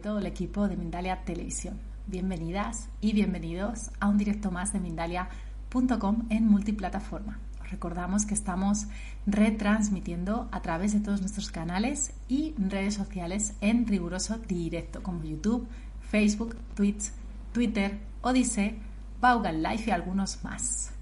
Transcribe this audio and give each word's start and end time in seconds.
todo 0.00 0.18
el 0.18 0.26
equipo 0.26 0.66
de 0.66 0.76
Mindalia 0.76 1.24
Televisión. 1.24 1.78
Bienvenidas 2.06 2.88
y 3.02 3.12
bienvenidos 3.12 3.90
a 4.00 4.08
un 4.08 4.16
directo 4.16 4.50
más 4.50 4.72
de 4.72 4.80
Mindalia.com 4.80 6.26
en 6.30 6.48
multiplataforma. 6.48 7.38
Os 7.60 7.70
recordamos 7.70 8.24
que 8.24 8.32
estamos 8.32 8.86
retransmitiendo 9.26 10.48
a 10.52 10.62
través 10.62 10.94
de 10.94 11.00
todos 11.00 11.20
nuestros 11.20 11.50
canales 11.50 12.14
y 12.28 12.54
redes 12.56 12.94
sociales 12.94 13.54
en 13.60 13.86
riguroso 13.86 14.38
directo 14.38 15.02
como 15.02 15.22
YouTube, 15.22 15.68
Facebook, 16.10 16.56
Twitch, 16.74 17.10
Twitter, 17.52 17.98
Odyssey, 18.22 18.78
Baugal 19.20 19.62
Life 19.62 19.90
y 19.90 19.92
algunos 19.92 20.42
más. 20.42 20.92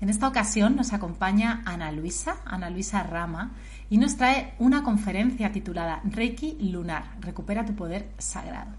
En 0.00 0.08
esta 0.08 0.28
ocasión 0.28 0.76
nos 0.76 0.94
acompaña 0.94 1.62
Ana 1.66 1.92
Luisa, 1.92 2.38
Ana 2.46 2.70
Luisa 2.70 3.02
Rama, 3.02 3.52
y 3.88 3.98
nos 3.98 4.16
trae 4.16 4.54
una 4.58 4.82
conferencia 4.82 5.52
titulada 5.52 6.00
Reiki 6.04 6.58
Lunar, 6.70 7.16
recupera 7.20 7.64
tu 7.64 7.74
poder 7.74 8.08
sagrado. 8.18 8.72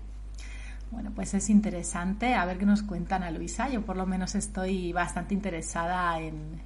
Bueno, 0.91 1.11
pues 1.13 1.33
es 1.33 1.49
interesante, 1.49 2.33
a 2.33 2.45
ver 2.45 2.57
qué 2.57 2.65
nos 2.65 2.81
cuenta 2.81 3.17
Ana 3.17 3.31
Luisa. 3.31 3.69
Yo 3.69 3.85
por 3.85 3.97
lo 3.97 4.05
menos 4.05 4.35
estoy 4.35 4.93
bastante 4.93 5.33
interesada 5.33 6.19
en, 6.19 6.61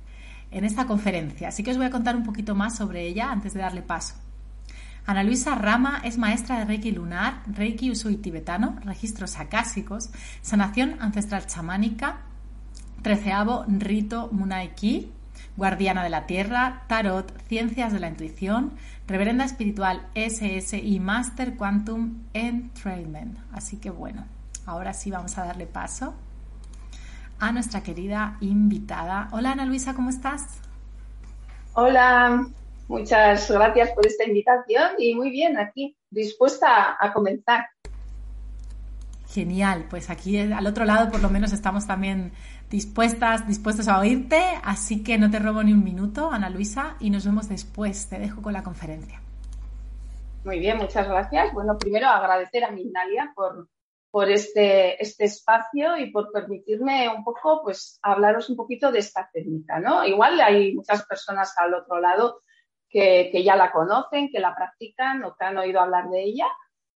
en 0.51 0.65
esta 0.65 0.85
conferencia, 0.85 1.47
así 1.47 1.63
que 1.63 1.71
os 1.71 1.77
voy 1.77 1.87
a 1.87 1.91
contar 1.91 2.15
un 2.15 2.23
poquito 2.23 2.53
más 2.53 2.75
sobre 2.75 3.07
ella 3.07 3.31
antes 3.31 3.53
de 3.53 3.61
darle 3.61 3.81
paso. 3.81 4.15
Ana 5.05 5.23
Luisa 5.23 5.55
Rama 5.55 6.01
es 6.03 6.19
maestra 6.19 6.59
de 6.59 6.65
Reiki 6.65 6.91
lunar, 6.91 7.41
Reiki 7.47 7.89
Usui 7.89 8.17
tibetano, 8.17 8.77
registros 8.83 9.39
acásicos, 9.39 10.11
sanación 10.43 10.97
ancestral 10.99 11.47
chamánica, 11.47 12.19
treceavo 13.01 13.65
rito 13.67 14.29
Munaiki, 14.31 15.11
guardiana 15.61 16.03
de 16.03 16.09
la 16.09 16.25
tierra, 16.25 16.85
tarot, 16.87 17.31
ciencias 17.43 17.93
de 17.93 17.99
la 17.99 18.07
intuición, 18.07 18.73
reverenda 19.05 19.45
espiritual 19.45 20.07
SS 20.15 20.75
y 20.75 20.99
Master 20.99 21.55
Quantum 21.55 22.23
Entrainment. 22.33 23.37
Así 23.53 23.77
que 23.77 23.91
bueno, 23.91 24.25
ahora 24.65 24.91
sí 24.95 25.11
vamos 25.11 25.37
a 25.37 25.45
darle 25.45 25.67
paso 25.67 26.15
a 27.37 27.51
nuestra 27.51 27.83
querida 27.83 28.37
invitada. 28.41 29.29
Hola 29.33 29.51
Ana 29.51 29.67
Luisa, 29.67 29.93
¿cómo 29.93 30.09
estás? 30.09 30.47
Hola, 31.73 32.47
muchas 32.87 33.47
gracias 33.51 33.91
por 33.91 34.07
esta 34.07 34.23
invitación 34.23 34.93
y 34.97 35.13
muy 35.13 35.29
bien, 35.29 35.59
aquí 35.59 35.95
dispuesta 36.09 36.97
a 36.99 37.13
comenzar. 37.13 37.67
Genial, 39.29 39.85
pues 39.91 40.09
aquí 40.09 40.39
al 40.39 40.65
otro 40.65 40.85
lado 40.85 41.11
por 41.11 41.21
lo 41.21 41.29
menos 41.29 41.53
estamos 41.53 41.85
también 41.85 42.31
dispuestas, 42.71 43.45
dispuestos 43.45 43.89
a 43.89 43.99
oírte, 43.99 44.41
así 44.63 45.03
que 45.03 45.17
no 45.17 45.29
te 45.29 45.39
robo 45.39 45.61
ni 45.61 45.73
un 45.73 45.83
minuto, 45.83 46.31
Ana 46.31 46.49
Luisa, 46.49 46.95
y 47.01 47.09
nos 47.09 47.25
vemos 47.25 47.49
después. 47.49 48.09
Te 48.09 48.17
dejo 48.17 48.41
con 48.41 48.53
la 48.53 48.63
conferencia. 48.63 49.21
Muy 50.45 50.57
bien, 50.59 50.77
muchas 50.77 51.07
gracias. 51.07 51.53
Bueno, 51.53 51.77
primero 51.77 52.07
agradecer 52.07 52.63
a 52.63 52.71
Mindalia 52.71 53.33
por, 53.35 53.67
por 54.09 54.31
este, 54.31 55.03
este 55.03 55.25
espacio 55.25 55.97
y 55.97 56.11
por 56.11 56.31
permitirme 56.31 57.09
un 57.09 57.25
poco, 57.25 57.61
pues, 57.61 57.99
hablaros 58.01 58.49
un 58.49 58.55
poquito 58.55 58.89
de 58.89 58.99
esta 58.99 59.29
técnica, 59.31 59.79
¿no? 59.79 60.05
Igual 60.05 60.39
hay 60.39 60.73
muchas 60.73 61.05
personas 61.05 61.53
al 61.57 61.73
otro 61.73 61.99
lado 61.99 62.39
que, 62.89 63.29
que 63.33 63.43
ya 63.43 63.57
la 63.57 63.71
conocen, 63.71 64.31
que 64.31 64.39
la 64.39 64.55
practican 64.55 65.25
o 65.25 65.35
que 65.35 65.43
han 65.43 65.57
oído 65.57 65.81
hablar 65.81 66.09
de 66.09 66.23
ella, 66.23 66.47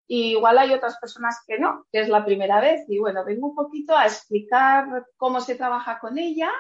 y 0.07 0.31
igual 0.31 0.57
hay 0.57 0.73
otras 0.73 0.97
personas 0.99 1.43
que 1.47 1.57
no, 1.57 1.85
que 1.91 2.01
es 2.01 2.09
la 2.09 2.23
primera 2.23 2.61
vez. 2.61 2.85
Y 2.87 2.99
bueno, 2.99 3.25
vengo 3.25 3.47
un 3.47 3.55
poquito 3.55 3.97
a 3.97 4.05
explicar 4.05 5.07
cómo 5.17 5.41
se 5.41 5.55
trabaja 5.55 5.99
con 5.99 6.17
ella 6.17 6.51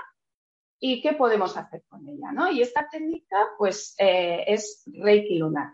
y 0.79 1.01
qué 1.01 1.13
podemos 1.13 1.55
hacer 1.55 1.83
con 1.87 2.07
ella, 2.07 2.31
¿no? 2.31 2.51
Y 2.51 2.61
esta 2.61 2.87
técnica, 2.89 3.37
pues, 3.57 3.95
eh, 3.99 4.43
es 4.47 4.83
Reiki 4.87 5.37
lunar. 5.37 5.73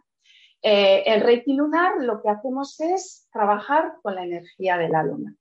Eh, 0.62 1.04
en 1.06 1.22
Reiki 1.22 1.54
lunar 1.54 1.94
lo 2.00 2.22
que 2.22 2.30
hacemos 2.30 2.80
es 2.80 3.28
trabajar 3.32 3.94
con 4.04 4.16
la 4.16 4.26
energía 4.26 4.78
de 4.78 4.90
la 4.90 5.04
luna. 5.04 5.36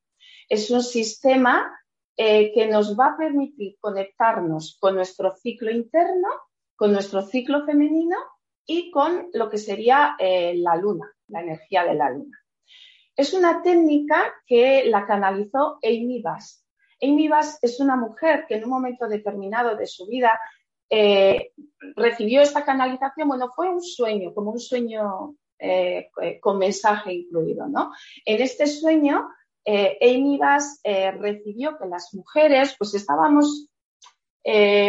Es 0.48 0.70
un 0.70 0.82
sistema 0.82 1.78
eh, 2.16 2.52
que 2.54 2.68
nos 2.68 2.98
va 2.98 3.08
a 3.08 3.16
permitir 3.16 3.76
conectarnos 3.80 4.78
con 4.80 4.94
nuestro 4.94 5.34
ciclo 5.36 5.70
interno, 5.70 6.28
con 6.76 6.92
nuestro 6.92 7.22
ciclo 7.22 7.66
femenino 7.66 8.16
y 8.64 8.90
con 8.90 9.28
lo 9.32 9.50
que 9.50 9.58
sería 9.58 10.16
la 10.18 10.76
luna, 10.76 11.12
la 11.30 11.40
energía 11.40 11.84
de 11.84 11.94
la 11.94 12.10
luna. 12.10 12.38
Es 13.16 13.34
una 13.34 13.62
técnica 13.62 14.32
que 14.46 14.84
la 14.86 15.06
canalizó 15.06 15.78
Amy 15.82 16.22
Bass. 16.22 16.64
Es 17.62 17.80
una 17.80 17.96
mujer 17.96 18.46
que 18.46 18.56
en 18.56 18.64
un 18.64 18.70
momento 18.70 19.08
determinado 19.08 19.76
de 19.76 19.86
su 19.86 20.06
vida 20.06 20.38
eh, 20.88 21.52
recibió 21.94 22.42
esta 22.42 22.64
canalización, 22.64 23.28
bueno, 23.28 23.50
fue 23.54 23.70
un 23.70 23.80
sueño, 23.80 24.34
como 24.34 24.50
un 24.50 24.58
sueño 24.58 25.36
eh, 25.58 26.10
con 26.40 26.58
mensaje 26.58 27.12
incluido, 27.12 27.68
¿no? 27.68 27.92
En 28.24 28.42
este 28.42 28.66
sueño, 28.66 29.28
eh, 29.64 30.38
Bass 30.38 30.80
recibió 31.18 31.78
que 31.78 31.86
las 31.86 32.12
mujeres, 32.12 32.74
pues 32.76 32.94
estábamos 32.94 33.68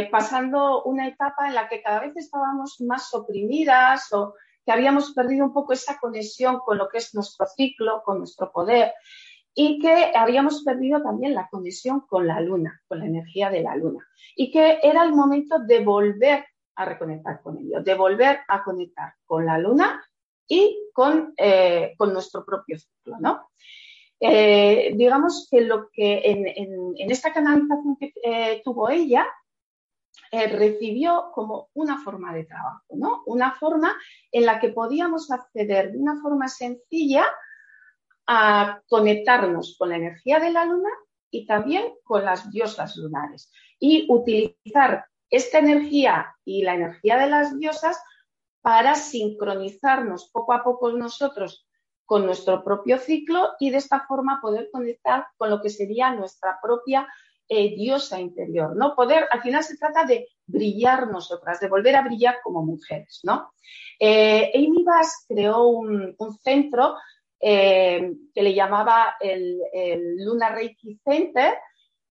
pasando 0.10 0.84
una 0.84 1.08
etapa 1.08 1.48
en 1.48 1.54
la 1.54 1.70
que 1.70 1.84
cada 1.84 2.00
vez 2.00 2.16
estábamos 2.16 2.82
más 2.82 3.14
oprimidas 3.14 4.12
o 4.14 4.34
que 4.66 4.72
habíamos 4.72 5.12
perdido 5.14 5.46
un 5.46 5.54
poco 5.54 5.74
esa 5.74 5.98
conexión 6.00 6.60
con 6.60 6.78
lo 6.78 6.88
que 6.90 7.00
es 7.00 7.14
nuestro 7.14 7.46
ciclo, 7.48 8.02
con 8.04 8.20
nuestro 8.20 8.52
poder 8.52 8.94
y 9.54 9.80
que 9.80 10.12
habíamos 10.16 10.64
perdido 10.64 11.02
también 11.02 11.34
la 11.34 11.50
conexión 11.50 12.02
con 12.02 12.28
la 12.28 12.40
luna, 12.40 12.82
con 12.88 13.00
la 13.00 13.06
energía 13.06 13.50
de 13.50 13.62
la 13.62 13.76
luna 13.76 14.08
y 14.36 14.52
que 14.52 14.80
era 14.82 15.04
el 15.04 15.14
momento 15.14 15.60
de 15.60 15.84
volver 15.84 16.46
a 16.76 16.86
reconectar 16.86 17.42
con 17.42 17.58
ello, 17.58 17.82
de 17.82 17.96
volver 17.96 18.40
a 18.48 18.64
conectar 18.64 19.14
con 19.26 19.46
la 19.46 19.58
luna 19.58 20.02
y 20.48 20.78
con, 20.94 21.34
eh, 21.38 21.96
nuestro 22.00 22.46
propio 22.46 22.78
ciclo, 22.78 23.18
¿no? 23.20 23.50
Eh, 24.20 24.94
digamos 24.96 25.48
que 25.50 25.62
lo 25.62 25.90
que 25.90 26.22
en, 26.24 27.10
esta 27.10 27.34
canalización 27.34 27.98
que 27.98 28.14
eh, 28.24 28.62
tuvo 28.64 28.90
ella, 28.90 29.26
eh, 30.32 30.48
recibió 30.48 31.32
como 31.34 31.70
una 31.74 32.02
forma 32.02 32.34
de 32.34 32.46
trabajo, 32.46 32.86
¿no? 32.96 33.24
Una 33.26 33.54
forma 33.54 33.96
en 34.32 34.46
la 34.46 34.60
que 34.60 34.70
podíamos 34.70 35.30
acceder 35.32 35.92
de 35.92 35.98
una 35.98 36.22
forma 36.22 36.48
sencilla 36.48 37.26
a 38.28 38.82
conectarnos 38.88 39.76
con 39.78 39.90
la 39.90 39.98
energía 39.98 40.40
de 40.40 40.52
la 40.52 40.66
luna 40.66 40.90
y 41.30 41.46
también 41.46 41.94
con 42.04 42.24
las 42.24 42.50
diosas 42.52 42.96
lunares 42.98 43.52
y 43.80 44.06
utilizar 44.10 45.06
esta 45.30 45.60
energía 45.60 46.36
y 46.46 46.64
la 46.64 46.76
energía 46.76 47.18
de 47.18 47.30
las 47.30 47.58
diosas 47.58 48.02
para 48.62 48.96
sincronizarnos 48.96 50.30
poco 50.32 50.54
a 50.54 50.64
poco 50.64 50.92
nosotros 50.92 51.68
con 52.06 52.26
nuestro 52.26 52.64
propio 52.64 52.98
ciclo 53.00 53.52
y 53.60 53.70
de 53.70 53.78
esta 53.78 54.06
forma 54.08 54.40
poder 54.42 54.70
conectar 54.72 55.28
con 55.38 55.50
lo 55.50 55.62
que 55.62 55.70
sería 55.70 56.14
nuestra 56.14 56.60
propia 56.62 57.08
eh, 57.54 57.76
diosa 57.76 58.18
interior, 58.18 58.78
¿no? 58.78 58.96
Poder, 58.96 59.28
al 59.30 59.42
final 59.42 59.62
se 59.62 59.76
trata 59.76 60.06
de 60.06 60.30
brillar 60.46 61.10
nosotras, 61.10 61.60
de 61.60 61.68
volver 61.68 61.98
a 61.98 62.02
brillar 62.02 62.38
como 62.42 62.64
mujeres, 62.64 63.20
¿no? 63.24 63.52
Eh, 64.00 64.54
Amy 64.56 64.86
Bass 64.86 65.26
creó 65.28 65.68
un, 65.68 66.16
centro 66.42 66.96
eh, 67.42 68.10
que 68.34 68.42
le 68.42 68.54
llamaba 68.54 69.18
el, 69.20 69.60
Luna 70.20 70.56
Reiki 70.56 70.98
Center 71.04 71.56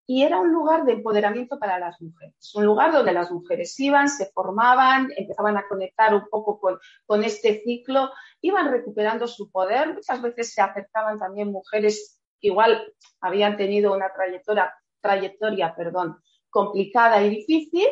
y 0.06 0.24
era 0.24 0.38
un 0.38 0.52
lugar 0.52 0.84
de 0.84 0.92
empoderamiento 0.92 1.58
para 1.58 1.78
las 1.78 1.98
mujeres, 2.02 2.54
un 2.54 2.66
lugar 2.66 2.92
donde 2.92 3.14
las 3.14 3.30
mujeres 3.30 3.80
iban, 3.80 4.10
se 4.10 4.26
formaban, 4.34 5.08
empezaban 5.16 5.56
a 5.56 5.66
conectar 5.66 6.14
un 6.14 6.28
poco 6.28 6.60
con, 6.60 6.78
con 7.06 7.24
este 7.24 7.62
ciclo, 7.64 8.10
iban 8.42 8.70
recuperando 8.70 9.26
su 9.26 9.50
poder, 9.50 9.94
muchas 9.94 10.20
veces 10.20 10.52
se 10.52 10.60
acercaban 10.60 11.18
también 11.18 11.50
mujeres 11.50 12.20
que 12.38 12.48
igual 12.48 12.92
habían 13.22 13.56
tenido 13.56 13.94
una 13.94 14.12
trayectoria 14.12 14.70
trayectoria, 15.00 15.74
perdón, 15.74 16.18
complicada 16.50 17.22
y 17.22 17.30
difícil, 17.30 17.88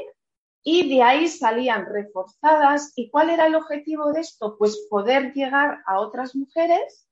y 0.62 0.88
de 0.94 1.02
ahí 1.02 1.28
salían 1.28 1.86
reforzadas. 1.86 2.92
¿Y 2.96 3.10
cuál 3.10 3.30
era 3.30 3.46
el 3.46 3.54
objetivo 3.54 4.12
de 4.12 4.20
esto? 4.20 4.56
Pues 4.58 4.86
poder 4.90 5.32
llegar 5.32 5.78
a 5.86 6.00
otras 6.00 6.34
mujeres, 6.34 7.08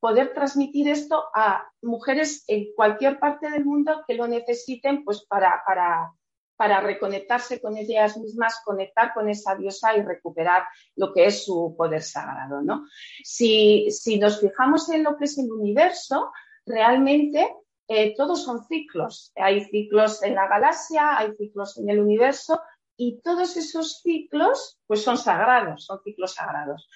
poder 0.00 0.34
transmitir 0.34 0.88
esto 0.88 1.24
a 1.34 1.68
mujeres 1.82 2.44
en 2.48 2.66
cualquier 2.74 3.18
parte 3.18 3.50
del 3.50 3.64
mundo 3.64 4.02
que 4.06 4.14
lo 4.14 4.26
necesiten, 4.26 5.04
pues 5.04 5.24
para, 5.26 5.62
para, 5.66 6.12
para 6.56 6.80
reconectarse 6.80 7.60
con 7.60 7.76
ellas 7.76 8.16
mismas, 8.16 8.60
conectar 8.64 9.12
con 9.14 9.28
esa 9.28 9.54
diosa 9.54 9.96
y 9.96 10.02
recuperar 10.02 10.64
lo 10.96 11.12
que 11.12 11.26
es 11.26 11.44
su 11.44 11.74
poder 11.76 12.02
sagrado, 12.02 12.62
¿no? 12.62 12.86
Si, 13.22 13.90
si 13.90 14.18
nos 14.18 14.40
fijamos 14.40 14.88
en 14.90 15.04
lo 15.04 15.16
que 15.16 15.26
es 15.26 15.38
el 15.38 15.50
universo, 15.50 16.32
realmente 16.64 17.54
eh, 17.88 18.14
todos 18.16 18.42
son 18.42 18.64
ciclos. 18.64 19.32
Hay 19.36 19.64
ciclos 19.64 20.22
en 20.22 20.34
la 20.34 20.48
galaxia, 20.48 21.16
hay 21.18 21.34
ciclos 21.36 21.78
en 21.78 21.90
el 21.90 22.00
universo 22.00 22.60
y 22.96 23.20
todos 23.20 23.56
esos 23.56 24.00
ciclos 24.00 24.78
pues 24.86 25.02
son 25.02 25.18
sagrados, 25.18 25.84
son 25.84 26.00
ciclos 26.02 26.34
sagrados. 26.34 26.88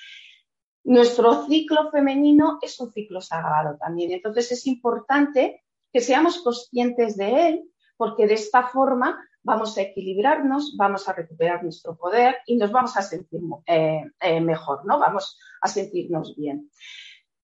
Nuestro 0.85 1.47
ciclo 1.47 1.91
femenino 1.91 2.59
es 2.63 2.81
un 2.81 2.91
ciclo 2.91 3.21
sagrado 3.21 3.77
también. 3.79 4.13
Entonces 4.13 4.51
es 4.53 4.67
importante 4.67 5.63
que 5.93 6.01
seamos 6.01 6.43
conscientes 6.43 7.17
de 7.17 7.49
él 7.49 7.71
porque 7.97 8.27
de 8.27 8.35
esta 8.35 8.69
forma 8.69 9.19
vamos 9.43 9.77
a 9.77 9.83
equilibrarnos, 9.83 10.75
vamos 10.77 11.09
a 11.09 11.13
recuperar 11.13 11.63
nuestro 11.63 11.97
poder 11.97 12.37
y 12.47 12.57
nos 12.57 12.73
vamos 12.73 12.97
a 12.97 13.03
sentir 13.03 13.41
eh, 13.67 14.03
eh, 14.21 14.41
mejor, 14.41 14.85
¿no? 14.87 14.99
Vamos 14.99 15.39
a 15.61 15.69
sentirnos 15.69 16.35
bien. 16.37 16.71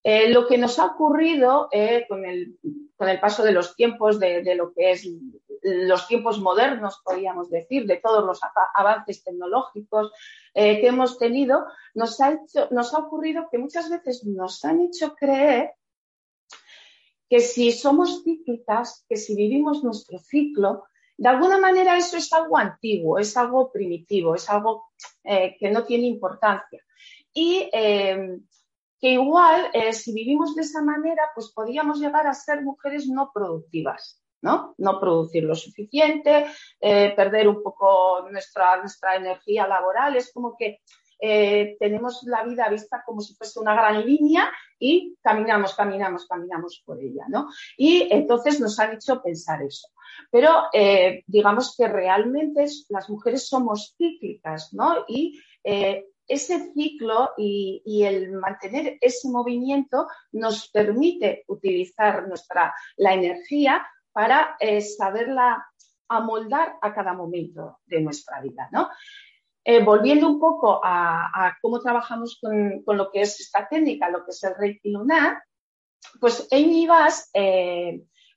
Eh, 0.08 0.30
lo 0.30 0.46
que 0.46 0.56
nos 0.56 0.78
ha 0.78 0.84
ocurrido 0.84 1.68
con 2.08 2.24
el, 2.24 2.58
con, 2.96 3.08
el, 3.08 3.18
paso 3.18 3.42
de 3.42 3.50
los 3.50 3.74
tiempos, 3.74 4.20
de, 4.20 4.54
lo 4.54 4.72
que 4.72 4.92
es 4.92 5.08
los 5.62 6.06
tiempos 6.06 6.38
modernos, 6.38 7.00
podríamos 7.04 7.50
decir, 7.50 7.86
de 7.86 7.96
todos 7.96 8.24
los 8.24 8.38
avances 8.76 9.24
tecnológicos 9.24 10.12
que 10.54 10.86
hemos 10.86 11.18
tenido, 11.18 11.66
nos 11.94 12.20
ha, 12.20 12.38
nos 12.70 12.94
ha 12.94 12.98
ocurrido 12.98 13.48
que 13.50 13.58
muchas 13.58 13.90
veces 13.90 14.24
nos 14.24 14.64
han 14.64 14.80
hecho 14.80 15.16
creer 15.16 15.72
que 17.28 17.40
si 17.40 17.72
somos 17.72 18.22
cíclicas, 18.22 19.04
que 19.08 19.16
si 19.16 19.34
vivimos 19.34 19.82
nuestro 19.82 20.18
ciclo, 20.18 20.84
de 21.18 21.28
alguna 21.28 21.58
manera 21.58 21.96
eso 21.96 22.16
es 22.16 22.32
algo 22.32 22.58
antiguo, 22.58 23.18
es 23.18 23.36
algo 23.36 23.72
primitivo, 23.72 24.34
es 24.34 24.48
algo 24.50 24.90
eh, 25.24 25.56
que 25.58 25.70
no 25.70 25.84
tiene 25.84 26.06
importancia. 26.06 26.80
Y 27.32 27.68
eh, 27.72 28.38
que 29.00 29.10
igual, 29.10 29.70
eh, 29.72 29.92
si 29.92 30.12
vivimos 30.12 30.54
de 30.54 30.62
esa 30.62 30.82
manera, 30.82 31.22
pues 31.34 31.52
podríamos 31.52 32.00
llegar 32.00 32.26
a 32.26 32.34
ser 32.34 32.62
mujeres 32.62 33.08
no 33.08 33.30
productivas, 33.32 34.22
¿no? 34.42 34.74
No 34.78 35.00
producir 35.00 35.44
lo 35.44 35.54
suficiente, 35.54 36.46
perder 36.80 37.48
un 37.48 37.62
poco 37.62 38.28
nuestra, 38.30 38.76
nuestra 38.76 39.16
energía 39.16 39.66
laboral, 39.66 40.16
es 40.16 40.32
como 40.32 40.56
que 40.56 40.80
tenemos 41.18 42.22
la 42.24 42.44
vida 42.44 42.68
vista 42.68 43.02
como 43.04 43.22
si 43.22 43.34
fuese 43.34 43.58
una 43.58 43.74
gran 43.74 44.04
línea 44.04 44.50
y 44.78 45.16
caminamos, 45.22 45.74
caminamos, 45.74 46.26
caminamos 46.26 46.82
por 46.84 47.00
ella, 47.02 47.24
¿no? 47.28 47.48
Y 47.76 48.08
entonces 48.12 48.60
nos 48.60 48.78
han 48.78 48.94
hecho 48.94 49.22
pensar 49.22 49.62
eso. 49.62 49.88
Pero 50.30 50.64
eh, 50.72 51.24
digamos 51.26 51.74
que 51.76 51.88
realmente 51.88 52.66
las 52.88 53.08
mujeres 53.08 53.48
somos 53.48 53.94
cíclicas, 53.96 54.72
¿no? 54.72 55.04
Y 55.08 55.40
eh, 55.64 56.06
ese 56.26 56.72
ciclo 56.72 57.30
y, 57.36 58.02
el 58.04 58.32
mantener 58.32 58.98
ese 59.00 59.28
movimiento 59.28 60.08
nos 60.32 60.68
permite 60.68 61.44
utilizar 61.48 62.26
nuestra, 62.28 62.74
la 62.96 63.14
energía 63.14 63.86
para 64.12 64.56
eh, 64.60 64.80
saberla 64.80 65.66
amoldar 66.08 66.76
a 66.82 66.94
cada 66.94 67.12
momento 67.12 67.80
de 67.86 68.00
nuestra 68.00 68.40
vida, 68.40 68.68
¿no? 68.72 68.88
volviendo 69.84 70.28
un 70.28 70.38
poco 70.38 70.80
a, 70.84 71.56
cómo 71.60 71.80
trabajamos 71.80 72.38
con, 72.40 72.84
con, 72.84 72.96
lo 72.96 73.10
que 73.10 73.22
es 73.22 73.40
esta 73.40 73.68
técnica, 73.68 74.08
lo 74.08 74.24
que 74.24 74.30
es 74.30 74.44
el 74.44 74.54
Reiki 74.54 74.92
lunar, 74.92 75.42
pues 76.20 76.46
Amy 76.52 76.86
Bass 76.86 77.30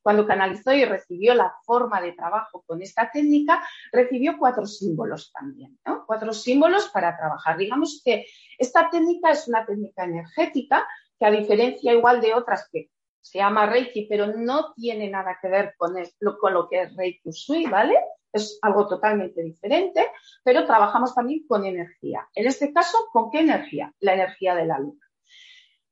cuando 0.02 0.26
canalizó 0.26 0.74
y 0.74 0.86
recibió 0.86 1.34
la 1.34 1.54
forma 1.64 2.02
de 2.02 2.14
trabajo 2.14 2.64
con 2.66 2.82
esta 2.82 3.12
técnica, 3.12 3.64
recibió 3.92 4.38
cuatro 4.38 4.66
símbolos 4.66 5.32
también, 5.32 5.78
¿no? 5.86 6.06
Cuatro 6.06 6.34
símbolos 6.34 6.90
para 6.90 7.18
trabajar. 7.18 7.58
Digamos 7.58 8.02
que 8.04 8.26
esta 8.58 8.90
técnica 8.90 9.32
es 9.32 9.48
una 9.48 9.66
técnica 9.66 10.04
energética 10.04 10.88
que 11.18 11.26
a 11.26 11.32
diferencia 11.32 11.94
igual 11.94 12.22
de 12.22 12.34
otras 12.34 12.68
que 12.72 12.90
se 13.22 13.40
llama 13.40 13.66
Reiki, 13.66 14.08
pero 14.10 14.28
no 14.28 14.74
tiene 14.74 15.10
nada 15.10 15.38
que 15.42 15.50
ver 15.50 15.76
con, 15.78 15.94
lo 15.94 16.70
que 16.70 16.82
es 16.82 16.96
Reiki 16.96 17.30
Usui, 17.30 17.66
¿vale? 17.68 17.96
Es 18.32 18.58
algo 18.62 18.88
totalmente 18.88 19.44
diferente, 19.44 20.08
pero 20.44 20.66
trabajamos 20.66 21.14
también 21.14 21.46
con 21.48 21.66
energía. 21.66 22.28
En 22.34 22.48
este 22.48 22.72
caso, 22.72 22.98
¿con 23.12 23.30
qué 23.30 23.40
energía? 23.40 23.94
La 24.00 24.14
energía 24.14 24.56
de 24.56 24.66
la 24.66 24.80
luna. 24.80 25.09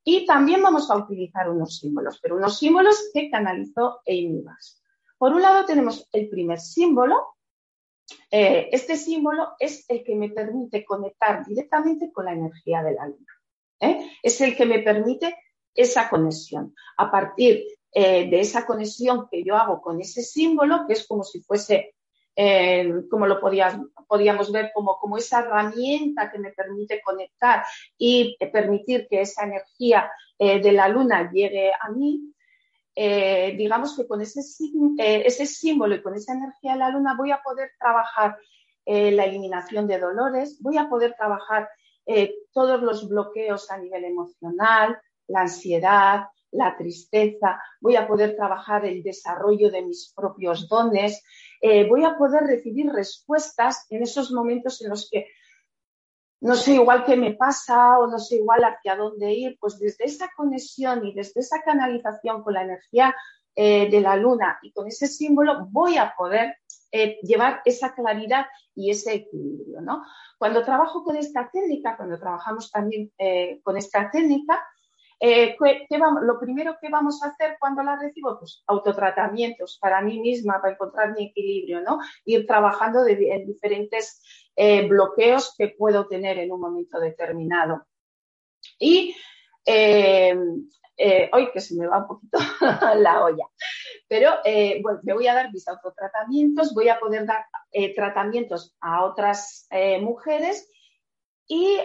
Y 0.09 0.25
también 0.25 0.63
vamos 0.63 0.89
a 0.89 0.95
utilizar 0.95 1.49
unos 1.49 1.79
símbolos, 1.79 2.17
pero 2.21 2.37
unos 2.37 2.57
símbolos 2.57 3.09
que 3.13 3.29
canalizó 3.29 3.99
Bass. 4.41 4.81
Por 5.17 5.33
un 5.33 5.41
lado 5.41 5.65
tenemos 5.65 6.07
el 6.13 6.29
primer 6.29 6.61
símbolo. 6.61 7.35
Eh, 8.31 8.69
este 8.71 8.95
símbolo 8.95 9.55
es 9.59 9.83
el 9.89 10.05
que 10.05 10.15
me 10.15 10.29
permite 10.29 10.85
conectar 10.85 11.45
directamente 11.45 12.09
con 12.13 12.23
la 12.23 12.31
energía 12.31 12.83
de 12.83 12.93
la 12.93 13.05
luna. 13.05 13.33
¿eh? 13.81 14.09
Es 14.23 14.39
el 14.39 14.55
que 14.55 14.65
me 14.65 14.79
permite 14.79 15.37
esa 15.75 16.09
conexión. 16.09 16.73
A 16.95 17.11
partir 17.11 17.65
eh, 17.91 18.29
de 18.29 18.39
esa 18.39 18.65
conexión 18.65 19.27
que 19.29 19.43
yo 19.43 19.57
hago 19.57 19.81
con 19.81 19.99
ese 19.99 20.21
símbolo, 20.21 20.87
que 20.87 20.93
es 20.93 21.05
como 21.05 21.25
si 21.25 21.41
fuese 21.41 21.96
como 23.09 23.25
lo 23.25 23.39
podíamos 23.39 24.51
ver 24.51 24.71
como, 24.73 24.99
como 24.99 25.17
esa 25.17 25.39
herramienta 25.39 26.31
que 26.31 26.37
me 26.37 26.51
permite 26.51 27.01
conectar 27.01 27.63
y 27.97 28.37
permitir 28.51 29.07
que 29.07 29.21
esa 29.21 29.43
energía 29.43 30.11
eh, 30.37 30.61
de 30.61 30.71
la 30.71 30.87
luna 30.87 31.31
llegue 31.31 31.71
a 31.73 31.89
mí, 31.89 32.31
eh, 32.95 33.55
digamos 33.57 33.95
que 33.95 34.07
con 34.07 34.21
ese, 34.21 34.41
eh, 34.99 35.23
ese 35.25 35.47
símbolo 35.47 35.95
y 35.95 36.01
con 36.03 36.15
esa 36.15 36.33
energía 36.33 36.73
de 36.73 36.79
la 36.79 36.89
luna 36.89 37.15
voy 37.17 37.31
a 37.31 37.41
poder 37.41 37.71
trabajar 37.79 38.37
la 38.89 39.25
eliminación 39.25 39.85
de 39.85 39.99
dolores, 39.99 40.61
voy 40.61 40.77
a 40.77 40.87
poder 40.87 41.13
trabajar 41.17 41.67
todos 42.53 42.81
los 42.81 43.09
bloqueos 43.09 43.69
a 43.69 43.77
nivel 43.77 44.05
emocional, 44.05 44.97
la 45.27 45.41
ansiedad, 45.41 46.27
la 46.57 46.75
tristeza, 46.75 47.61
voy 47.79 47.95
a 47.95 48.07
poder 48.07 48.35
trabajar 48.35 48.85
el 48.85 49.03
desarrollo 49.03 49.69
de 49.69 49.83
mis 49.83 50.11
propios 50.15 50.67
dones, 50.67 51.23
eh, 51.61 51.87
voy 51.87 52.03
a 52.03 52.17
poder 52.17 52.43
recibir 52.43 52.91
respuestas 52.91 53.85
en 53.89 54.03
esos 54.03 54.31
momentos 54.31 54.81
en 54.81 54.89
los 54.89 55.09
que 55.09 55.27
no 56.39 56.55
sé 56.55 56.75
igual 56.75 57.03
qué 57.05 57.15
me 57.15 57.33
pasa 57.33 57.97
o 57.99 58.07
no 58.07 58.19
sé 58.19 58.35
igual 58.35 58.63
hacia 58.63 58.95
dónde 58.95 59.33
ir, 59.33 59.57
pues 59.59 59.79
desde 59.79 60.05
esa 60.05 60.29
conexión 60.35 61.05
y 61.05 61.13
desde 61.13 61.39
esa 61.39 61.61
canalización 61.63 62.43
con 62.43 62.53
la 62.53 62.63
energía 62.63 63.15
eh, 63.55 63.89
de 63.89 64.01
la 64.01 64.15
luna 64.15 64.59
y 64.61 64.71
con 64.71 64.87
ese 64.87 65.07
símbolo 65.07 65.67
voy 65.71 65.97
a 65.97 66.13
poder 66.15 66.57
eh, 66.91 67.19
llevar 67.23 67.61
esa 67.65 67.93
claridad 67.95 68.45
y 68.75 68.91
ese 68.91 69.13
equilibrio, 69.15 69.81
¿no? 69.81 70.03
Cuando 70.37 70.63
trabajo 70.63 71.03
con 71.03 71.15
esta 71.15 71.49
técnica, 71.51 71.97
cuando 71.97 72.19
trabajamos 72.19 72.69
también 72.71 73.11
con 73.63 73.75
esta 73.75 74.11
técnica, 74.11 74.63
eh, 75.19 75.57
lo 76.21 76.39
primero 76.39 76.77
que 76.79 76.89
vamos 76.89 77.23
a 77.23 77.29
hacer 77.29 77.57
cuando 77.59 77.81
la 77.81 77.97
recibo, 77.97 78.37
pues 78.37 78.63
autotratamientos 78.67 79.79
para 79.81 80.01
mí 80.01 80.19
misma, 80.19 80.61
para 80.61 80.73
encontrar 80.73 81.13
mi 81.13 81.25
equilibrio, 81.25 81.81
¿no? 81.81 81.99
Ir 82.25 82.45
trabajando 82.45 83.05
en 83.07 83.47
diferentes 83.47 84.21
eh, 84.55 84.87
bloqueos 84.87 85.55
que 85.57 85.69
puedo 85.69 86.07
tener 86.07 86.37
en 86.37 86.51
un 86.51 86.59
momento 86.59 86.99
determinado. 86.99 87.87
Y 88.79 89.15
eh, 89.65 90.37
hoy 91.31 91.51
que 91.51 91.61
se 91.61 91.75
me 91.75 91.87
va 91.87 91.99
un 91.99 92.07
poquito 92.07 92.37
la 92.95 93.23
olla, 93.23 93.45
pero 94.07 94.31
bueno, 94.81 94.99
me 95.03 95.13
voy 95.13 95.27
a 95.27 95.33
dar 95.33 95.51
mis 95.51 95.67
autotratamientos, 95.67 96.73
voy 96.73 96.89
a 96.89 96.99
poder 96.99 97.25
dar 97.25 97.45
tratamientos 97.95 98.75
a 98.81 99.03
otras 99.03 99.67
mujeres 100.01 100.69
y 101.47 101.79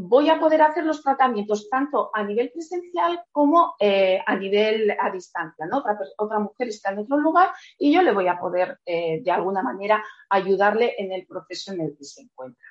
voy 0.00 0.30
a 0.30 0.38
poder 0.38 0.62
hacer 0.62 0.84
los 0.84 1.02
tratamientos 1.02 1.68
tanto 1.68 2.10
a 2.14 2.22
nivel 2.22 2.52
presencial 2.52 3.20
como 3.32 3.74
eh, 3.80 4.22
a 4.24 4.36
nivel 4.36 4.90
a 4.92 5.10
distancia, 5.10 5.66
¿no? 5.66 5.82
Otra, 6.16 6.38
mujer 6.38 6.68
está 6.68 6.92
en 6.92 7.00
otro 7.00 7.16
lugar 7.16 7.50
y 7.76 7.92
yo 7.92 8.02
le 8.02 8.12
voy 8.12 8.28
a 8.28 8.38
poder 8.38 8.78
eh, 8.86 9.20
de 9.22 9.30
alguna 9.30 9.60
manera 9.62 10.04
ayudarle 10.30 10.94
en 10.98 11.12
el 11.12 11.26
proceso 11.26 11.72
en 11.72 11.80
el 11.80 11.96
que 11.96 12.04
se 12.04 12.22
encuentra. 12.22 12.64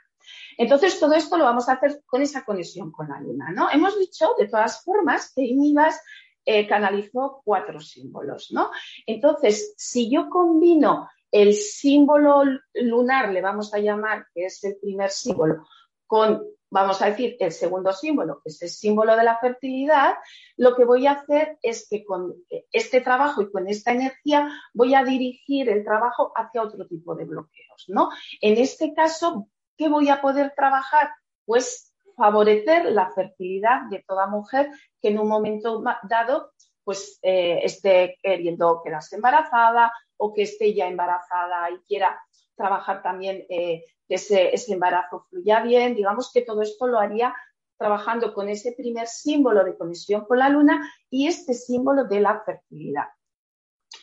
Entonces, 0.57 0.99
todo 0.99 1.13
esto 1.13 1.37
lo 1.37 1.43
vamos 1.43 1.67
a 1.67 1.73
hacer 1.73 2.01
con 2.05 2.21
esa 2.21 2.45
conexión 2.45 2.91
con 2.91 3.09
la 3.09 3.19
luna, 3.19 3.51
¿no? 3.51 3.69
Hemos 3.69 3.99
dicho, 3.99 4.29
de 4.37 4.47
todas 4.47 4.83
formas, 4.83 5.33
que 5.35 5.43
Inibas 5.43 6.01
eh, 6.45 6.65
canalizó 6.65 7.41
cuatro 7.43 7.81
símbolos, 7.81 8.51
¿no? 8.51 8.71
Entonces, 9.05 9.73
si 9.77 10.09
yo 10.09 10.29
combino 10.29 11.09
el 11.29 11.53
símbolo 11.53 12.43
lunar, 12.73 13.33
le 13.33 13.41
vamos 13.41 13.73
a 13.73 13.79
llamar, 13.79 14.27
que 14.33 14.45
es 14.45 14.63
el 14.63 14.77
primer 14.77 15.09
símbolo, 15.09 15.67
con 16.05 16.41
vamos 16.69 17.01
a 17.01 17.07
decir, 17.07 17.37
el 17.39 17.51
segundo 17.51 17.93
símbolo, 17.93 18.41
que 18.43 18.49
es 18.49 18.61
el 18.61 18.69
símbolo 18.69 19.15
de 19.15 19.23
la 19.23 19.37
fertilidad, 19.39 20.15
lo 20.57 20.75
que 20.75 20.85
voy 20.85 21.07
a 21.07 21.13
hacer 21.13 21.57
es 21.61 21.87
que 21.89 22.03
con 22.03 22.35
este 22.71 23.01
trabajo 23.01 23.41
y 23.41 23.51
con 23.51 23.67
esta 23.67 23.91
energía 23.91 24.49
voy 24.73 24.95
a 24.95 25.03
dirigir 25.03 25.69
el 25.69 25.83
trabajo 25.83 26.31
hacia 26.35 26.63
otro 26.63 26.85
tipo 26.87 27.15
de 27.15 27.25
bloqueos, 27.25 27.85
¿no? 27.87 28.09
En 28.41 28.57
este 28.57 28.93
caso, 28.93 29.47
¿qué 29.77 29.89
voy 29.89 30.09
a 30.09 30.21
poder 30.21 30.53
trabajar? 30.55 31.11
Pues 31.45 31.93
favorecer 32.17 32.85
la 32.85 33.11
fertilidad 33.11 33.83
de 33.89 34.03
toda 34.07 34.27
mujer 34.27 34.71
que 35.01 35.09
en 35.09 35.19
un 35.19 35.27
momento 35.27 35.83
dado 36.03 36.51
pues 36.83 37.19
eh, 37.21 37.59
esté 37.63 38.17
queriendo 38.23 38.81
quedarse 38.81 39.17
embarazada 39.17 39.91
o 40.15 40.33
que 40.33 40.43
esté 40.43 40.73
ya 40.73 40.87
embarazada 40.87 41.69
y 41.69 41.79
quiera 41.79 42.17
trabajar 42.57 43.01
también 43.01 43.45
eh, 43.49 43.85
que 44.07 44.15
ese, 44.15 44.51
embarazo 44.67 45.25
fluya 45.29 45.61
bien. 45.61 45.95
Digamos 45.95 46.31
que 46.33 46.41
todo 46.41 46.61
esto 46.61 46.87
lo 46.87 46.99
haría 46.99 47.33
trabajando 47.77 48.33
con 48.33 48.49
ese 48.49 48.73
primer 48.73 49.07
símbolo 49.07 49.63
de 49.63 49.77
conexión 49.77 50.25
con 50.25 50.39
la 50.39 50.49
luna 50.49 50.91
y 51.09 51.27
este 51.27 51.53
símbolo 51.53 52.05
de 52.05 52.19
la 52.19 52.41
fertilidad. 52.43 53.05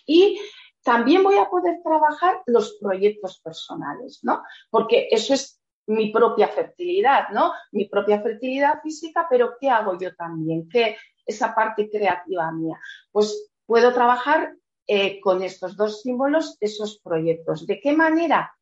Y 0.06 0.40
también 0.82 1.22
voy 1.22 1.38
a 1.38 1.50
poder 1.50 1.82
trabajar 1.82 2.42
los 2.46 2.76
proyectos 2.80 3.40
personales, 3.40 4.20
¿no? 4.22 4.42
Porque 4.70 5.08
eso 5.10 5.34
es 5.34 5.60
mi 5.86 6.10
propia 6.12 6.48
fertilidad, 6.48 7.30
¿no? 7.30 7.52
Mi 7.72 7.86
propia 7.88 8.22
fertilidad 8.22 8.80
física, 8.82 9.26
pero 9.28 9.56
¿qué 9.60 9.70
hago 9.70 9.98
yo 9.98 10.14
también? 10.14 10.68
¿Qué 10.68 10.96
esa 11.26 11.54
parte 11.54 11.90
creativa 11.90 12.52
mía? 12.52 12.78
Pues 13.10 13.50
puedo 13.66 13.92
trabajar 13.92 14.54
eh, 14.86 15.20
con 15.20 15.42
estos 15.42 15.76
dos 15.76 16.02
símbolos 16.02 16.56
esos 16.60 16.98
proyectos. 16.98 17.66
¿De 17.66 17.80
qué 17.80 17.92
manera? 17.92 18.54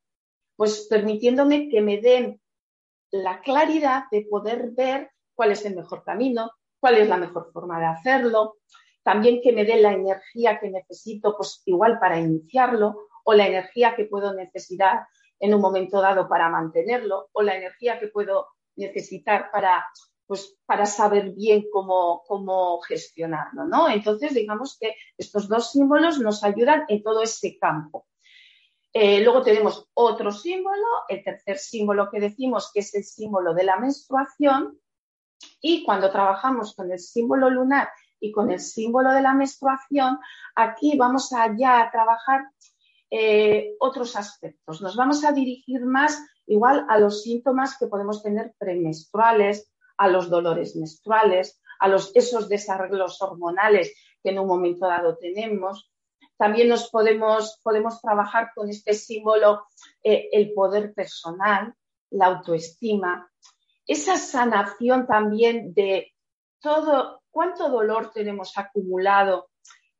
Pues 0.56 0.86
permitiéndome 0.88 1.68
que 1.68 1.80
me 1.80 2.00
den 2.00 2.40
la 3.10 3.40
claridad 3.40 4.04
de 4.10 4.26
poder 4.30 4.70
ver 4.70 5.10
cuál 5.34 5.52
es 5.52 5.64
el 5.64 5.74
mejor 5.74 6.04
camino, 6.04 6.50
cuál 6.80 6.98
es 6.98 7.08
la 7.08 7.16
mejor 7.16 7.50
forma 7.52 7.78
de 7.78 7.86
hacerlo, 7.86 8.56
también 9.02 9.40
que 9.42 9.52
me 9.52 9.64
dé 9.64 9.76
la 9.76 9.92
energía 9.92 10.58
que 10.60 10.70
necesito, 10.70 11.36
pues 11.36 11.62
igual 11.66 11.98
para 11.98 12.18
iniciarlo, 12.18 13.08
o 13.24 13.34
la 13.34 13.46
energía 13.46 13.94
que 13.96 14.04
puedo 14.04 14.32
necesitar 14.34 15.06
en 15.38 15.54
un 15.54 15.60
momento 15.60 16.00
dado 16.00 16.28
para 16.28 16.48
mantenerlo, 16.48 17.28
o 17.32 17.42
la 17.42 17.56
energía 17.56 17.98
que 17.98 18.08
puedo 18.08 18.48
necesitar 18.76 19.50
para, 19.50 19.84
pues, 20.32 20.56
para 20.64 20.86
saber 20.86 21.32
bien 21.32 21.66
cómo, 21.70 22.22
cómo 22.26 22.80
gestionarlo, 22.80 23.66
¿no? 23.66 23.90
Entonces, 23.90 24.32
digamos 24.32 24.78
que 24.80 24.96
estos 25.18 25.46
dos 25.46 25.72
símbolos 25.72 26.20
nos 26.20 26.42
ayudan 26.42 26.86
en 26.88 27.02
todo 27.02 27.20
ese 27.20 27.58
campo. 27.58 28.06
Eh, 28.94 29.22
luego 29.22 29.42
tenemos 29.42 29.90
otro 29.92 30.32
símbolo, 30.32 30.86
el 31.10 31.22
tercer 31.22 31.58
símbolo 31.58 32.08
que 32.10 32.18
decimos 32.18 32.70
que 32.72 32.80
es 32.80 32.94
el 32.94 33.04
símbolo 33.04 33.52
de 33.52 33.64
la 33.64 33.76
menstruación. 33.76 34.80
Y 35.60 35.84
cuando 35.84 36.10
trabajamos 36.10 36.74
con 36.74 36.90
el 36.90 36.98
símbolo 36.98 37.50
lunar 37.50 37.90
y 38.18 38.32
con 38.32 38.50
el 38.50 38.60
símbolo 38.60 39.10
de 39.10 39.20
la 39.20 39.34
menstruación, 39.34 40.18
aquí 40.54 40.96
vamos 40.96 41.30
allá 41.34 41.82
a 41.82 41.90
trabajar 41.90 42.40
eh, 43.10 43.74
otros 43.80 44.16
aspectos. 44.16 44.80
Nos 44.80 44.96
vamos 44.96 45.26
a 45.26 45.32
dirigir 45.32 45.84
más 45.84 46.18
igual 46.46 46.86
a 46.88 46.98
los 46.98 47.22
síntomas 47.22 47.76
que 47.76 47.86
podemos 47.86 48.22
tener 48.22 48.54
premenstruales, 48.58 49.71
a 50.02 50.08
los 50.08 50.28
dolores 50.28 50.74
menstruales, 50.74 51.60
a 51.78 51.88
esos 52.14 52.48
desarreglos 52.48 53.22
hormonales 53.22 53.94
que 54.20 54.30
en 54.30 54.40
un 54.40 54.48
momento 54.48 54.88
dado 54.88 55.16
tenemos. 55.16 55.92
También 56.36 56.68
nos 56.68 56.90
podemos, 56.90 57.60
podemos 57.62 58.00
trabajar 58.00 58.50
con 58.52 58.68
este 58.68 58.94
símbolo 58.94 59.64
eh, 60.02 60.28
el 60.32 60.52
poder 60.54 60.92
personal, 60.92 61.72
la 62.10 62.26
autoestima, 62.26 63.30
esa 63.86 64.16
sanación 64.16 65.06
también 65.06 65.72
de 65.72 66.12
todo, 66.60 67.22
cuánto 67.30 67.68
dolor 67.68 68.10
tenemos 68.12 68.58
acumulado, 68.58 69.50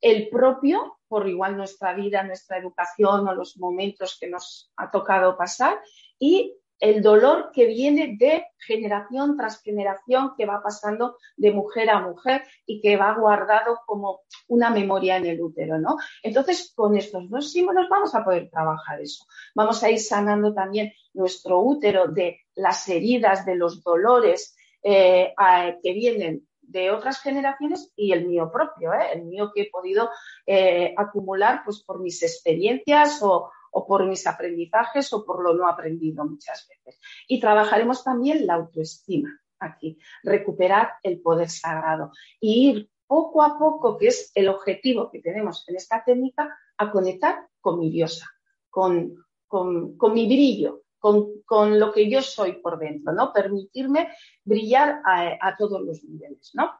el 0.00 0.28
propio, 0.30 0.98
por 1.06 1.28
igual 1.28 1.56
nuestra 1.56 1.94
vida, 1.94 2.24
nuestra 2.24 2.58
educación 2.58 3.28
o 3.28 3.34
los 3.34 3.56
momentos 3.56 4.18
que 4.20 4.28
nos 4.28 4.72
ha 4.76 4.90
tocado 4.90 5.36
pasar, 5.36 5.80
y 6.18 6.56
el 6.82 7.00
dolor 7.00 7.52
que 7.54 7.66
viene 7.66 8.16
de 8.18 8.44
generación 8.58 9.36
tras 9.36 9.62
generación 9.62 10.32
que 10.36 10.46
va 10.46 10.60
pasando 10.60 11.16
de 11.36 11.52
mujer 11.52 11.88
a 11.88 12.00
mujer 12.00 12.42
y 12.66 12.80
que 12.80 12.96
va 12.96 13.14
guardado 13.14 13.78
como 13.86 14.22
una 14.48 14.68
memoria 14.68 15.16
en 15.16 15.26
el 15.26 15.40
útero, 15.40 15.78
¿no? 15.78 15.96
Entonces, 16.24 16.72
con 16.74 16.96
estos 16.96 17.30
dos 17.30 17.52
símbolos 17.52 17.88
vamos 17.88 18.12
a 18.16 18.24
poder 18.24 18.50
trabajar 18.50 19.00
eso. 19.00 19.24
Vamos 19.54 19.80
a 19.84 19.92
ir 19.92 20.00
sanando 20.00 20.52
también 20.52 20.92
nuestro 21.14 21.60
útero 21.60 22.08
de 22.08 22.40
las 22.56 22.88
heridas, 22.88 23.46
de 23.46 23.54
los 23.54 23.80
dolores 23.84 24.56
eh, 24.82 25.32
que 25.80 25.92
vienen 25.92 26.48
de 26.62 26.90
otras 26.90 27.20
generaciones 27.20 27.92
y 27.96 28.12
el 28.12 28.26
mío 28.26 28.50
propio, 28.50 28.94
¿eh? 28.94 29.12
el 29.14 29.24
mío 29.24 29.50
que 29.54 29.62
he 29.62 29.70
podido 29.70 30.10
eh, 30.46 30.94
acumular 30.96 31.62
pues 31.64 31.82
por 31.82 32.00
mis 32.00 32.22
experiencias 32.22 33.22
o, 33.22 33.50
o 33.72 33.86
por 33.86 34.06
mis 34.06 34.26
aprendizajes 34.26 35.12
o 35.12 35.24
por 35.24 35.42
lo 35.42 35.54
no 35.54 35.68
aprendido 35.68 36.24
muchas 36.24 36.66
veces. 36.68 37.00
Y 37.28 37.40
trabajaremos 37.40 38.04
también 38.04 38.46
la 38.46 38.54
autoestima 38.54 39.30
aquí, 39.58 39.98
recuperar 40.22 40.94
el 41.02 41.20
poder 41.20 41.48
sagrado 41.48 42.12
y 42.40 42.70
ir 42.70 42.90
poco 43.06 43.42
a 43.42 43.58
poco, 43.58 43.98
que 43.98 44.08
es 44.08 44.32
el 44.34 44.48
objetivo 44.48 45.10
que 45.10 45.20
tenemos 45.20 45.68
en 45.68 45.76
esta 45.76 46.02
técnica, 46.02 46.56
a 46.78 46.90
conectar 46.90 47.46
con 47.60 47.78
mi 47.78 47.90
diosa, 47.90 48.26
con, 48.70 49.14
mi 49.50 50.26
brillo, 50.26 50.82
con, 51.02 51.80
lo 51.80 51.92
que 51.92 52.08
yo 52.08 52.22
soy 52.22 52.52
por 52.54 52.78
dentro, 52.78 53.12
¿no? 53.12 53.32
Permitirme 53.32 54.14
brillar 54.44 55.02
a, 55.04 55.56
todos 55.56 55.82
los 55.82 56.04
niveles, 56.04 56.52
¿no? 56.54 56.70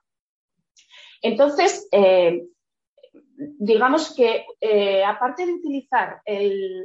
Entonces, 1.21 1.89
eh, 1.91 2.47
digamos 3.35 4.15
que 4.15 4.47
eh, 4.61 5.05
aparte 5.05 5.45
de 5.45 5.55
utilizar 5.55 6.23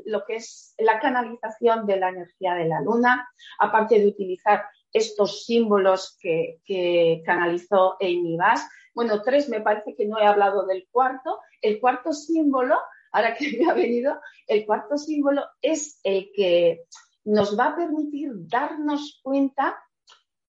lo 0.06 0.24
que 0.26 0.38
es 0.38 0.74
la 0.80 1.00
canalización 1.00 1.86
de 1.86 1.98
la 1.98 2.10
energía 2.10 2.56
de 2.56 2.68
la 2.68 2.82
luna, 2.82 3.30
aparte 3.60 4.00
de 4.00 4.08
utilizar 4.08 4.66
estos 4.92 5.46
símbolos 5.46 6.18
que, 6.20 7.22
canalizó 7.24 7.98
Amy 8.02 8.36
Bass, 8.36 8.68
bueno, 8.96 9.22
tres, 9.22 9.48
me 9.48 9.62
parece 9.62 9.96
que 9.96 10.08
no 10.08 10.18
he 10.18 10.26
hablado 10.26 10.66
del 10.66 10.88
cuarto. 10.90 11.40
El 11.62 11.80
cuarto 11.80 12.14
símbolo, 12.14 12.80
ahora 13.12 13.36
que 13.36 13.56
me 13.60 13.70
ha 13.70 13.76
venido, 13.76 14.20
el 14.48 14.66
cuarto 14.66 14.98
símbolo 14.98 15.44
es 15.62 16.00
el 16.04 16.32
que 16.34 16.86
nos 17.28 17.60
va 17.60 17.66
a 17.66 17.76
permitir 17.76 18.32
darnos 18.34 19.20
cuenta 19.22 19.78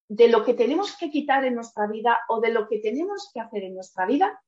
de 0.09 0.29
lo 0.29 0.45
que 0.45 0.55
tenemos 0.55 0.97
que 0.97 1.11
quitar 1.11 1.45
en 1.45 1.57
nuestra 1.57 1.87
vida 1.87 2.21
o 2.29 2.41
de 2.41 2.53
lo 2.53 2.69
que 2.69 2.79
tenemos 2.79 3.31
que 3.35 3.41
hacer 3.41 3.65
en 3.65 3.75
nuestra 3.75 4.07
vida 4.07 4.41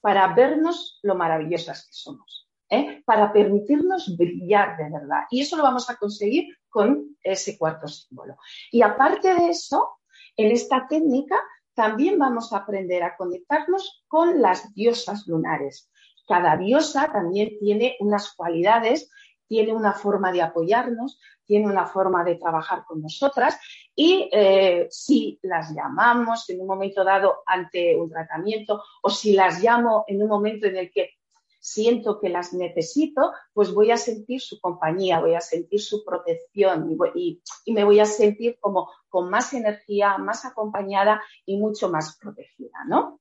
para 0.00 0.34
vernos 0.34 1.00
lo 1.02 1.14
maravillosas 1.14 1.86
que 1.86 1.92
somos, 1.94 2.48
¿eh? 2.68 3.02
para 3.04 3.32
permitirnos 3.32 4.16
brillar 4.16 4.76
de 4.76 4.90
verdad. 4.90 5.22
Y 5.30 5.40
eso 5.40 5.56
lo 5.56 5.62
vamos 5.62 5.88
a 5.88 5.96
conseguir 5.96 6.56
con 6.68 7.16
ese 7.22 7.56
cuarto 7.56 7.88
símbolo. 7.88 8.36
Y 8.70 8.82
aparte 8.82 9.34
de 9.34 9.48
eso, 9.48 9.98
en 10.36 10.52
esta 10.52 10.86
técnica 10.86 11.36
también 11.74 12.18
vamos 12.18 12.52
a 12.52 12.58
aprender 12.58 13.02
a 13.02 13.16
conectarnos 13.16 14.04
con 14.08 14.42
las 14.42 14.74
diosas 14.74 15.26
lunares. 15.26 15.90
Cada 16.26 16.56
diosa 16.58 17.10
también 17.10 17.58
tiene 17.58 17.96
unas 18.00 18.34
cualidades, 18.34 19.10
tiene 19.48 19.72
una 19.72 19.92
forma 19.92 20.30
de 20.30 20.42
apoyarnos, 20.42 21.18
tiene 21.44 21.66
una 21.66 21.86
forma 21.86 22.22
de 22.22 22.36
trabajar 22.36 22.84
con 22.86 23.00
nosotras 23.00 23.58
y 23.94 24.28
eh, 24.32 24.86
si 24.90 25.38
las 25.42 25.74
llamamos 25.74 26.48
en 26.50 26.60
un 26.60 26.66
momento 26.66 27.02
dado 27.02 27.38
ante 27.46 27.96
un 27.96 28.10
tratamiento 28.10 28.82
o 29.02 29.10
si 29.10 29.32
las 29.32 29.62
llamo 29.62 30.04
en 30.06 30.22
un 30.22 30.28
momento 30.28 30.66
en 30.66 30.76
el 30.76 30.90
que 30.90 31.18
siento 31.60 32.20
que 32.20 32.28
las 32.28 32.52
necesito, 32.52 33.32
pues 33.52 33.72
voy 33.72 33.90
a 33.90 33.96
sentir 33.96 34.40
su 34.40 34.60
compañía, 34.60 35.20
voy 35.20 35.34
a 35.34 35.40
sentir 35.40 35.80
su 35.80 36.04
protección 36.04 36.96
y, 37.14 37.42
me 37.72 37.84
voy 37.84 38.00
a 38.00 38.06
sentir 38.06 38.58
como 38.60 38.90
con 39.08 39.28
más 39.28 39.52
energía, 39.52 40.18
más 40.18 40.44
acompañada 40.44 41.22
y 41.44 41.56
mucho 41.56 41.88
más 41.88 42.16
protegida, 42.18 42.84
¿no? 42.86 43.20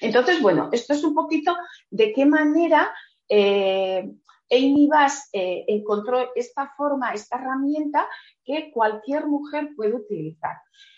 Entonces, 0.00 0.40
bueno, 0.40 0.70
esto 0.72 0.94
es 0.94 1.04
un 1.04 1.14
poquito 1.14 1.56
de 1.90 2.12
qué 2.12 2.24
manera 2.24 2.92
eh, 3.28 4.10
Amy 4.50 4.88
Bass 4.88 5.28
eh, 5.32 5.64
encontró 5.68 6.30
esta 6.34 6.72
forma, 6.76 7.12
esta 7.12 7.36
herramienta 7.36 8.06
que 8.44 8.70
cualquier 8.72 9.26
mujer 9.26 9.70
puede 9.76 9.94
utilizar. 9.94 10.56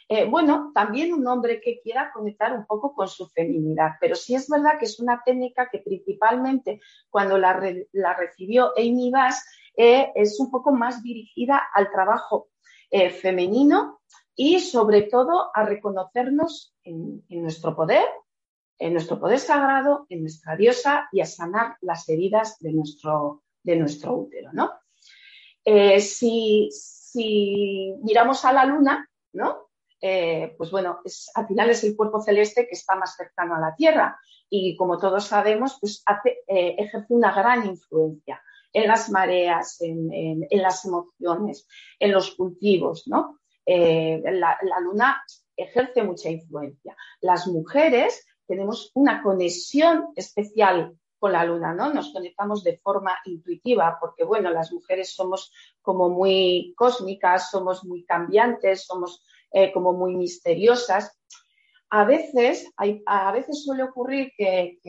Eh, 0.09 0.25
bueno, 0.25 0.73
también 0.75 1.13
un 1.13 1.27
hombre 1.27 1.61
que 1.61 1.81
quiera 1.81 2.11
conectar 2.13 2.53
un 2.53 2.67
poco 2.67 2.95
con 2.95 3.09
su 3.09 3.29
feminidad, 3.29 3.93
pero 4.01 4.15
sí 4.15 4.35
es 4.35 4.49
verdad 4.49 4.79
que 4.79 4.87
es 4.87 4.99
una 5.01 5.23
técnica 5.25 5.69
que 5.71 5.79
principalmente 5.79 6.81
cuando 7.11 7.39
la, 7.39 7.53
recibió 8.15 8.73
Amy 8.77 9.11
Bass 9.11 9.45
eh, 9.77 10.13
es 10.15 10.39
un 10.41 10.51
poco 10.51 10.73
más 10.73 11.03
dirigida 11.03 11.63
al 11.75 11.91
trabajo 11.91 12.49
femenino 13.23 14.03
y 14.37 14.61
sobre 14.61 15.05
todo 15.05 15.51
a 15.55 15.65
reconocernos 15.65 16.75
en 16.85 17.23
nuestro 17.31 17.75
poder, 17.75 18.05
en 18.83 18.95
nuestro 18.95 19.21
poder 19.21 19.39
sagrado, 19.39 20.07
en 20.09 20.23
nuestra 20.23 20.57
diosa 20.57 21.09
y 21.13 21.21
a 21.21 21.25
sanar 21.25 21.77
las 21.83 22.09
heridas 22.09 22.59
de 22.59 22.73
nuestro, 22.73 23.42
de 23.63 23.77
nuestro 23.77 24.15
útero, 24.15 24.51
¿no? 24.53 24.71
Eh, 25.65 26.01
si, 26.01 26.71
miramos 28.03 28.45
a 28.45 28.53
la 28.53 28.65
luna, 28.65 29.09
¿no? 29.33 29.69
Eh, 30.01 30.55
pues 30.59 30.71
bueno, 30.71 31.01
al 31.35 31.47
final 31.47 31.71
es 31.71 31.85
el 31.85 31.95
cuerpo 31.95 32.21
celeste 32.21 32.67
que 32.67 32.75
está 32.75 32.97
más 32.97 33.15
cercano 33.15 33.55
a 33.55 33.61
la 33.61 33.75
Tierra 33.77 34.19
y 34.51 34.77
como 34.77 34.99
todos 34.99 35.27
sabemos, 35.27 35.79
pues 35.81 36.03
eh, 36.49 36.75
ejerce 36.79 37.15
una 37.15 37.33
gran 37.33 37.67
influencia 37.67 38.43
en 38.73 38.89
las 38.89 39.11
mareas, 39.11 39.81
en, 39.81 40.49
las 40.51 40.85
emociones, 40.85 41.69
en 42.01 42.11
los 42.11 42.35
cultivos, 42.35 43.07
¿no? 43.07 43.39
la, 43.65 44.59
luna 44.83 45.23
ejerce 45.57 46.03
mucha 46.03 46.31
influencia. 46.31 46.97
Las 47.21 47.47
mujeres 47.47 48.27
tenemos 48.47 48.91
una 48.95 49.23
conexión 49.23 50.09
especial 50.17 50.97
con 51.23 51.31
la 51.31 51.45
luna, 51.45 51.73
¿no? 51.73 51.95
Nos 51.95 52.13
conectamos 52.13 52.65
de 52.65 52.79
forma 52.79 53.17
intuitiva, 53.27 53.97
porque 54.01 54.25
bueno, 54.25 54.51
las 54.51 54.73
mujeres 54.73 55.15
somos 55.15 55.53
como 55.81 56.11
muy 56.11 56.75
cósmicas, 56.77 57.49
somos 57.49 57.85
muy 57.85 58.05
cambiantes, 58.05 58.87
somos 58.87 59.25
eh, 59.53 59.71
como 59.73 59.93
muy 59.93 60.17
misteriosas. 60.17 61.17
A 61.91 62.05
veces, 62.05 62.69
a 63.07 63.31
veces 63.31 63.63
suele 63.63 63.85
ocurrir 63.85 64.33
que, 64.37 64.81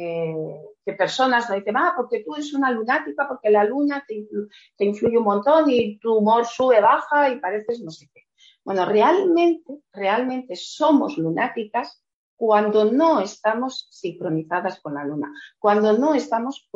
personas 0.97 1.47
nos 1.49 1.59
dicen, 1.59 1.77
ah, 1.77 1.93
porque 1.95 2.23
tú 2.23 2.33
eres 2.33 2.51
una 2.55 2.71
lunática, 2.71 3.27
porque 3.27 3.51
la 3.51 3.63
luna 3.63 4.03
te, 4.07 4.27
te 4.75 4.85
influye 4.85 5.19
un 5.19 5.25
montón 5.25 5.69
y 5.69 5.99
tu 5.99 6.15
humor 6.15 6.47
sube, 6.47 6.81
baja 6.81 7.29
y 7.29 7.39
pareces 7.39 7.79
no 7.81 7.91
sé 7.91 8.09
qué. 8.11 8.21
Bueno, 8.63 8.87
realmente, 8.87 9.81
realmente 9.91 10.55
somos 10.55 11.15
lunáticas 11.15 12.02
cuando 12.35 12.85
no 12.85 13.19
estamos 13.19 13.87
sincronizadas 13.91 14.81
con 14.81 14.95
la 14.95 15.05
luna, 15.05 15.31
cuando 15.59 15.97
no 15.97 16.13
estamos 16.13 16.67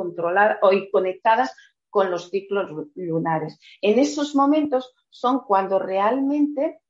conectadas 0.92 1.54
con 1.90 2.12
los 2.12 2.30
ciclos 2.30 2.70
lunares. 2.96 3.60
En 3.82 4.00
esos 4.00 4.36
momentos 4.36 4.94
son 5.10 5.40
cuando 5.40 5.80
realmente 5.80 6.82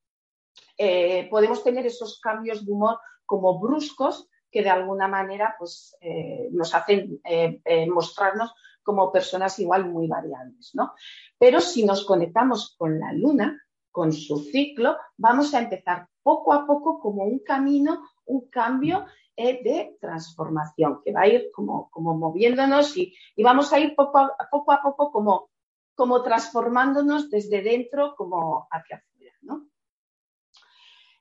eh, 0.78 1.28
podemos 1.30 1.64
tener 1.64 1.86
esos 1.86 2.20
cambios 2.20 2.66
de 2.66 2.72
humor 2.72 3.00
como 3.26 3.60
bruscos 3.60 4.28
que 4.50 4.64
de 4.64 4.70
alguna 4.70 5.08
manera 5.08 5.56
pues, 5.58 5.96
eh, 6.02 6.50
nos 6.52 6.74
hacen 6.74 7.20
eh, 7.24 7.88
mostrarnos 7.90 8.54
como 8.84 9.12
personas 9.12 9.60
igual 9.60 9.90
muy 9.90 10.08
variables. 10.08 10.72
¿no? 10.74 10.94
Pero 11.38 11.60
si 11.60 11.86
nos 11.86 12.06
conectamos 12.06 12.76
con 12.78 13.00
la 13.00 13.12
luna, 13.12 13.62
con 13.92 14.14
su 14.14 14.38
ciclo, 14.38 14.98
vamos 15.18 15.54
a 15.54 15.60
empezar 15.60 16.08
poco 16.22 16.54
a 16.54 16.66
poco 16.66 17.00
como 17.00 17.24
un 17.24 17.40
camino, 17.40 18.02
un 18.28 18.50
cambio 18.50 19.06
de 19.38 19.98
transformación, 20.02 21.02
que 21.04 21.12
va 21.12 21.22
a 21.22 21.28
ir 21.28 21.52
como, 21.54 21.90
como 21.92 22.18
moviéndonos 22.18 22.98
y, 22.98 23.14
vamos 23.38 23.72
a 23.72 23.80
ir 23.80 23.96
poco 23.96 24.18
a 24.18 24.50
poco, 24.50 24.72
a 24.72 24.82
poco 24.82 25.12
como, 25.12 25.52
como 25.94 26.24
transformándonos 26.24 27.30
desde 27.30 27.62
dentro 27.62 28.16
como 28.16 28.68
hacia 28.72 28.98
afuera. 28.98 29.36
¿no? 29.42 29.68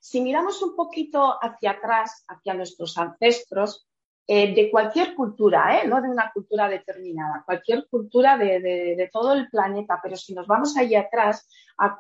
Si 0.01 0.21
miramos 0.23 0.63
un 0.63 0.75
poquito 0.75 1.37
hacia 1.43 1.73
atrás, 1.73 2.25
hacia 2.29 2.55
nuestros 2.55 2.97
ancestros, 2.97 3.87
eh, 4.29 4.53
de 4.55 4.73
cualquier 4.73 5.15
cultura, 5.15 5.79
¿eh? 5.81 5.87
no 5.87 6.03
de 6.03 6.09
una 6.09 6.33
cultura 6.33 6.69
determinada, 6.69 7.45
cualquier 7.47 7.87
cultura 7.87 8.37
de, 8.37 9.09
todo 9.13 9.33
el 9.35 9.49
planeta, 9.49 10.01
pero 10.03 10.17
si 10.17 10.35
nos 10.35 10.49
vamos 10.49 10.77
allá 10.77 11.03
atrás, 11.03 11.49
a, 11.79 11.97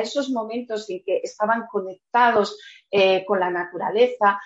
esos 0.00 0.30
momentos 0.30 0.90
en 0.90 1.04
que 1.04 1.20
estaban 1.22 1.68
conectados 1.70 2.58
eh, 2.90 3.24
con 3.24 3.38
la 3.38 3.50
naturaleza, 3.50 4.40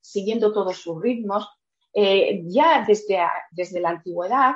siguiendo 0.00 0.52
todos 0.52 0.78
sus 0.78 1.00
ritmos, 1.00 1.48
ya 1.94 2.84
desde, 2.88 3.20
desde 3.52 3.80
la 3.80 3.90
antigüedad 3.90 4.54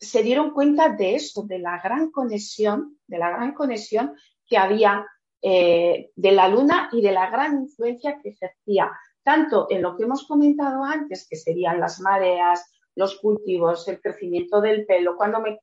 se 0.00 0.22
dieron 0.24 0.50
cuenta 0.50 0.88
de 0.88 1.14
eso, 1.14 1.44
de 1.44 1.60
la 1.60 1.80
gran 1.80 2.10
conexión, 2.10 2.98
de 3.06 3.18
la 3.18 3.30
gran 3.30 3.54
conexión 3.54 4.16
que 4.46 4.58
había 4.58 5.06
de 5.40 6.32
la 6.32 6.48
luna 6.48 6.88
y 6.92 7.00
de 7.02 7.12
la 7.12 7.30
gran 7.30 7.62
influencia 7.62 8.18
que 8.20 8.30
ejercía 8.30 8.90
tanto 9.28 9.66
en 9.68 9.82
lo 9.82 9.94
que 9.94 10.04
hemos 10.04 10.26
comentado 10.26 10.82
antes, 10.82 11.28
que 11.28 11.36
serían 11.36 11.80
las 11.80 12.00
mareas, 12.00 12.72
los 12.94 13.20
cultivos, 13.20 13.86
el 13.86 14.00
crecimiento 14.00 14.62
del 14.62 14.86
pelo, 14.86 15.18
cuando 15.18 15.38
me, 15.40 15.60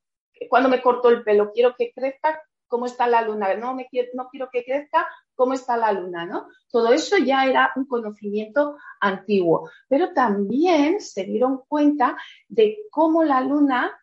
cuando 0.47 0.69
me 0.69 0.83
corto 0.83 1.09
el 1.09 1.23
pelo, 1.23 1.51
quiero 1.51 1.73
que 1.75 1.91
crezca, 1.91 2.39
¿cómo 2.67 2.85
está 2.85 3.07
la 3.07 3.23
luna? 3.23 3.55
No, 3.55 3.73
me 3.73 3.87
quiero, 3.87 4.09
no 4.13 4.29
quiero 4.29 4.49
que 4.51 4.63
crezca, 4.63 5.07
¿cómo 5.33 5.55
está 5.55 5.77
la 5.77 5.91
luna? 5.93 6.27
¿no? 6.27 6.47
Todo 6.69 6.93
eso 6.93 7.17
ya 7.17 7.43
era 7.47 7.71
un 7.75 7.87
conocimiento 7.87 8.77
antiguo, 8.99 9.67
pero 9.87 10.13
también 10.13 11.01
se 11.01 11.23
dieron 11.23 11.63
cuenta 11.67 12.15
de 12.47 12.77
cómo 12.91 13.23
la 13.23 13.41
luna 13.41 13.99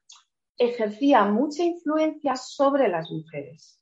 ejercía 0.58 1.24
mucha 1.26 1.62
influencia 1.62 2.34
sobre 2.34 2.88
las 2.88 3.08
mujeres, 3.12 3.80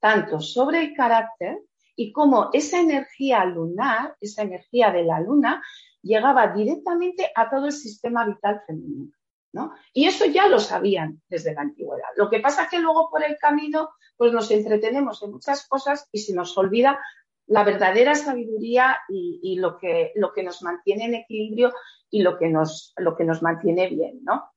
tanto 0.00 0.40
sobre 0.40 0.84
el 0.84 0.94
carácter 0.94 1.58
y 1.98 2.12
cómo 2.12 2.50
esa 2.52 2.78
energía 2.78 3.44
lunar, 3.44 4.16
esa 4.20 4.42
energía 4.42 4.92
de 4.92 5.02
la 5.02 5.18
luna, 5.20 5.60
llegaba 6.00 6.46
directamente 6.54 7.28
a 7.34 7.50
todo 7.50 7.66
el 7.66 7.72
sistema 7.72 8.24
vital 8.24 8.62
femenino. 8.68 9.12
¿no? 9.52 9.72
Y 9.92 10.06
eso 10.06 10.24
ya 10.26 10.46
lo 10.46 10.60
sabían 10.60 11.20
desde 11.28 11.54
la 11.54 11.62
antigüedad. 11.62 12.06
Lo 12.16 12.30
que 12.30 12.38
pasa 12.38 12.62
es 12.62 12.68
que 12.70 12.78
luego 12.78 13.10
por 13.10 13.24
el 13.24 13.36
camino 13.36 13.90
pues 14.16 14.32
nos 14.32 14.48
entretenemos 14.52 15.20
en 15.24 15.32
muchas 15.32 15.66
cosas 15.66 16.08
y 16.12 16.20
se 16.20 16.34
nos 16.36 16.56
olvida 16.56 17.00
la 17.48 17.64
verdadera 17.64 18.14
sabiduría 18.14 18.96
y, 19.08 19.56
lo, 19.56 19.76
que, 19.76 20.12
lo 20.14 20.32
que 20.32 20.44
nos 20.44 20.62
mantiene 20.62 21.06
en 21.06 21.14
equilibrio 21.16 21.72
y 22.10 22.22
lo 22.22 22.38
que 22.38 22.48
nos, 22.48 22.92
lo 22.96 23.16
que 23.16 23.24
nos 23.24 23.42
mantiene 23.42 23.88
bien. 23.88 24.20
¿no? 24.22 24.52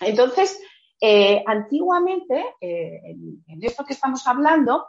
Entonces, 0.00 0.60
eh, 1.00 1.42
antiguamente, 1.46 2.44
eh, 2.60 3.00
en, 3.04 3.42
en, 3.46 3.64
esto 3.64 3.86
que 3.86 3.94
estamos 3.94 4.26
hablando, 4.26 4.88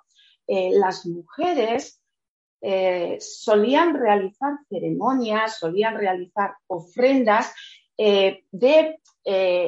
eh, 0.51 0.71
las 0.73 1.05
mujeres 1.05 2.01
eh, 2.59 3.17
solían 3.21 3.93
realizar 3.93 4.53
ceremonias, 4.67 5.59
solían 5.59 5.95
realizar 5.95 6.55
ofrendas 6.65 7.53
eh, 7.95 8.45
de 8.51 8.97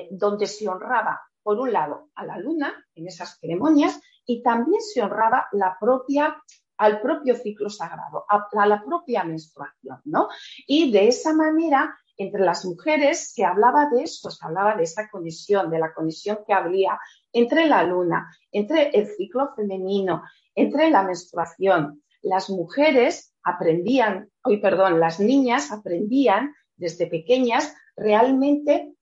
donde 0.09 0.47
se 0.47 0.67
honraba, 0.67 1.21
por 1.43 1.59
un 1.59 1.71
lado, 1.71 2.09
a 2.15 2.25
la 2.25 2.39
luna 2.39 2.73
en 2.95 3.07
esas 3.07 3.37
ceremonias 3.39 4.01
y 4.25 4.41
también 4.41 4.81
se 4.81 5.03
honraba 5.03 5.47
la 5.51 5.77
propia 5.79 6.41
al 6.77 6.99
propio 6.99 7.35
ciclo 7.35 7.69
sagrado, 7.69 8.25
a, 8.27 8.65
la 8.65 8.83
propia 8.83 9.23
menstruación, 9.23 10.01
¿no? 10.05 10.29
Y 10.65 10.91
de 10.91 11.09
esa 11.09 11.31
manera 11.31 11.95
entre 12.17 12.41
las 12.41 12.65
mujeres 12.65 13.33
se 13.33 13.45
hablaba 13.45 13.87
de 13.89 14.03
eso, 14.03 14.31
se 14.31 14.43
hablaba 14.43 14.75
de 14.75 14.83
esa 14.83 15.07
conexión, 15.07 15.69
de 15.69 15.77
la 15.77 15.93
conexión 15.93 16.39
que 16.45 16.53
habría 16.53 16.99
entre 17.31 17.67
la 17.67 17.83
luna, 17.83 18.35
entre 18.51 18.89
el 18.89 19.05
ciclo 19.05 19.53
femenino, 19.55 20.23
entre 20.55 20.89
la 20.89 21.03
menstruación. 21.03 22.03
Las 22.21 22.49
mujeres 22.49 23.33
aprendían, 23.43 24.29
hoy 24.43 24.57
perdón, 24.57 24.99
las 24.99 25.19
niñas 25.19 25.71
aprendían 25.71 26.53
desde 26.75 27.07
pequeñas 27.07 27.75
realmente 27.95 28.93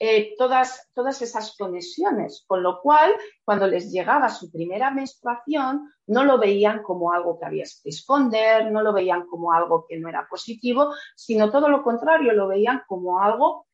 eh, 0.00 0.36
todas, 0.38 0.88
todas 0.94 1.20
esas 1.22 1.56
conexiones, 1.56 2.44
con 2.46 2.62
lo 2.62 2.80
cual 2.80 3.12
cuando 3.44 3.66
les 3.66 3.90
llegaba 3.90 4.28
su 4.28 4.48
primera 4.48 4.92
menstruación 4.92 5.92
no 6.06 6.24
lo 6.24 6.38
veían 6.38 6.84
como 6.84 7.12
algo 7.12 7.36
que 7.36 7.46
había 7.46 7.64
que 7.64 7.88
esconder, 7.88 8.70
no 8.70 8.80
lo 8.82 8.92
veían 8.92 9.26
como 9.26 9.52
algo 9.52 9.86
que 9.88 9.98
no 9.98 10.08
era 10.08 10.28
positivo, 10.30 10.92
sino 11.16 11.50
todo 11.50 11.68
lo 11.68 11.82
contrario, 11.82 12.32
lo 12.32 12.46
veían 12.46 12.82
como 12.86 13.20
algo 13.20 13.66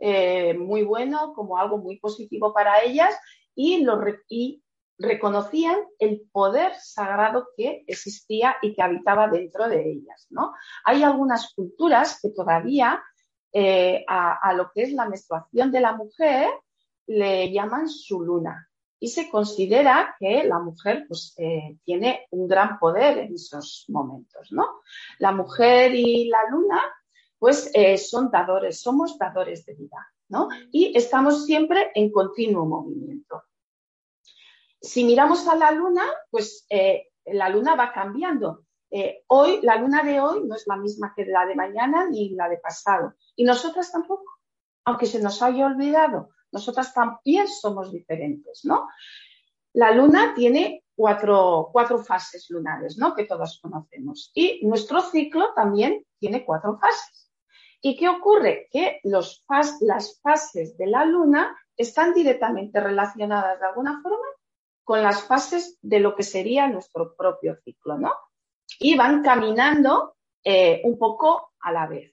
eh, 0.00 0.54
muy 0.54 0.82
bueno, 0.82 1.34
como 1.34 1.56
algo 1.56 1.78
muy 1.78 2.00
positivo 2.00 2.52
para 2.52 2.82
ellas 2.82 3.16
y, 3.54 3.84
lo, 3.84 4.00
y 4.28 4.64
reconocían 5.00 5.76
el 5.98 6.22
poder 6.30 6.74
sagrado 6.78 7.48
que 7.56 7.84
existía 7.86 8.56
y 8.60 8.74
que 8.74 8.82
habitaba 8.82 9.28
dentro 9.28 9.68
de 9.68 9.90
ellas. 9.90 10.26
¿no? 10.30 10.52
Hay 10.84 11.02
algunas 11.02 11.54
culturas 11.54 12.20
que 12.22 12.30
todavía 12.30 13.02
eh, 13.52 14.04
a, 14.06 14.52
lo 14.54 14.70
que 14.72 14.82
es 14.82 14.92
la 14.92 15.08
menstruación 15.08 15.72
de 15.72 15.80
la 15.80 15.96
mujer 15.96 16.48
le 17.06 17.50
llaman 17.50 17.88
su 17.88 18.20
luna 18.20 18.68
y 19.00 19.08
se 19.08 19.30
considera 19.30 20.14
que 20.20 20.44
la 20.44 20.58
mujer 20.58 21.06
pues, 21.08 21.34
eh, 21.38 21.78
tiene 21.82 22.26
un 22.30 22.46
gran 22.46 22.78
poder 22.78 23.18
en 23.18 23.34
esos 23.34 23.86
momentos. 23.88 24.52
¿no? 24.52 24.82
La 25.18 25.32
mujer 25.32 25.94
y 25.94 26.28
la 26.28 26.48
luna 26.50 26.80
pues 27.38 27.70
eh, 27.72 27.96
son 27.96 28.30
dadores, 28.30 28.82
somos 28.82 29.16
dadores 29.16 29.64
de 29.64 29.74
vida 29.74 30.06
¿no? 30.28 30.48
y 30.70 30.94
estamos 30.94 31.46
siempre 31.46 31.90
en 31.94 32.12
continuo 32.12 32.66
movimiento. 32.66 33.44
Si 34.80 35.04
miramos 35.04 35.46
a 35.46 35.56
la 35.56 35.70
luna, 35.72 36.04
pues 36.30 36.66
eh, 36.70 37.08
la 37.26 37.48
luna 37.48 37.74
va 37.74 37.92
cambiando. 37.92 38.64
Eh, 38.90 39.24
hoy, 39.28 39.60
la 39.62 39.76
luna 39.76 40.02
de 40.02 40.20
hoy 40.20 40.42
no 40.44 40.56
es 40.56 40.66
la 40.66 40.76
misma 40.76 41.12
que 41.14 41.26
la 41.26 41.46
de 41.46 41.54
mañana 41.54 42.08
ni 42.08 42.30
la 42.30 42.48
de 42.48 42.58
pasado. 42.58 43.14
Y 43.36 43.44
nosotras 43.44 43.92
tampoco, 43.92 44.40
aunque 44.84 45.06
se 45.06 45.20
nos 45.20 45.42
haya 45.42 45.66
olvidado, 45.66 46.30
nosotras 46.50 46.92
también 46.92 47.46
somos 47.46 47.92
diferentes, 47.92 48.64
¿no? 48.64 48.88
La 49.74 49.92
luna 49.92 50.34
tiene 50.34 50.84
cuatro, 50.96 51.68
cuatro 51.72 51.98
fases 52.02 52.50
lunares, 52.50 52.98
¿no? 52.98 53.14
Que 53.14 53.24
todas 53.24 53.60
conocemos. 53.60 54.32
Y 54.34 54.66
nuestro 54.66 55.00
ciclo 55.02 55.52
también 55.54 56.04
tiene 56.18 56.44
cuatro 56.44 56.78
fases. 56.78 57.30
¿Y 57.80 57.96
qué 57.96 58.08
ocurre? 58.08 58.68
Que 58.70 59.00
las 59.04 60.20
fases 60.22 60.76
de 60.76 60.86
la 60.86 61.04
luna 61.04 61.56
están 61.76 62.12
directamente 62.12 62.80
relacionadas 62.80 63.60
de 63.60 63.66
alguna 63.66 64.00
forma 64.02 64.26
con 64.90 65.04
las 65.04 65.22
fases 65.22 65.78
de 65.82 66.00
lo 66.00 66.16
que 66.16 66.24
sería 66.24 66.66
nuestro 66.66 67.14
propio 67.14 67.54
ciclo, 67.62 67.96
¿no? 67.96 68.12
Y 68.80 68.96
van 68.96 69.22
caminando 69.22 70.16
eh, 70.42 70.80
un 70.82 70.98
poco 70.98 71.52
a 71.60 71.70
la 71.70 71.86
vez. 71.86 72.12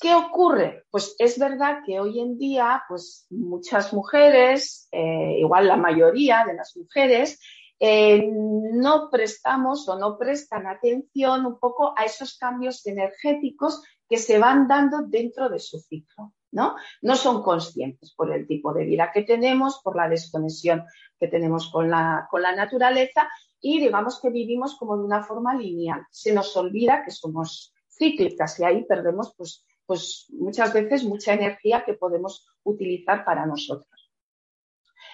¿Qué 0.00 0.14
ocurre? 0.14 0.86
Pues 0.90 1.14
es 1.18 1.38
verdad 1.38 1.80
que 1.84 2.00
hoy 2.00 2.20
en 2.20 2.38
día, 2.38 2.84
pues 2.88 3.26
muchas 3.28 3.92
mujeres, 3.92 4.88
eh, 4.92 5.36
igual 5.40 5.68
la 5.68 5.76
mayoría 5.76 6.42
de 6.46 6.54
las 6.54 6.74
mujeres, 6.74 7.38
eh, 7.78 8.26
no 8.26 9.10
prestamos 9.10 9.86
o 9.90 9.98
no 9.98 10.16
prestan 10.16 10.66
atención 10.66 11.44
un 11.44 11.58
poco 11.58 11.92
a 11.98 12.06
esos 12.06 12.38
cambios 12.38 12.86
energéticos 12.86 13.82
que 14.08 14.16
se 14.16 14.38
van 14.38 14.66
dando 14.66 15.02
dentro 15.02 15.50
de 15.50 15.58
su 15.58 15.78
ciclo. 15.80 16.32
¿No? 16.54 16.76
No 17.02 17.16
son 17.16 17.42
conscientes 17.42 18.14
por 18.14 18.32
el 18.32 18.46
tipo 18.46 18.72
de 18.72 18.84
vida 18.84 19.10
que 19.12 19.22
tenemos, 19.22 19.80
por 19.82 19.96
la 19.96 20.08
desconexión 20.08 20.84
que 21.18 21.26
tenemos 21.26 21.70
con 21.70 21.90
la, 21.90 22.28
con 22.30 22.42
la 22.42 22.54
naturaleza 22.54 23.28
y 23.60 23.80
digamos 23.80 24.20
que 24.20 24.30
vivimos 24.30 24.76
como 24.78 24.96
de 24.96 25.04
una 25.04 25.24
forma 25.24 25.54
lineal. 25.54 26.06
Se 26.10 26.32
nos 26.32 26.56
olvida 26.56 27.02
que 27.04 27.10
somos 27.10 27.74
cíclicas 27.88 28.58
y 28.60 28.64
ahí 28.64 28.84
perdemos 28.84 29.34
pues, 29.36 29.66
pues 29.84 30.26
muchas 30.30 30.72
veces 30.72 31.02
mucha 31.04 31.34
energía 31.34 31.84
que 31.84 31.94
podemos 31.94 32.46
utilizar 32.62 33.24
para 33.24 33.46
nosotros. 33.46 34.12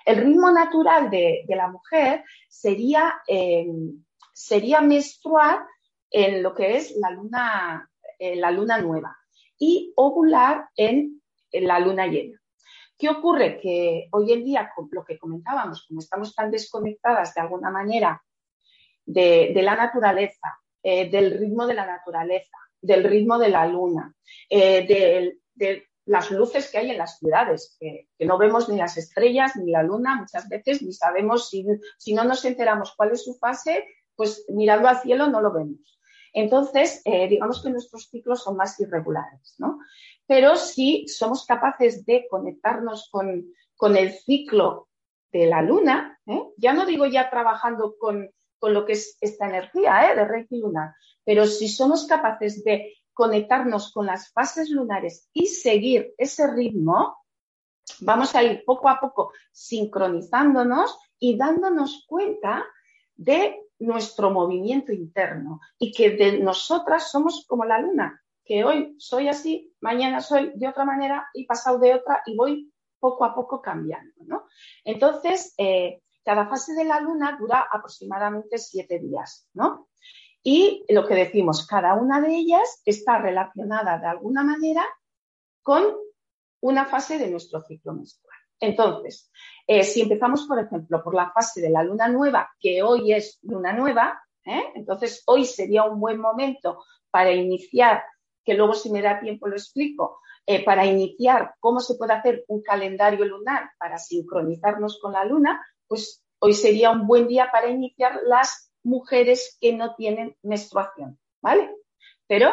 El 0.05 0.17
ritmo 0.17 0.51
natural 0.51 1.11
de, 1.11 1.45
la 1.49 1.69
mujer 1.69 2.23
sería, 2.49 3.15
eh, 3.27 3.67
sería 4.35 4.83
menstruar 4.83 5.65
en 6.11 6.43
lo 6.43 6.55
que 6.55 6.77
es 6.77 6.97
la 6.97 7.11
luna, 7.11 7.91
eh, 8.19 8.37
la 8.37 8.51
luna 8.51 8.79
nueva 8.79 9.17
y 9.59 9.93
ovular 9.95 10.71
en, 10.75 11.20
la 11.53 11.79
luna 11.79 12.07
llena. 12.07 12.41
¿Qué 12.97 13.09
ocurre? 13.09 13.59
Que 13.61 14.09
hoy 14.13 14.33
en 14.33 14.45
día, 14.45 14.71
con 14.75 14.89
lo 14.93 15.05
que 15.05 15.19
comentábamos, 15.19 15.87
como 15.87 16.01
estamos 16.01 16.35
tan 16.35 16.51
desconectadas 16.51 17.35
de 17.35 17.41
alguna 17.41 17.71
manera 17.71 18.23
de, 19.07 19.53
la 19.63 19.75
naturaleza, 19.75 20.61
eh, 20.83 21.11
del 21.11 21.39
ritmo 21.39 21.67
de 21.67 21.75
la 21.75 21.87
naturaleza, 21.87 22.57
del 22.81 23.05
ritmo 23.05 23.39
de 23.39 23.49
la 23.49 23.67
luna, 23.67 24.15
de, 24.49 25.39
de, 25.55 25.91
las 26.11 26.31
luces 26.33 26.69
que 26.71 26.79
hay 26.79 26.91
en 26.91 26.99
las 26.99 27.19
ciudades, 27.19 27.77
que, 27.79 28.09
no 28.19 28.37
vemos 28.37 28.69
ni 28.69 28.77
las 28.77 28.97
estrellas 28.97 29.55
ni 29.55 29.71
la 29.71 29.85
luna 29.85 30.17
muchas 30.17 30.49
veces, 30.49 30.83
ni 30.83 30.93
sabemos 30.93 31.49
si, 31.49 31.65
no 32.13 32.25
nos 32.25 32.45
enteramos 32.45 32.95
cuál 32.97 33.13
es 33.13 33.23
su 33.25 33.35
fase, 33.35 33.87
pues 34.17 34.45
mirando 34.49 34.89
al 34.89 35.01
cielo 35.01 35.29
no 35.29 35.41
lo 35.41 35.53
vemos. 35.53 36.00
Entonces, 36.33 37.03
eh, 37.05 37.29
digamos 37.29 37.63
que 37.63 37.71
nuestros 37.71 38.09
ciclos 38.09 38.43
son 38.43 38.57
más 38.57 38.79
irregulares, 38.81 39.55
¿no? 39.59 39.81
Pero 40.27 40.57
si 40.57 41.09
somos 41.09 41.45
capaces 41.45 42.05
de 42.07 42.27
conectarnos 42.31 43.09
con, 43.11 43.53
con 43.77 43.97
el 43.97 44.13
ciclo 44.13 44.89
de 45.33 45.47
la 45.47 45.63
luna, 45.63 46.19
¿eh? 46.27 46.43
ya 46.57 46.73
no 46.73 46.87
digo 46.87 47.07
ya 47.07 47.31
trabajando 47.31 47.97
con, 47.99 48.31
con 48.59 48.75
lo 48.75 48.85
que 48.85 48.93
es 48.93 49.17
esta 49.21 49.49
energía 49.49 50.11
¿eh? 50.11 50.17
de 50.17 50.25
Reiki 50.25 50.59
lunar, 50.59 50.95
pero 51.25 51.47
si 51.47 51.69
somos 51.69 52.07
capaces 52.07 52.65
de 52.65 52.95
conectarnos 53.13 53.93
con 53.93 54.07
las 54.07 54.33
fases 54.33 54.71
lunares 54.71 55.29
y 55.33 55.47
seguir 55.47 56.15
ese 56.17 56.51
ritmo, 56.53 57.17
vamos 58.01 58.35
a 58.35 58.43
ir 58.43 58.65
poco 58.65 58.89
a 58.89 59.01
poco 59.01 59.33
sincronizándonos 59.53 60.97
y 61.19 61.37
dándonos 61.37 62.05
cuenta 62.07 62.65
de 63.17 63.61
nuestro 63.81 64.31
movimiento 64.31 64.93
interno 64.93 65.61
y 65.79 65.93
que 65.93 66.11
de 66.11 66.39
nosotras 66.39 67.11
somos 67.11 67.45
como 67.47 67.65
la 67.65 67.79
luna, 67.79 68.23
que 68.45 68.65
hoy 68.65 68.95
soy 68.99 69.29
así, 69.29 69.75
mañana 69.81 70.21
soy 70.21 70.53
de 70.55 70.69
otra 70.69 70.85
manera 70.85 71.29
y 71.35 71.47
pasado 71.47 71.79
de 71.79 71.95
otra 71.95 72.23
y 72.27 72.37
voy 72.37 72.73
poco 72.99 73.25
a 73.25 73.35
poco 73.35 73.61
cambiando. 73.61 74.15
¿no? 74.27 74.45
Entonces, 74.85 75.55
eh, 75.59 76.03
cada 76.25 76.47
fase 76.47 76.75
de 76.75 76.85
la 76.85 77.01
luna 77.01 77.37
dura 77.39 77.67
aproximadamente 77.73 78.59
siete 78.59 78.99
días, 78.99 79.49
¿no? 79.55 79.89
Y 80.43 80.85
lo 80.89 81.07
que 81.07 81.15
decimos, 81.15 81.67
cada 81.67 81.95
una 81.95 82.21
de 82.21 82.35
ellas 82.35 82.81
está 82.85 83.19
relacionada 83.19 83.99
de 83.99 84.07
alguna 84.07 84.43
manera 84.43 84.85
con 85.63 85.85
una 86.61 86.87
fase 86.87 87.19
de 87.19 87.31
nuestro 87.31 87.61
ciclo 87.63 87.93
menstrual. 87.93 88.40
Entonces, 88.61 89.31
eh, 89.67 89.83
si 89.85 90.03
empezamos, 90.03 90.47
por 90.47 90.59
ejemplo, 90.59 91.03
por 91.03 91.15
la 91.15 91.33
fase 91.33 91.63
de 91.63 91.71
la 91.71 91.83
luna 91.83 92.09
nueva, 92.09 92.51
que 92.61 92.83
hoy 92.83 93.13
es 93.13 93.39
luna 93.43 93.73
nueva, 93.73 94.23
¿eh? 94.45 94.65
entonces 94.75 95.23
hoy 95.27 95.47
sería 95.47 95.85
un 95.85 95.99
buen 95.99 96.21
momento 96.21 96.85
para 97.11 97.33
iniciar, 97.33 98.05
que 98.45 98.55
luego 98.55 98.75
si 98.75 98.91
me 98.91 99.01
da 99.01 99.19
tiempo 99.19 99.49
lo 99.49 99.57
explico, 99.57 100.21
eh, 100.47 100.65
para 100.65 100.85
iniciar 100.85 101.55
cómo 101.61 101.81
se 101.81 101.95
puede 101.95 102.13
hacer 102.13 102.45
un 102.49 102.63
calendario 102.63 103.25
lunar 103.25 103.71
para 103.79 103.97
sincronizarnos 103.99 104.99
con 105.01 105.13
la 105.13 105.25
luna, 105.25 105.65
pues 105.87 106.23
hoy 106.41 106.53
sería 106.53 106.91
un 106.91 107.07
buen 107.07 107.29
día 107.29 107.51
para 107.51 107.69
iniciar 107.69 108.21
las 108.27 108.73
mujeres 108.83 109.57
que 109.61 109.73
no 109.75 109.95
tienen 109.95 110.37
menstruación, 110.43 111.19
¿vale? 111.41 111.75
Pero 112.27 112.51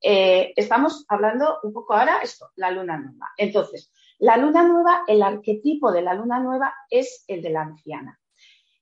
estamos 0.00 1.04
hablando 1.08 1.58
un 1.62 1.72
poco 1.72 1.94
ahora 1.94 2.20
esto, 2.22 2.50
la 2.56 2.70
luna 2.70 2.98
nueva. 2.98 3.30
Entonces, 3.36 3.90
la 4.18 4.36
luna 4.36 4.62
nueva, 4.62 5.04
el 5.06 5.22
arquetipo 5.22 5.92
de 5.92 6.02
la 6.02 6.14
luna 6.14 6.40
nueva 6.40 6.74
es 6.90 7.24
el 7.28 7.42
de 7.42 7.50
la 7.50 7.62
anciana. 7.62 8.18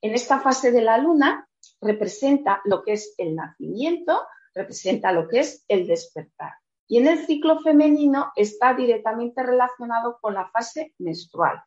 En 0.01 0.13
esta 0.13 0.39
fase 0.39 0.71
de 0.71 0.81
la 0.81 0.97
luna 0.97 1.47
representa 1.81 2.61
lo 2.65 2.83
que 2.83 2.93
es 2.93 3.13
el 3.17 3.35
nacimiento, 3.35 4.21
representa 4.53 5.11
lo 5.11 5.27
que 5.27 5.39
es 5.39 5.63
el 5.67 5.87
despertar. 5.87 6.53
Y 6.87 6.97
en 6.97 7.07
el 7.07 7.25
ciclo 7.25 7.59
femenino 7.59 8.31
está 8.35 8.73
directamente 8.73 9.43
relacionado 9.43 10.17
con 10.21 10.33
la 10.33 10.49
fase 10.49 10.93
menstrual. 10.99 11.61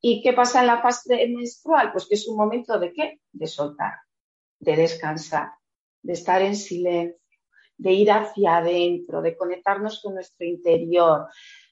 ¿Y 0.00 0.22
qué 0.22 0.32
pasa 0.32 0.60
en 0.60 0.66
la 0.66 0.82
fase 0.82 1.28
menstrual? 1.28 1.92
Pues 1.92 2.06
que 2.06 2.16
es 2.16 2.28
un 2.28 2.36
momento 2.36 2.78
de 2.78 2.92
qué? 2.92 3.20
De 3.32 3.46
soltar 3.46 3.94
de 4.64 4.76
descansar, 4.76 5.50
de 6.02 6.12
estar 6.14 6.42
en 6.42 6.56
silencio, 6.56 7.20
de 7.76 7.92
ir 7.92 8.10
hacia 8.10 8.56
adentro, 8.56 9.20
de 9.20 9.36
conectarnos 9.36 10.00
con 10.02 10.14
nuestro 10.14 10.46
interior. 10.46 11.26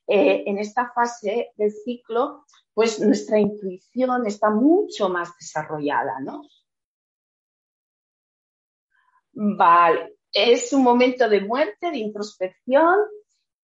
Eh, 0.07 0.45
en 0.47 0.59
esta 0.59 0.91
fase 0.93 1.53
del 1.57 1.73
ciclo, 1.73 2.45
pues 2.75 3.01
nuestra 3.01 3.39
intuición 3.39 4.27
está 4.27 4.51
mucho 4.51 5.09
más 5.09 5.37
desarrollada, 5.39 6.21
¿no? 6.21 6.43
Vale, 9.33 10.17
es 10.33 10.73
un 10.73 10.83
momento 10.83 11.29
de 11.29 11.41
muerte, 11.41 11.91
de 11.91 11.99
introspección, 11.99 12.97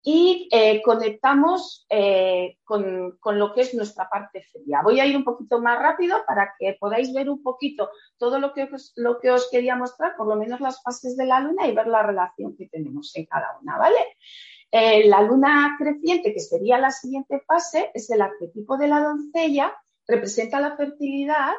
y 0.02 0.48
eh, 0.52 0.80
conectamos 0.82 1.84
eh, 1.90 2.56
con, 2.64 3.18
lo 3.24 3.52
que 3.52 3.62
es 3.62 3.74
nuestra 3.74 4.08
parte 4.08 4.42
fría. 4.42 4.80
Voy 4.82 5.00
a 5.00 5.06
ir 5.06 5.16
un 5.16 5.24
poquito 5.24 5.60
más 5.60 5.78
rápido 5.78 6.18
para 6.26 6.54
que 6.58 6.76
podáis 6.78 7.12
ver 7.12 7.28
un 7.28 7.42
poquito 7.42 7.90
todo 8.16 8.38
lo 8.38 8.54
que, 8.54 8.64
os, 8.64 8.92
lo 8.96 9.18
que 9.18 9.30
os 9.30 9.50
quería 9.50 9.76
mostrar, 9.76 10.16
por 10.16 10.26
lo 10.26 10.36
menos 10.36 10.60
las 10.60 10.82
fases 10.82 11.16
de 11.16 11.26
la 11.26 11.40
luna 11.40 11.66
y 11.66 11.74
ver 11.74 11.88
la 11.88 12.02
relación 12.02 12.56
que 12.56 12.68
tenemos 12.68 13.14
en 13.16 13.26
cada 13.26 13.58
una, 13.60 13.76
¿vale? 13.76 13.98
Eh, 14.70 15.08
la 15.08 15.22
luna 15.22 15.76
creciente, 15.78 16.32
que 16.34 16.40
sería 16.40 16.78
la 16.78 16.90
siguiente 16.90 17.40
fase, 17.46 17.90
es 17.94 18.10
el 18.10 18.20
arquetipo 18.20 18.76
de 18.76 18.88
la 18.88 19.00
doncella, 19.00 19.74
representa 20.06 20.60
la 20.60 20.76
fertilidad 20.76 21.52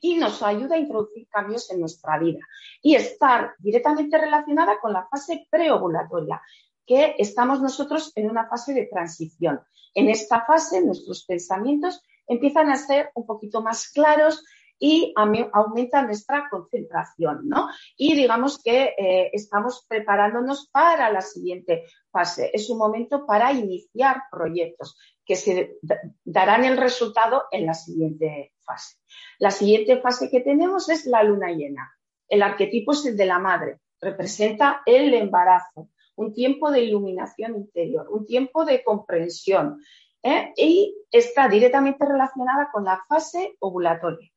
y 0.00 0.16
nos 0.16 0.42
ayuda 0.42 0.76
a 0.76 0.78
introducir 0.78 1.28
cambios 1.28 1.70
en 1.70 1.80
nuestra 1.80 2.18
vida 2.18 2.40
y 2.82 2.94
estar 2.94 3.54
directamente 3.58 4.18
relacionada 4.18 4.78
con 4.80 4.92
la 4.92 5.06
fase 5.08 5.46
preovulatoria, 5.50 6.40
que 6.86 7.16
estamos 7.18 7.60
nosotros 7.60 8.12
en 8.14 8.30
una 8.30 8.48
fase 8.48 8.72
de 8.72 8.86
transición. 8.86 9.60
En 9.94 10.08
esta 10.08 10.44
fase 10.44 10.84
nuestros 10.84 11.24
pensamientos 11.24 12.02
empiezan 12.26 12.70
a 12.70 12.76
ser 12.76 13.10
un 13.14 13.26
poquito 13.26 13.62
más 13.62 13.88
claros 13.90 14.44
y 14.78 15.14
aumenta 15.16 16.02
nuestra 16.02 16.48
concentración, 16.50 17.48
¿no? 17.48 17.68
Y 17.96 18.14
digamos 18.14 18.62
que 18.62 18.94
eh, 18.98 19.30
estamos 19.32 19.84
preparándonos 19.88 20.68
para 20.70 21.10
la 21.10 21.22
siguiente 21.22 21.84
fase. 22.10 22.50
Es 22.52 22.68
un 22.70 22.78
momento 22.78 23.26
para 23.26 23.52
iniciar 23.52 24.22
proyectos 24.30 24.98
que 25.24 25.36
se 25.36 25.78
darán 26.24 26.64
el 26.64 26.76
resultado 26.76 27.44
en 27.50 27.66
la 27.66 27.74
siguiente 27.74 28.52
fase. 28.60 28.96
La 29.38 29.50
siguiente 29.50 30.00
fase 30.00 30.30
que 30.30 30.40
tenemos 30.40 30.88
es 30.88 31.06
la 31.06 31.22
luna 31.22 31.50
llena. 31.50 31.92
El 32.28 32.42
arquetipo 32.42 32.92
es 32.92 33.06
el 33.06 33.16
de 33.16 33.26
la 33.26 33.38
madre, 33.38 33.80
representa 34.00 34.82
el 34.84 35.14
embarazo, 35.14 35.90
un 36.16 36.32
tiempo 36.32 36.70
de 36.70 36.82
iluminación 36.82 37.56
interior, 37.56 38.08
un 38.10 38.26
tiempo 38.26 38.64
de 38.64 38.82
comprensión 38.82 39.80
¿eh? 40.22 40.52
y 40.56 40.96
está 41.10 41.48
directamente 41.48 42.04
relacionada 42.04 42.70
con 42.72 42.84
la 42.84 43.02
fase 43.08 43.56
ovulatoria. 43.60 44.30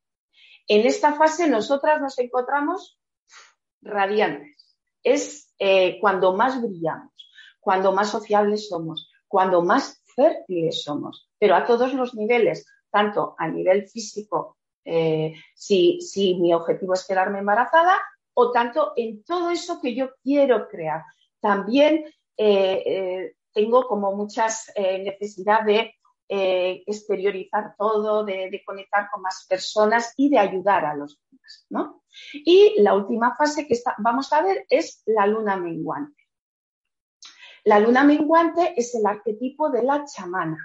En 0.70 0.86
esta 0.86 1.14
fase 1.14 1.50
nosotras 1.50 2.00
nos 2.00 2.18
encontramos 2.20 2.98
radiantes. 3.82 4.78
Es 5.04 5.54
eh, 5.60 6.00
cuando 6.00 6.34
más 6.34 6.62
brillamos, 6.62 7.12
cuando 7.60 7.92
más 7.92 8.10
sociables 8.10 8.70
somos, 8.70 9.12
cuando 9.28 9.62
más 9.62 10.02
fértiles 10.16 10.84
somos, 10.84 11.30
pero 11.38 11.56
a 11.56 11.66
todos 11.66 11.94
los 11.94 12.14
niveles, 12.14 12.66
tanto 12.92 13.36
a 13.38 13.48
nivel 13.48 13.88
físico, 13.88 14.58
eh, 14.86 15.34
si, 15.56 16.00
mi 16.40 16.54
objetivo 16.54 16.94
es 16.94 17.06
quedarme 17.06 17.40
embarazada, 17.40 18.00
o 18.34 18.52
tanto 18.52 18.94
en 18.96 19.24
todo 19.24 19.50
eso 19.50 19.82
que 19.82 19.96
yo 19.96 20.12
quiero 20.24 20.68
crear, 20.70 21.04
también 21.42 22.06
eh, 22.38 23.34
tengo 23.54 23.88
como 23.88 24.16
muchas 24.16 24.72
eh, 24.76 25.00
necesidad 25.00 25.64
de 25.64 25.94
exteriorizar 26.30 27.76
todo, 27.78 28.24
de, 28.24 28.62
conectar 28.66 29.10
con 29.12 29.22
más 29.22 29.46
personas 29.50 30.14
y 30.16 30.30
de 30.30 30.38
ayudar 30.38 30.86
a 30.86 30.96
los 30.96 31.20
demás, 31.30 31.66
¿no? 31.70 32.04
Y 32.34 32.82
la 32.82 32.94
última 32.94 33.36
fase 33.36 33.68
que 33.68 33.76
vamos 33.98 34.32
a 34.32 34.44
ver 34.44 34.66
es 34.70 35.02
la 35.08 35.26
luna 35.26 35.58
menguante. 35.58 36.24
La 37.66 37.80
luna 37.80 38.04
menguante 38.04 38.74
es 38.78 38.94
el 38.96 39.06
arquetipo 39.06 39.70
de 39.70 39.84
la 39.84 40.06
chamana. 40.06 40.58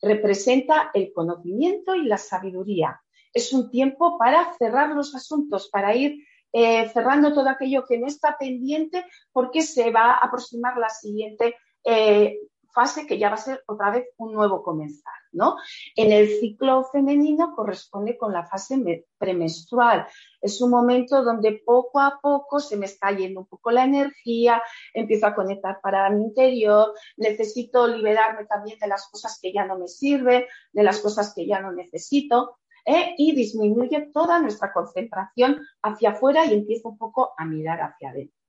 Representa 0.00 0.90
el 0.94 1.12
conocimiento 1.12 1.94
y 1.94 2.04
la 2.04 2.18
sabiduría. 2.18 3.00
Es 3.32 3.52
un 3.52 3.70
tiempo 3.70 4.16
para 4.18 4.54
cerrar 4.54 4.90
los 4.90 5.14
asuntos, 5.14 5.68
para 5.70 5.94
ir 5.94 6.24
eh, 6.52 6.88
cerrando 6.90 7.34
todo 7.34 7.48
aquello 7.50 7.84
que 7.84 7.98
no 7.98 8.06
está 8.06 8.36
pendiente 8.38 9.04
porque 9.32 9.62
se 9.62 9.90
va 9.90 10.12
a 10.12 10.26
aproximar 10.26 10.78
la 10.78 10.88
siguiente 10.88 11.56
eh, 11.84 12.38
fase 12.76 13.06
que 13.06 13.18
ya 13.18 13.30
va 13.30 13.36
a 13.36 13.38
ser 13.38 13.64
otra 13.66 13.90
vez 13.90 14.04
un 14.18 14.34
nuevo 14.34 14.62
comenzar, 14.62 15.14
¿no? 15.32 15.56
En 15.96 16.12
el 16.12 16.28
ciclo 16.28 16.84
femenino 16.92 17.54
corresponde 17.56 18.18
con 18.18 18.34
la 18.34 18.44
fase 18.44 19.06
premenstrual. 19.16 20.06
Es 20.42 20.60
un 20.60 20.70
momento 20.70 21.24
donde 21.24 21.62
poco 21.64 22.00
a 22.00 22.20
poco 22.20 22.60
se 22.60 22.76
me 22.76 22.84
está 22.84 23.12
yendo 23.12 23.40
un 23.40 23.46
poco 23.46 23.70
la 23.70 23.84
energía, 23.84 24.62
empiezo 24.92 25.26
a 25.26 25.34
conectar 25.34 25.80
para 25.80 26.10
mi 26.10 26.22
interior, 26.22 26.92
necesito 27.16 27.86
liberarme 27.88 28.44
también 28.44 28.78
de 28.78 28.88
las 28.88 29.08
cosas 29.08 29.38
que 29.40 29.54
ya 29.54 29.64
no 29.64 29.78
me 29.78 29.88
sirven, 29.88 30.44
de 30.72 30.82
las 30.82 31.00
cosas 31.00 31.32
que 31.34 31.46
ya 31.46 31.60
no 31.60 31.72
necesito. 31.72 32.58
¿eh? 32.88 33.14
y 33.18 33.34
disminuye 33.34 34.10
toda 34.12 34.38
nuestra 34.38 34.72
concentración 34.72 35.60
hacia 35.82 36.10
afuera 36.10 36.46
y 36.46 36.54
empieza 36.54 36.88
un 36.88 36.96
poco 36.96 37.32
a 37.36 37.44
mirar 37.44 37.80
hacia 37.80 38.10
adentro. 38.10 38.45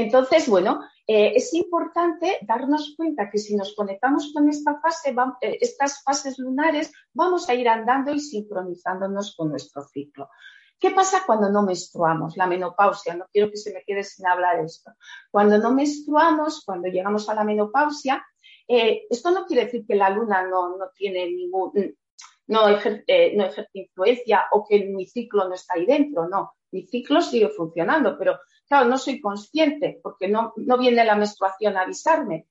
Entonces, 0.00 0.48
bueno, 0.48 0.80
eh, 1.06 1.32
es 1.34 1.52
importante 1.52 2.38
darnos 2.42 2.94
cuenta 2.96 3.28
que 3.30 3.38
si 3.38 3.54
nos 3.54 3.74
conectamos 3.74 4.32
con 4.32 4.48
esta 4.48 4.80
fase, 4.80 5.14
eh, 5.42 5.58
estas 5.60 6.02
fases 6.02 6.38
lunares, 6.38 6.90
vamos 7.12 7.48
a 7.48 7.54
ir 7.54 7.68
andando 7.68 8.12
y 8.12 8.20
sincronizándonos 8.20 9.34
con 9.36 9.50
nuestro 9.50 9.82
ciclo. 9.82 10.30
¿Qué 10.78 10.92
pasa 10.92 11.24
cuando 11.26 11.50
no 11.50 11.62
menstruamos? 11.62 12.38
La 12.38 12.46
menopausia, 12.46 13.14
no 13.14 13.26
quiero 13.30 13.50
que 13.50 13.58
se 13.58 13.74
me 13.74 13.84
quede 13.84 14.02
sin 14.04 14.26
hablar 14.26 14.60
esto. 14.60 14.92
Cuando 15.30 15.58
no 15.58 15.74
menstruamos, 15.74 16.64
cuando 16.64 16.88
llegamos 16.88 17.28
a 17.28 17.34
la 17.34 17.44
menopausia, 17.44 18.24
eh, 18.66 19.02
esto 19.10 19.30
no 19.30 19.44
quiere 19.44 19.66
decir 19.66 19.84
que 19.86 19.96
la 19.96 20.08
luna 20.08 20.46
no, 20.46 20.78
tiene 20.96 21.26
ningún, 21.30 21.72
no, 22.46 22.68
ejerce, 22.68 23.34
no 23.36 23.44
ejerce 23.44 23.70
influencia 23.74 24.44
o 24.52 24.64
que 24.66 24.86
mi 24.86 25.06
ciclo 25.06 25.46
no 25.46 25.54
está 25.54 25.74
ahí 25.74 25.84
dentro, 25.84 26.26
no. 26.26 26.52
Mi 26.72 26.86
ciclo 26.86 27.20
sigue 27.20 27.48
funcionando, 27.48 28.16
pero 28.18 28.38
Claro, 28.70 28.88
no 28.88 28.98
soy 28.98 29.20
consciente 29.20 29.98
porque 30.00 30.28
no, 30.28 30.52
no 30.54 30.78
viene 30.78 31.04
la 31.04 31.16
menstruación 31.16 31.76
a 31.76 31.82
avisarme. 31.82 32.46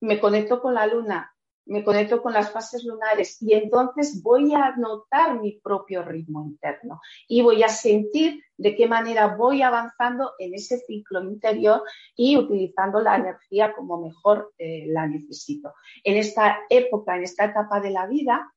Me 0.00 0.18
conecto 0.18 0.60
con 0.60 0.74
la 0.74 0.84
luna, 0.88 1.32
me 1.66 1.84
conecto 1.84 2.20
con 2.20 2.32
las 2.32 2.50
fases 2.50 2.84
lunares 2.84 3.40
y 3.40 3.54
entonces 3.54 4.20
voy 4.20 4.52
a 4.52 4.74
notar 4.76 5.40
mi 5.40 5.60
propio 5.60 6.02
ritmo 6.02 6.44
interno 6.44 7.00
y 7.28 7.40
voy 7.40 7.62
a 7.62 7.68
sentir 7.68 8.42
de 8.56 8.74
qué 8.74 8.88
manera 8.88 9.36
voy 9.36 9.62
avanzando 9.62 10.32
en 10.40 10.54
ese 10.54 10.78
ciclo 10.78 11.22
interior 11.22 11.84
y 12.16 12.36
utilizando 12.36 12.98
la 12.98 13.14
energía 13.14 13.74
como 13.74 14.02
mejor 14.02 14.54
eh, 14.58 14.86
la 14.88 15.06
necesito. 15.06 15.72
En 16.02 16.16
esta 16.16 16.58
época, 16.68 17.14
en 17.14 17.22
esta 17.22 17.44
etapa 17.44 17.78
de 17.78 17.90
la 17.90 18.08
vida, 18.08 18.52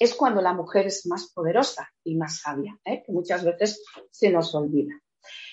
es 0.00 0.14
cuando 0.14 0.40
la 0.40 0.54
mujer 0.54 0.86
es 0.86 1.06
más 1.06 1.30
poderosa 1.30 1.86
y 2.02 2.16
más 2.16 2.40
sabia, 2.40 2.76
¿eh? 2.86 3.02
que 3.04 3.12
muchas 3.12 3.44
veces 3.44 3.84
se 4.10 4.30
nos 4.30 4.54
olvida. 4.54 4.94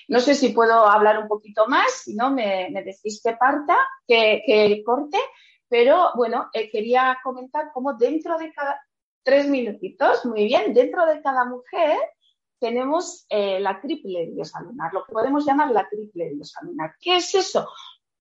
No 0.08 0.22
sé 0.22 0.36
si 0.36 0.50
puedo 0.50 0.88
hablar 0.88 1.20
un 1.22 1.28
poquito 1.28 1.68
más, 1.68 1.92
si 2.06 2.16
no 2.16 2.32
me, 2.32 2.72
decís 2.72 3.22
que 3.22 3.34
parta, 3.34 3.78
que, 4.08 4.82
corte, 4.86 5.18
pero 5.68 6.12
bueno, 6.16 6.50
eh, 6.54 6.70
quería 6.72 7.18
comentar 7.22 7.72
cómo 7.74 7.94
dentro 7.96 8.38
de 8.38 8.54
cada 8.54 8.80
tres 9.22 9.50
minutitos, 9.50 10.26
muy 10.26 10.46
bien, 10.46 10.74
dentro 10.74 11.06
de 11.06 11.22
cada 11.22 11.44
mujer 11.44 11.98
tenemos 12.58 13.26
eh, 13.30 13.60
la 13.60 13.82
triple 13.82 14.28
diosa 14.28 14.62
lunar, 14.62 14.94
lo 14.94 15.04
que 15.04 15.12
podemos 15.12 15.46
llamar 15.46 15.72
la 15.72 15.90
triple 15.90 16.30
diosa 16.30 16.62
lunar. 16.64 16.96
¿Qué 17.02 17.18
es 17.18 17.36
eso? 17.36 17.70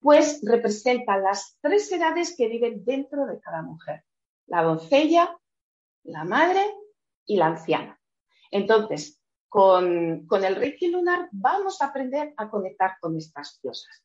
Pues 0.01 0.41
representa 0.43 1.17
las 1.17 1.57
tres 1.61 1.89
edades 1.89 2.35
que 2.35 2.49
viven 2.49 2.83
dentro 2.83 3.25
de 3.25 3.39
cada 3.39 3.61
mujer, 3.61 4.03
la 4.47 4.61
doncella, 4.61 5.33
la 6.07 6.23
madre 6.23 6.61
y 7.25 7.37
la 7.37 7.47
anciana. 7.47 7.99
Entonces, 8.51 9.21
con, 9.49 10.27
el 10.29 10.55
Reiki 10.55 10.89
lunar 10.89 11.29
vamos 11.31 11.81
a 11.81 11.87
aprender 11.87 12.33
a 12.37 12.49
conectar 12.49 12.97
con 12.99 13.15
estas 13.17 13.59
diosas. 13.61 14.03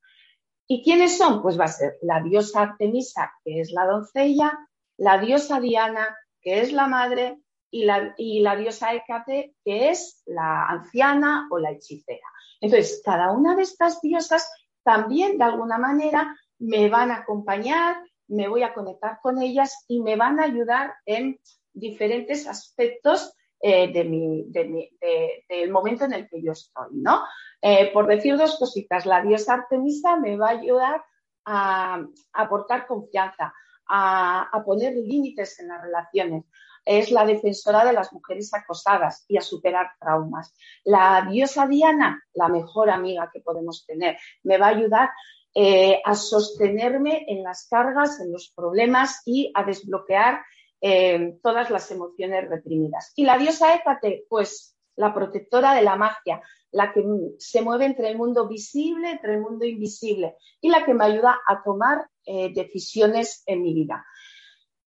¿Y 0.66 0.82
quiénes 0.82 1.18
son? 1.18 1.42
Pues 1.42 1.58
va 1.58 1.64
a 1.64 1.68
ser 1.68 1.98
la 2.02 2.22
diosa 2.22 2.62
Artemisa, 2.62 3.32
que 3.44 3.60
es 3.60 3.72
la 3.72 3.86
doncella, 3.86 4.58
la 4.96 5.18
diosa 5.18 5.60
Diana, 5.60 6.16
que 6.40 6.60
es 6.60 6.72
la 6.72 6.86
madre, 6.86 7.38
y 7.70 7.84
la, 7.84 8.14
y 8.18 8.40
la 8.40 8.54
diosa 8.56 8.92
Hécate, 8.92 9.54
que 9.64 9.90
es 9.90 10.22
la 10.26 10.66
anciana 10.66 11.48
o 11.50 11.58
la 11.58 11.70
hechicera. 11.70 12.26
Entonces, 12.60 13.02
cada 13.04 13.32
una 13.32 13.56
de 13.56 13.62
estas 13.62 14.00
diosas 14.00 14.48
también 14.84 15.38
de 15.38 15.44
alguna 15.44 15.78
manera 15.78 16.36
me 16.58 16.88
van 16.88 17.10
a 17.10 17.16
acompañar, 17.18 17.96
me 18.28 18.48
voy 18.48 18.62
a 18.62 18.74
conectar 18.74 19.18
con 19.22 19.40
ellas 19.40 19.84
y 19.88 20.00
me 20.00 20.16
van 20.16 20.38
a 20.38 20.44
ayudar 20.44 20.94
en 21.06 21.40
diferentes 21.72 22.46
aspectos 22.46 23.34
eh, 23.60 23.92
del 23.92 25.70
momento 25.70 26.04
en 26.04 26.14
el 26.14 26.28
que 26.28 26.42
yo 26.42 26.52
estoy, 26.52 26.88
¿no? 26.92 27.22
Eh, 27.60 27.92
por 27.92 28.08
decir 28.08 28.36
dos 28.36 28.58
cositas, 28.58 29.06
la 29.06 29.22
diosa 29.22 29.54
Artemisa 29.54 30.16
me 30.16 30.36
va 30.36 30.48
a 30.48 30.58
ayudar 30.58 31.04
a, 31.44 32.04
aportar 32.32 32.88
confianza, 32.88 33.54
a, 33.88 34.62
poner 34.66 34.94
límites 34.94 35.60
en 35.60 35.68
las 35.68 35.80
relaciones. 35.80 36.44
Es 36.84 37.12
la 37.12 37.24
defensora 37.24 37.84
de 37.84 37.92
las 37.92 38.12
mujeres 38.12 38.52
acosadas 38.52 39.24
y 39.28 39.36
a 39.36 39.40
superar 39.40 39.92
traumas. 40.00 40.52
La 40.82 41.28
diosa 41.30 41.68
Diana, 41.68 42.20
la 42.34 42.48
mejor 42.48 42.90
amiga 42.90 43.30
que 43.32 43.40
podemos 43.40 43.86
tener, 43.86 44.18
me 44.42 44.58
va 44.58 44.66
a 44.66 44.70
ayudar 44.70 45.10
eh, 45.54 46.00
a 46.04 46.16
sostenerme 46.16 47.26
en 47.28 47.44
las 47.44 47.68
cargas, 47.68 48.18
en 48.18 48.32
los 48.32 48.52
problemas 48.56 49.22
y 49.24 49.52
a 49.54 49.62
desbloquear 49.62 50.40
eh, 50.84 51.38
todas 51.44 51.70
las 51.70 51.88
emociones 51.92 52.48
reprimidas. 52.50 53.12
Y 53.14 53.24
la 53.24 53.38
diosa 53.38 53.72
Hécate, 53.72 54.26
pues 54.28 54.76
la 54.96 55.14
protectora 55.14 55.74
de 55.74 55.82
la 55.82 55.94
magia, 55.94 56.42
la 56.72 56.92
que 56.92 57.04
se 57.38 57.62
mueve 57.62 57.84
entre 57.84 58.08
el 58.08 58.18
mundo 58.18 58.48
visible, 58.48 59.12
entre 59.12 59.34
el 59.34 59.40
mundo 59.42 59.64
invisible 59.64 60.34
y 60.60 60.70
la 60.70 60.84
que 60.84 60.92
me 60.92 61.04
ayuda 61.04 61.38
a 61.46 61.62
tomar 61.62 62.08
eh, 62.26 62.52
decisiones 62.52 63.44
en 63.46 63.62
mi 63.62 63.74
vida 63.74 64.04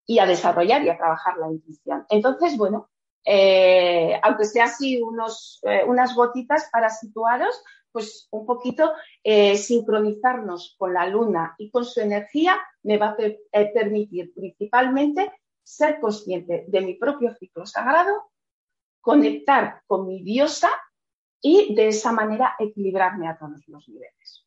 y 0.05 0.19
a 0.19 0.25
desarrollar 0.25 0.84
y 0.84 0.89
a 0.89 0.97
trabajar 0.97 1.38
la 1.38 1.49
intuición. 1.49 2.05
Entonces, 2.10 2.58
bueno, 2.58 2.89
eh, 3.23 4.19
aunque 4.21 4.43
sea 4.43 4.65
así 4.65 5.01
unos, 5.01 5.62
unas 5.88 6.13
gotitas 6.13 6.69
para 6.73 6.89
situaros, 6.89 7.63
pues 7.93 8.27
un 8.31 8.45
poquito 8.45 8.91
sincronizarnos 9.23 10.75
con 10.77 10.93
la 10.93 11.08
luna 11.08 11.55
y 11.58 11.71
con 11.71 11.86
su 11.86 12.01
energía 12.01 12.62
me 12.84 12.97
va 12.97 13.15
a 13.15 13.73
permitir 13.73 14.34
principalmente 14.36 15.31
ser 15.65 15.99
consciente 15.99 16.65
de 16.67 16.82
mi 16.82 16.93
propio 16.93 17.34
ciclo 17.36 17.65
sagrado, 17.65 18.32
conectar 19.01 19.82
con 19.88 20.08
mi 20.08 20.23
diosa 20.23 20.69
y 21.41 21.75
de 21.75 21.89
esa 21.89 22.12
manera 22.12 22.56
equilibrarme 22.60 23.28
a 23.28 23.38
todos 23.38 23.67
los 23.67 23.89
niveles. 23.89 24.45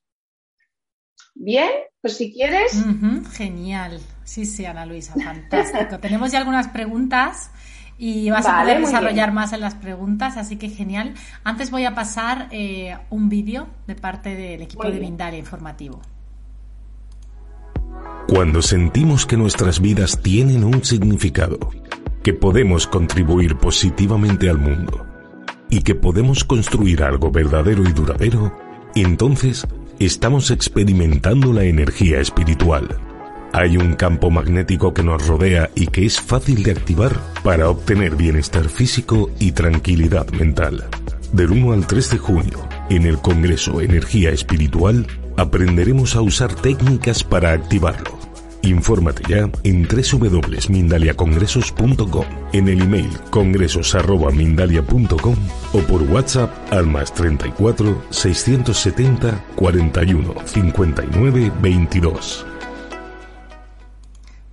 Bien, 1.34 1.70
pues 2.00 2.16
si 2.16 2.32
quieres. 2.32 2.84
genial. 3.32 4.00
Sí, 4.24 4.44
sí, 4.44 4.64
Ana 4.64 4.86
Luisa, 4.86 5.14
fantástico. 5.14 5.98
Tenemos 6.00 6.32
ya 6.32 6.38
algunas 6.38 6.68
preguntas 6.68 7.50
y 7.96 8.30
vas 8.30 8.46
a 8.46 8.60
poder 8.60 8.80
desarrollar 8.80 9.32
más 9.32 9.52
en 9.52 9.60
las 9.60 9.74
preguntas, 9.74 10.36
así 10.36 10.56
que 10.56 10.68
genial. 10.68 11.14
Antes 11.44 11.70
voy 11.70 11.84
a 11.84 11.94
pasar 11.94 12.48
eh, 12.52 12.96
un 13.10 13.28
vídeo 13.28 13.68
de 13.86 13.96
parte 13.96 14.34
del 14.34 14.62
equipo 14.62 14.88
de 14.88 14.98
Vindalia 14.98 15.38
Informativo. 15.38 16.00
Cuando 18.28 18.60
sentimos 18.60 19.24
que 19.24 19.38
nuestras 19.38 19.80
vidas 19.80 20.20
tienen 20.20 20.62
un 20.62 20.84
significado, 20.84 21.58
que 22.22 22.34
podemos 22.34 22.86
contribuir 22.86 23.56
positivamente 23.56 24.50
al 24.50 24.58
mundo 24.58 25.06
y 25.70 25.80
que 25.80 25.94
podemos 25.94 26.44
construir 26.44 27.02
algo 27.02 27.30
verdadero 27.30 27.84
y 27.88 27.92
duradero, 27.92 28.54
entonces 28.94 29.66
estamos 29.98 30.50
experimentando 30.50 31.54
la 31.54 31.64
energía 31.64 32.20
espiritual. 32.20 32.98
Hay 33.54 33.78
un 33.78 33.94
campo 33.94 34.30
magnético 34.30 34.92
que 34.92 35.02
nos 35.02 35.26
rodea 35.26 35.70
y 35.74 35.86
que 35.86 36.04
es 36.04 36.20
fácil 36.20 36.62
de 36.62 36.72
activar 36.72 37.18
para 37.42 37.70
obtener 37.70 38.14
bienestar 38.14 38.68
físico 38.68 39.30
y 39.40 39.52
tranquilidad 39.52 40.28
mental. 40.32 40.84
Del 41.32 41.50
1 41.52 41.72
al 41.72 41.86
3 41.86 42.10
de 42.10 42.18
junio, 42.18 42.68
en 42.90 43.06
el 43.06 43.18
Congreso 43.20 43.80
Energía 43.80 44.32
Espiritual, 44.32 45.06
aprenderemos 45.38 46.14
a 46.14 46.20
usar 46.20 46.54
técnicas 46.54 47.24
para 47.24 47.52
activarlo 47.52 48.17
Infórmate 48.62 49.22
ya 49.28 49.50
en 49.64 49.86
www.mindaliacongresos.com, 49.86 52.24
en 52.52 52.68
el 52.68 52.82
email 52.82 53.10
congresos.mindalia.com 53.30 55.36
o 55.72 55.80
por 55.80 56.02
WhatsApp 56.02 56.52
al 56.72 56.86
más 56.86 57.12
34 57.14 58.04
670 58.10 59.44
41 59.54 60.34
59 60.44 61.52
22. 61.60 62.46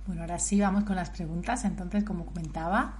Bueno, 0.06 0.22
ahora 0.22 0.38
sí 0.38 0.60
vamos 0.60 0.84
con 0.84 0.96
las 0.96 1.10
preguntas. 1.10 1.64
Entonces, 1.64 2.04
como 2.04 2.26
comentaba, 2.26 2.98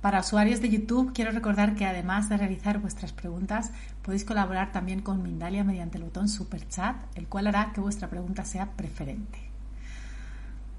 para 0.00 0.20
usuarios 0.20 0.60
de 0.62 0.70
YouTube, 0.70 1.12
quiero 1.12 1.30
recordar 1.30 1.74
que 1.74 1.84
además 1.84 2.28
de 2.28 2.38
realizar 2.38 2.78
vuestras 2.78 3.12
preguntas, 3.12 3.70
podéis 4.02 4.24
colaborar 4.24 4.72
también 4.72 5.02
con 5.02 5.22
Mindalia 5.22 5.62
mediante 5.62 5.98
el 5.98 6.04
botón 6.04 6.28
Super 6.28 6.66
Chat, 6.68 6.96
el 7.16 7.26
cual 7.26 7.46
hará 7.46 7.72
que 7.74 7.80
vuestra 7.80 8.08
pregunta 8.08 8.44
sea 8.44 8.70
preferente. 8.72 9.38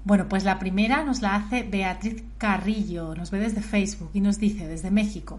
Bueno, 0.04 0.28
pues 0.28 0.42
la 0.42 0.58
primera 0.58 1.04
nos 1.04 1.22
la 1.22 1.36
hace 1.36 1.62
Beatriz 1.62 2.24
Carrillo, 2.38 3.14
nos 3.14 3.30
ve 3.30 3.38
desde 3.38 3.60
Facebook 3.60 4.10
y 4.12 4.20
nos 4.20 4.38
dice 4.40 4.66
desde 4.66 4.90
México. 4.90 5.38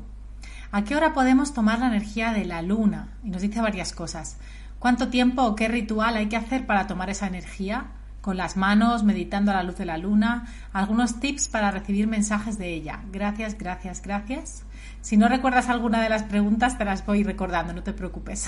¿A 0.71 0.85
qué 0.85 0.95
hora 0.95 1.13
podemos 1.13 1.53
tomar 1.53 1.79
la 1.79 1.87
energía 1.87 2.31
de 2.31 2.45
la 2.45 2.61
luna? 2.61 3.09
Y 3.23 3.29
nos 3.29 3.41
dice 3.41 3.59
varias 3.59 3.91
cosas. 3.91 4.37
¿Cuánto 4.79 5.09
tiempo 5.09 5.43
o 5.43 5.55
qué 5.55 5.67
ritual 5.67 6.15
hay 6.15 6.29
que 6.29 6.37
hacer 6.37 6.65
para 6.65 6.87
tomar 6.87 7.09
esa 7.09 7.27
energía? 7.27 7.87
Con 8.23 8.37
las 8.37 8.55
manos, 8.55 9.03
meditando 9.03 9.51
a 9.51 9.55
la 9.55 9.63
luz 9.63 9.75
de 9.75 9.83
la 9.83 9.97
luna, 9.97 10.47
algunos 10.71 11.19
tips 11.19 11.49
para 11.49 11.71
recibir 11.71 12.07
mensajes 12.07 12.57
de 12.57 12.73
ella. 12.73 13.01
Gracias, 13.11 13.57
gracias, 13.57 14.01
gracias. 14.01 14.63
Si 15.01 15.17
no 15.17 15.27
recuerdas 15.27 15.67
alguna 15.67 16.01
de 16.01 16.07
las 16.07 16.23
preguntas, 16.23 16.77
te 16.77 16.85
las 16.85 17.05
voy 17.05 17.23
recordando, 17.23 17.73
no 17.73 17.83
te 17.83 17.91
preocupes. 17.91 18.47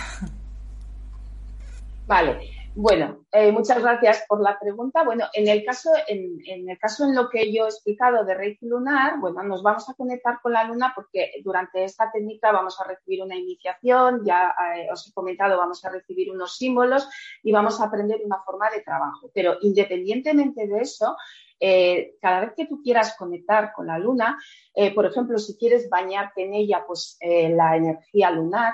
Vale, 2.07 2.39
Bueno, 2.77 3.25
eh, 3.31 3.53
muchas 3.53 3.81
gracias 3.81 4.25
por 4.27 4.41
la 4.41 4.59
pregunta. 4.59 5.05
Bueno, 5.05 5.27
en 5.31 5.47
el 5.47 5.63
caso, 5.63 5.91
en, 6.09 6.41
el 6.45 6.77
caso 6.77 7.05
en 7.05 7.15
lo 7.15 7.29
que 7.29 7.53
yo 7.53 7.63
he 7.63 7.69
explicado 7.69 8.25
de 8.25 8.33
Reiki 8.33 8.67
lunar, 8.67 9.17
bueno, 9.21 9.41
nos 9.43 9.63
vamos 9.63 9.87
a 9.87 9.93
conectar 9.93 10.41
con 10.41 10.51
la 10.51 10.65
luna 10.65 10.91
porque 10.93 11.31
durante 11.41 11.85
esta 11.85 12.11
técnica 12.11 12.51
vamos 12.51 12.77
a 12.81 12.83
recibir 12.83 13.23
una 13.23 13.37
iniciación, 13.37 14.25
ya 14.25 14.53
eh, 14.75 14.87
os 14.91 15.07
he 15.07 15.13
comentado, 15.13 15.57
vamos 15.57 15.85
a 15.85 15.89
recibir 15.89 16.29
unos 16.29 16.57
símbolos 16.57 17.07
y 17.43 17.53
vamos 17.53 17.79
a 17.79 17.85
aprender 17.85 18.19
una 18.25 18.43
forma 18.43 18.69
de 18.69 18.81
trabajo. 18.81 19.31
Pero 19.33 19.55
independientemente 19.61 20.67
de 20.67 20.81
eso, 20.81 21.15
eh, 21.57 22.17
cada 22.21 22.41
vez 22.41 22.55
que 22.57 22.65
tú 22.65 22.81
quieras 22.83 23.15
conectar 23.17 23.71
con 23.71 23.87
la 23.87 23.97
luna, 23.97 24.37
por 24.93 25.05
ejemplo, 25.05 25.37
si 25.37 25.57
quieres 25.57 25.89
bañarte 25.89 26.43
en 26.43 26.53
ella, 26.53 26.83
pues 26.85 27.17
la 27.21 27.77
energía 27.77 28.31
lunar, 28.31 28.73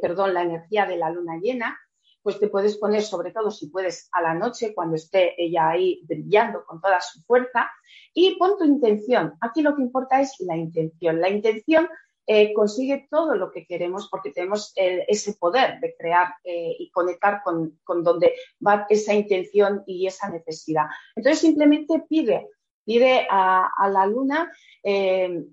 perdón, 0.00 0.34
la 0.34 0.42
energía 0.42 0.86
de 0.86 0.96
la 0.96 1.08
luna 1.10 1.38
llena, 1.40 1.78
pues 2.22 2.38
te 2.38 2.48
puedes 2.48 2.76
poner, 2.76 3.02
sobre 3.02 3.32
todo 3.32 3.50
si 3.50 3.68
puedes, 3.68 4.08
a 4.12 4.22
la 4.22 4.34
noche, 4.34 4.74
cuando 4.74 4.96
esté 4.96 5.34
ella 5.42 5.70
ahí 5.70 6.00
brillando 6.04 6.64
con 6.64 6.80
toda 6.80 7.00
su 7.00 7.20
fuerza, 7.22 7.70
y 8.14 8.36
pon 8.36 8.58
tu 8.58 8.64
intención. 8.64 9.34
Aquí 9.40 9.62
lo 9.62 9.74
que 9.74 9.82
importa 9.82 10.20
es 10.20 10.36
la 10.40 10.56
intención. 10.56 11.20
La 11.20 11.28
intención 11.28 11.88
eh, 12.26 12.54
consigue 12.54 13.08
todo 13.10 13.34
lo 13.34 13.50
que 13.50 13.66
queremos 13.66 14.08
porque 14.08 14.30
tenemos 14.30 14.72
ese 14.76 15.34
poder 15.34 15.80
de 15.80 15.96
crear 15.96 16.34
eh, 16.44 16.76
y 16.78 16.88
conectar 16.90 17.42
con, 17.42 17.80
donde 18.04 18.34
va 18.64 18.86
esa 18.88 19.12
intención 19.14 19.82
y 19.86 20.06
esa 20.06 20.30
necesidad. 20.30 20.86
Entonces 21.16 21.40
simplemente 21.40 22.04
pide, 22.08 22.48
pide 22.84 23.26
a, 23.28 23.88
la 23.90 24.06
luna, 24.06 24.52
eh, 24.84 25.44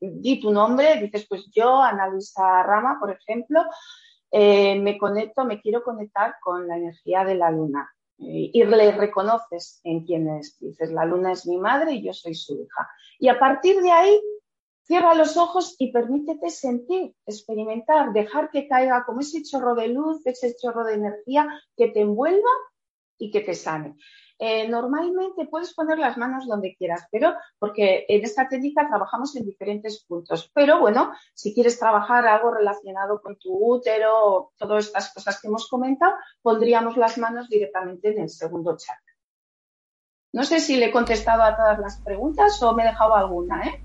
di 0.00 0.40
tu 0.40 0.52
nombre, 0.52 1.00
dices 1.00 1.26
pues 1.28 1.50
yo, 1.50 1.80
Ana 1.82 2.06
Luisa 2.06 2.62
Rama, 2.62 2.98
por 3.00 3.10
ejemplo, 3.10 3.64
eh, 4.32 4.80
me 4.80 4.96
conecto, 4.96 5.44
me 5.44 5.60
quiero 5.60 5.82
conectar 5.82 6.36
con 6.40 6.66
la 6.66 6.78
energía 6.78 7.22
de 7.22 7.34
la 7.34 7.50
luna 7.50 7.92
eh, 8.18 8.50
y 8.52 8.64
le 8.64 8.92
reconoces 8.92 9.80
en 9.84 10.06
quién 10.06 10.26
es. 10.28 10.58
Dices, 10.58 10.90
la 10.90 11.04
luna 11.04 11.32
es 11.32 11.46
mi 11.46 11.58
madre 11.58 11.92
y 11.92 12.02
yo 12.02 12.14
soy 12.14 12.34
su 12.34 12.54
hija. 12.54 12.88
Y 13.18 13.28
a 13.28 13.38
partir 13.38 13.82
de 13.82 13.90
ahí, 13.90 14.18
cierra 14.84 15.14
los 15.14 15.36
ojos 15.36 15.76
y 15.78 15.92
permítete 15.92 16.48
sentir, 16.48 17.14
experimentar, 17.26 18.14
dejar 18.14 18.50
que 18.50 18.66
caiga 18.66 19.04
como 19.04 19.20
ese 19.20 19.42
chorro 19.42 19.74
de 19.74 19.88
luz, 19.88 20.26
ese 20.26 20.56
chorro 20.56 20.84
de 20.84 20.94
energía 20.94 21.46
que 21.76 21.88
te 21.88 22.00
envuelva 22.00 22.50
y 23.18 23.30
que 23.30 23.42
te 23.42 23.54
sane. 23.54 23.96
Eh, 24.44 24.66
normalmente 24.66 25.46
puedes 25.46 25.72
poner 25.72 26.00
las 26.00 26.18
manos 26.18 26.48
donde 26.48 26.74
quieras, 26.74 27.06
pero 27.12 27.32
porque 27.60 28.04
en 28.08 28.24
esta 28.24 28.48
técnica 28.48 28.88
trabajamos 28.88 29.36
en 29.36 29.44
diferentes 29.44 30.04
puntos. 30.04 30.50
Pero 30.52 30.80
bueno, 30.80 31.12
si 31.32 31.54
quieres 31.54 31.78
trabajar 31.78 32.26
algo 32.26 32.52
relacionado 32.52 33.22
con 33.22 33.36
tu 33.36 33.52
útero, 33.54 34.50
todas 34.56 34.86
estas 34.86 35.14
cosas 35.14 35.40
que 35.40 35.46
hemos 35.46 35.68
comentado, 35.68 36.14
pondríamos 36.42 36.96
las 36.96 37.18
manos 37.18 37.48
directamente 37.48 38.10
en 38.10 38.22
el 38.22 38.30
segundo 38.30 38.76
chat. 38.76 38.98
No 40.32 40.42
sé 40.42 40.58
si 40.58 40.74
le 40.74 40.86
he 40.86 40.90
contestado 40.90 41.44
a 41.44 41.54
todas 41.54 41.78
las 41.78 42.00
preguntas 42.00 42.60
o 42.64 42.74
me 42.74 42.82
he 42.82 42.86
dejado 42.86 43.14
alguna, 43.14 43.62
¿eh? 43.62 43.80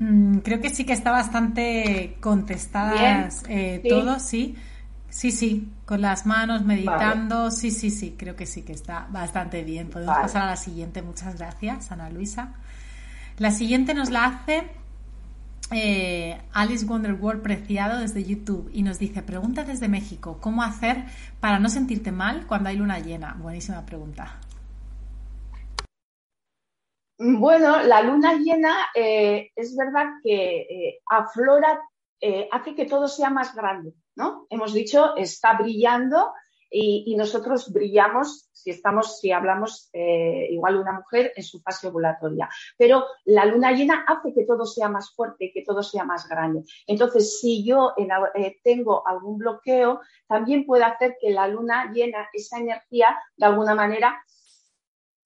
Mm, 0.00 0.38
creo 0.38 0.60
que 0.60 0.70
sí 0.70 0.84
que 0.84 0.92
está 0.92 1.12
bastante 1.12 2.16
contestadas 2.20 3.44
eh, 3.48 3.80
todo, 3.88 4.18
sí. 4.18 4.56
Sí, 5.14 5.30
sí, 5.30 5.72
con 5.86 6.00
las 6.00 6.26
manos, 6.26 6.64
meditando. 6.64 7.52
Sí, 7.52 7.70
sí, 7.70 7.90
sí, 7.90 8.16
creo 8.18 8.34
que 8.34 8.46
sí 8.46 8.64
que 8.64 8.72
está 8.72 9.06
bastante 9.10 9.62
bien. 9.62 9.88
Podemos 9.88 10.16
pasar 10.16 10.42
a 10.42 10.46
la 10.46 10.56
siguiente. 10.56 11.02
Muchas 11.02 11.38
gracias, 11.38 11.92
Ana 11.92 12.10
Luisa. 12.10 12.54
La 13.38 13.52
siguiente 13.52 13.94
nos 13.94 14.10
la 14.10 14.24
hace 14.24 14.72
eh, 15.70 16.42
Alice 16.52 16.84
Wonderworld 16.84 17.42
Preciado 17.42 18.00
desde 18.00 18.24
YouTube 18.24 18.68
y 18.72 18.82
nos 18.82 18.98
dice, 18.98 19.22
pregunta 19.22 19.62
desde 19.62 19.86
México, 19.86 20.38
¿cómo 20.40 20.64
hacer 20.64 21.04
para 21.38 21.60
no 21.60 21.68
sentirte 21.68 22.10
mal 22.10 22.48
cuando 22.48 22.70
hay 22.70 22.76
luna 22.76 22.98
llena? 22.98 23.36
Buenísima 23.38 23.86
pregunta. 23.86 24.40
Bueno, 27.18 27.84
la 27.84 28.02
luna 28.02 28.34
llena 28.34 28.88
eh, 28.92 29.52
es 29.54 29.76
verdad 29.76 30.06
que 30.24 30.62
eh, 30.62 31.00
aflora, 31.08 31.80
hace 32.50 32.74
que 32.74 32.86
todo 32.86 33.06
sea 33.06 33.30
más 33.30 33.54
grande. 33.54 33.94
¿No? 34.16 34.46
Hemos 34.50 34.72
dicho, 34.72 35.16
está 35.16 35.54
brillando 35.54 36.32
y, 36.70 37.14
nosotros 37.16 37.72
brillamos 37.72 38.48
si 38.52 38.70
estamos, 38.70 39.20
si 39.20 39.30
hablamos 39.30 39.90
eh, 39.92 40.48
igual 40.50 40.76
una 40.76 40.92
mujer 40.92 41.32
en 41.36 41.42
su 41.44 41.60
fase 41.60 41.86
ovulatoria. 41.86 42.48
Pero 42.76 43.04
la 43.26 43.44
luna 43.44 43.72
llena 43.72 44.04
hace 44.08 44.34
que 44.34 44.44
todo 44.44 44.64
sea 44.64 44.88
más 44.88 45.14
fuerte, 45.14 45.52
que 45.52 45.62
todo 45.62 45.82
sea 45.82 46.04
más 46.04 46.28
grande. 46.28 46.64
Entonces, 46.86 47.38
si 47.38 47.64
yo 47.64 47.92
eh, 47.96 48.56
tengo 48.64 49.06
algún 49.06 49.38
bloqueo, 49.38 50.00
también 50.26 50.66
puede 50.66 50.84
hacer 50.84 51.16
que 51.20 51.30
la 51.30 51.46
luna 51.46 51.92
llena, 51.92 52.28
esa 52.32 52.58
energía, 52.58 53.16
de 53.36 53.46
alguna 53.46 53.74
manera, 53.74 54.20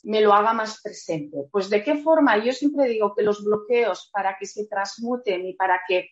me 0.03 0.21
lo 0.21 0.33
haga 0.33 0.53
más 0.53 0.81
presente. 0.83 1.49
Pues 1.51 1.71
de 1.71 1.83
qué 1.83 1.97
forma, 1.97 2.43
yo 2.45 2.53
siempre 2.53 2.89
digo 2.89 3.15
que 3.15 3.23
los 3.23 3.45
bloqueos 3.45 4.11
para 4.13 4.37
que 4.39 4.47
se 4.47 4.67
transmuten 4.67 5.47
y 5.47 5.55
para 5.55 5.81
que 5.89 6.11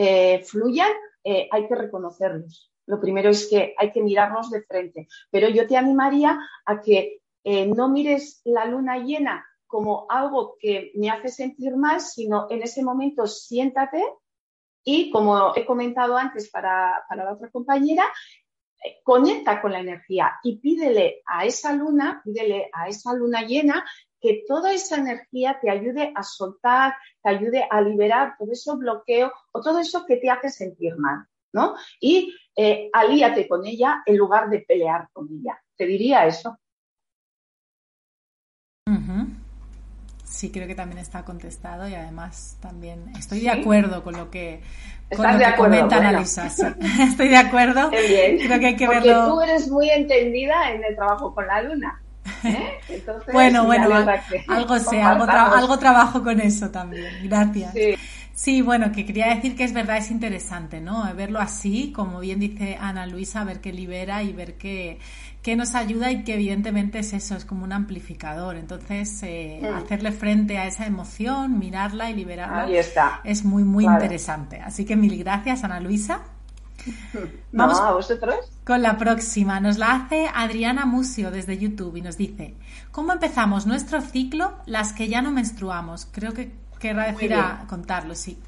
eh, 0.00 0.44
fluyan, 0.44 0.92
eh, 1.24 1.48
hay 1.50 1.66
que 1.66 1.74
reconocerlos. 1.74 2.72
Lo 2.86 3.00
primero 3.00 3.30
es 3.30 3.48
que 3.48 3.74
hay 3.76 3.90
que 3.90 4.00
mirarnos 4.00 4.48
de 4.48 4.62
frente. 4.62 5.08
Pero 5.28 5.48
yo 5.48 5.66
te 5.66 5.76
animaría 5.76 6.38
a 6.64 6.80
que 6.80 7.18
eh, 7.42 7.66
no 7.66 7.88
mires 7.88 8.40
la 8.44 8.64
luna 8.64 8.98
llena 8.98 9.44
como 9.66 10.06
algo 10.08 10.56
que 10.60 10.92
me 10.94 11.10
hace 11.10 11.30
sentir 11.30 11.76
mal, 11.76 12.00
sino 12.00 12.46
en 12.48 12.62
ese 12.62 12.84
momento 12.84 13.26
siéntate 13.26 14.04
y, 14.84 15.10
como 15.10 15.52
he 15.56 15.66
comentado 15.66 16.16
antes 16.16 16.48
para, 16.48 17.04
la 17.16 17.32
otra 17.32 17.50
compañera, 17.50 18.04
conecta 19.02 19.60
con 19.60 19.72
la 19.72 19.80
energía 19.80 20.38
y 20.44 20.58
pídele 20.58 21.22
a 21.26 21.44
esa 21.44 21.72
luna, 21.72 22.22
pídele 22.24 22.70
a 22.72 22.86
esa 22.86 23.12
luna 23.14 23.42
llena 23.42 23.84
que 24.20 24.44
toda 24.46 24.72
esa 24.72 24.96
energía 24.96 25.58
te 25.60 25.70
ayude 25.70 26.12
a 26.14 26.22
soltar, 26.22 26.94
te 27.22 27.30
ayude 27.30 27.66
a 27.70 27.80
liberar 27.80 28.36
todo 28.38 28.52
ese 28.52 28.74
bloqueo 28.74 29.32
o 29.52 29.60
todo 29.60 29.78
eso 29.78 30.04
que 30.06 30.16
te 30.16 30.30
hace 30.30 30.50
sentir 30.50 30.96
mal, 30.96 31.26
¿no? 31.52 31.74
Y 32.00 32.34
eh, 32.56 32.90
alíate 32.92 33.46
con 33.46 33.64
ella 33.66 34.02
en 34.04 34.16
lugar 34.16 34.50
de 34.50 34.60
pelear 34.60 35.08
con 35.12 35.28
ella. 35.30 35.60
Te 35.76 35.86
diría 35.86 36.26
eso. 36.26 36.58
Sí, 40.38 40.52
creo 40.52 40.68
que 40.68 40.76
también 40.76 40.98
está 40.98 41.24
contestado 41.24 41.88
y 41.88 41.96
además 41.96 42.56
también 42.60 43.10
estoy 43.18 43.40
de 43.40 43.50
acuerdo 43.50 44.04
con 44.04 44.16
lo 44.16 44.30
que, 44.30 44.60
con 45.16 45.32
lo 45.32 45.36
que 45.36 45.56
comenta 45.56 45.96
Analisa. 45.96 46.46
Estoy 47.00 47.26
de 47.26 47.36
acuerdo. 47.36 47.90
Qué 47.90 48.06
bien. 48.06 48.46
Creo 48.46 48.60
que 48.60 48.66
hay 48.66 48.76
que 48.76 48.86
Porque 48.86 49.12
tú 49.12 49.40
eres 49.40 49.68
muy 49.68 49.90
entendida 49.90 50.70
en 50.70 50.84
el 50.84 50.94
trabajo 50.94 51.34
con 51.34 51.44
la 51.44 51.60
luna. 51.62 52.00
¿Eh? 52.44 53.02
bueno, 53.32 53.64
bueno, 53.64 53.88
algo 54.48 54.78
sé, 54.78 55.00
algo, 55.00 55.78
trabajo 55.78 56.22
con 56.22 56.40
eso 56.40 56.70
también. 56.70 57.06
Gracias. 57.24 57.74
Sí. 58.34 58.62
bueno, 58.62 58.92
que 58.92 59.04
quería 59.04 59.34
decir 59.34 59.56
que 59.56 59.64
es 59.64 59.72
verdad, 59.72 59.96
es 59.96 60.10
interesante, 60.10 60.80
¿no? 60.80 61.12
Verlo 61.14 61.40
así, 61.40 61.92
como 61.92 62.20
bien 62.20 62.38
dice 62.38 62.76
Ana 62.80 63.06
Luisa, 63.06 63.42
ver 63.44 63.60
que 63.60 63.72
libera 63.72 64.22
y 64.22 64.32
ver 64.32 64.54
que, 64.54 64.98
nos 65.56 65.74
ayuda 65.74 66.12
y 66.12 66.24
que 66.24 66.34
evidentemente 66.34 66.98
es 66.98 67.14
eso, 67.14 67.34
es 67.34 67.44
como 67.44 67.64
un 67.64 67.72
amplificador. 67.72 68.56
Entonces, 68.56 69.22
eh, 69.22 69.60
mm. 69.62 69.76
hacerle 69.76 70.12
frente 70.12 70.58
a 70.58 70.66
esa 70.66 70.86
emoción, 70.86 71.58
mirarla 71.58 72.10
y 72.10 72.14
liberarla 72.14 72.68
está. 72.78 73.20
es 73.24 73.44
muy, 73.44 73.64
muy 73.64 73.84
interesante. 73.86 74.60
Así 74.60 74.84
que 74.84 74.94
mil 74.94 75.16
gracias, 75.18 75.64
Ana 75.64 75.80
Luisa. 75.80 76.20
Vamos 77.52 77.80
a 77.80 77.92
vosotros. 77.92 78.36
Con 78.64 78.82
la 78.82 78.96
próxima. 78.96 79.60
Nos 79.60 79.78
la 79.78 79.92
hace 79.92 80.28
Adriana 80.34 80.86
Musio 80.86 81.30
desde 81.30 81.58
YouTube 81.58 81.96
y 81.96 82.02
nos 82.02 82.16
dice: 82.16 82.54
¿Cómo 82.90 83.12
empezamos 83.12 83.66
nuestro 83.66 84.00
ciclo 84.00 84.58
las 84.66 84.92
que 84.92 85.08
ya 85.08 85.22
no 85.22 85.30
menstruamos? 85.30 86.06
Creo 86.12 86.32
que 86.32 86.52
querrá 86.78 87.10
decir 87.12 87.34
a 87.34 87.66
contarlo, 87.68 88.14
sí. 88.14 88.38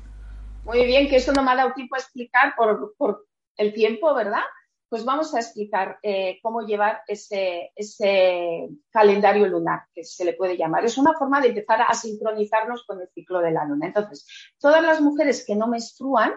Muy 0.64 0.86
bien, 0.86 1.08
que 1.08 1.16
eso 1.16 1.32
no 1.32 1.42
me 1.42 1.50
ha 1.50 1.56
dado 1.56 1.72
tiempo 1.72 1.96
a 1.96 1.98
explicar 1.98 2.54
por, 2.56 3.26
el 3.56 3.72
tiempo, 3.74 4.14
¿verdad? 4.14 4.42
Pues 4.88 5.04
vamos 5.04 5.34
a 5.34 5.38
explicar 5.38 5.98
eh, 6.02 6.38
cómo 6.42 6.62
llevar 6.62 7.02
ese, 7.06 7.72
ese 7.76 8.68
calendario 8.90 9.46
lunar, 9.46 9.82
que 9.94 10.04
se 10.04 10.24
le 10.24 10.34
puede 10.34 10.56
llamar. 10.56 10.84
Es 10.84 10.98
una 10.98 11.14
forma 11.14 11.40
de 11.40 11.48
empezar 11.48 11.82
a 11.82 11.94
sincronizarnos 11.94 12.84
con 12.84 13.00
el 13.00 13.08
ciclo 13.08 13.40
de 13.40 13.52
la 13.52 13.64
luna. 13.64 13.86
Entonces, 13.86 14.26
todas 14.58 14.82
las 14.82 15.00
mujeres 15.00 15.44
que 15.46 15.54
no 15.54 15.68
menstruan. 15.68 16.34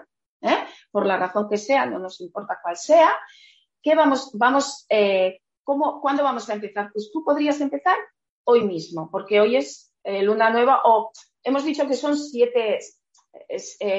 Por 0.94 1.08
la 1.08 1.18
razón 1.18 1.50
que 1.50 1.58
sea, 1.58 1.88
no 1.88 1.98
nos 1.98 2.22
importa 2.22 2.60
cuál 2.62 2.78
sea. 2.78 3.10
¿Qué 3.82 3.96
vamos, 3.96 4.30
vamos, 4.36 4.86
eh, 4.90 5.42
cómo, 5.64 6.00
cuándo 6.00 6.24
vamos 6.24 6.48
a 6.50 6.54
empezar? 6.54 6.92
Pues 6.94 7.10
tú 7.12 7.26
podrías 7.26 7.60
empezar 7.62 7.98
hoy 8.44 8.64
mismo, 8.64 9.10
porque 9.12 9.42
hoy 9.42 9.56
es 9.56 9.92
eh, 10.04 10.22
luna 10.22 10.52
nueva 10.52 10.84
o 10.86 11.12
hemos 11.42 11.66
dicho 11.66 11.88
que 11.88 11.96
son 11.96 12.16
siete, 12.16 12.80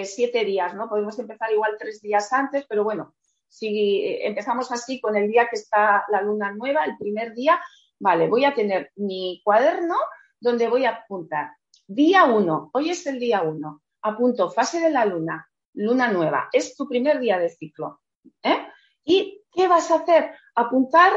siete 0.05 0.45
días, 0.45 0.73
¿no? 0.75 0.89
Podemos 0.89 1.19
empezar 1.19 1.51
igual 1.53 1.77
tres 1.79 2.01
días 2.01 2.33
antes, 2.33 2.65
pero 2.69 2.85
bueno, 2.85 3.17
si 3.49 4.19
empezamos 4.23 4.71
así 4.71 5.01
con 5.01 5.17
el 5.17 5.29
día 5.29 5.49
que 5.51 5.57
está 5.57 6.05
la 6.11 6.23
luna 6.23 6.53
nueva, 6.53 6.85
el 6.85 6.97
primer 6.97 7.35
día, 7.35 7.61
vale, 7.99 8.29
voy 8.29 8.45
a 8.45 8.55
tener 8.55 8.93
mi 8.95 9.41
cuaderno 9.45 9.97
donde 10.39 10.69
voy 10.69 10.85
a 10.85 10.91
apuntar. 10.91 11.57
Día 11.87 12.25
uno, 12.25 12.71
hoy 12.73 12.91
es 12.91 13.05
el 13.07 13.19
día 13.19 13.43
uno, 13.43 13.83
apunto 14.01 14.51
fase 14.51 14.81
de 14.81 14.91
la 14.91 15.05
luna, 15.05 15.51
luna 15.75 16.11
nueva, 16.11 16.49
es 16.53 16.77
tu 16.77 16.89
primer 16.89 17.21
día 17.21 17.39
de 17.39 17.51
ciclo. 17.51 18.01
¿eh? 18.43 18.67
Y 19.05 19.45
¿Qué 19.55 19.69
vas 19.69 19.91
a 19.91 19.97
hacer? 19.97 20.33
Apuntar 20.57 21.13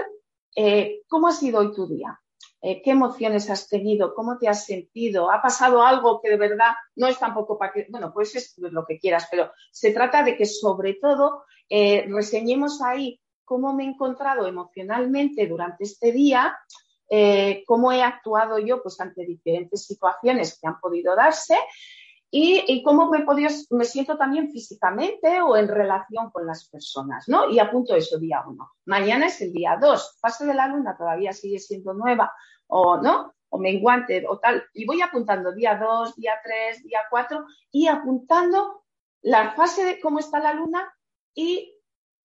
eh, 0.56 1.02
cómo 1.08 1.28
ha 1.28 1.32
sido 1.32 1.60
hoy 1.60 1.74
tu 1.74 1.88
día, 1.88 2.20
eh, 2.62 2.82
qué 2.84 2.92
emociones 2.92 3.50
has 3.50 3.68
tenido, 3.68 4.14
cómo 4.14 4.38
te 4.38 4.48
has 4.48 4.66
sentido, 4.66 5.32
ha 5.32 5.42
pasado 5.42 5.82
algo 5.82 6.22
que 6.22 6.30
de 6.30 6.38
verdad 6.38 6.74
no 6.96 7.08
es 7.08 7.18
tampoco 7.18 7.58
para 7.58 7.74
que, 7.74 7.88
bueno, 7.90 8.14
puedes 8.14 8.36
escribir 8.36 8.74
lo 8.74 8.86
que 8.86 9.00
quieras, 9.00 9.28
pero 9.32 9.52
se 9.72 9.92
trata 9.92 10.24
de 10.24 10.38
que 10.38 10.46
sobre 10.46 10.94
todo 10.96 11.46
eh, 11.68 12.06
reseñemos 12.10 12.82
ahí 12.82 13.20
cómo 13.44 13.74
me 13.74 13.86
he 13.86 13.88
encontrado 13.88 14.46
emocionalmente 14.46 15.48
durante 15.48 15.86
este 15.86 16.12
día, 16.12 16.58
cómo 17.66 17.94
he 17.94 18.04
actuado 18.04 18.60
yo 18.60 18.84
pues 18.84 19.00
ante 19.00 19.26
diferentes 19.26 19.86
situaciones 19.86 20.60
que 20.60 20.68
han 20.68 20.78
podido 20.82 21.16
darse 21.16 21.58
y, 22.30 22.84
cómo 22.84 23.10
me, 23.10 23.22
podido, 23.22 23.50
me 23.70 23.86
siento 23.86 24.18
también 24.18 24.52
físicamente 24.52 25.42
o 25.42 25.56
en 25.56 25.68
relación 25.68 26.30
con 26.30 26.46
las 26.46 26.68
personas, 26.68 27.28
¿no? 27.28 27.50
Y 27.50 27.60
apunto 27.60 27.96
eso 27.96 28.20
día 28.20 28.44
uno. 28.46 28.72
Mañana 28.86 29.28
es 29.28 29.42
el 29.42 29.54
día 29.54 29.78
dos, 29.80 30.18
fase 30.20 30.46
de 30.46 30.54
la 30.54 30.68
luna 30.68 30.98
todavía 30.98 31.32
sigue 31.32 31.60
siendo 31.60 31.94
nueva, 31.94 32.34
o 32.68 32.98
no, 32.98 33.34
o 33.50 33.58
menguante, 33.58 34.26
o 34.28 34.40
tal. 34.40 34.66
Y 34.74 34.86
voy 34.86 35.02
apuntando 35.02 35.54
día 35.54 35.78
dos, 35.78 36.16
día 36.16 36.34
tres, 36.44 36.84
día 36.84 37.00
cuatro, 37.10 37.46
y 37.72 37.88
apuntando 37.88 38.84
la 39.22 39.52
fase 39.52 39.86
de 39.86 40.00
cómo 40.00 40.20
está 40.20 40.40
la 40.40 40.54
luna 40.54 40.94
y 41.34 41.74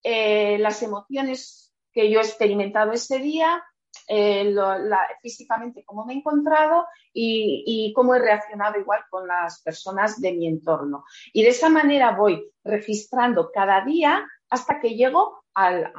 eh, 0.03 0.59
las 0.59 0.83
emociones 0.83 1.73
que 1.93 2.11
yo 2.11 2.21
he 2.21 2.25
experimentado 2.25 2.93
ese 2.93 3.19
día, 3.19 3.63
eh, 4.09 4.55
físicamente 5.21 5.85
cómo 5.85 6.05
me 6.05 6.15
he 6.15 6.17
encontrado 6.17 6.87
y, 7.13 7.93
cómo 7.95 8.15
he 8.15 8.19
reaccionado 8.19 8.79
igual 8.79 9.01
con 9.11 9.27
las 9.27 9.63
personas 9.63 10.21
de 10.21 10.33
mi 10.33 10.47
entorno. 10.47 11.05
Y 11.33 11.43
de 11.43 11.51
esa 11.51 11.69
manera 11.69 12.13
voy 12.17 12.51
registrando 12.65 13.51
cada 13.53 13.85
día 13.85 14.27
hasta 14.51 14.81
que 14.81 14.95
llego 14.95 15.45
al, 15.55 15.93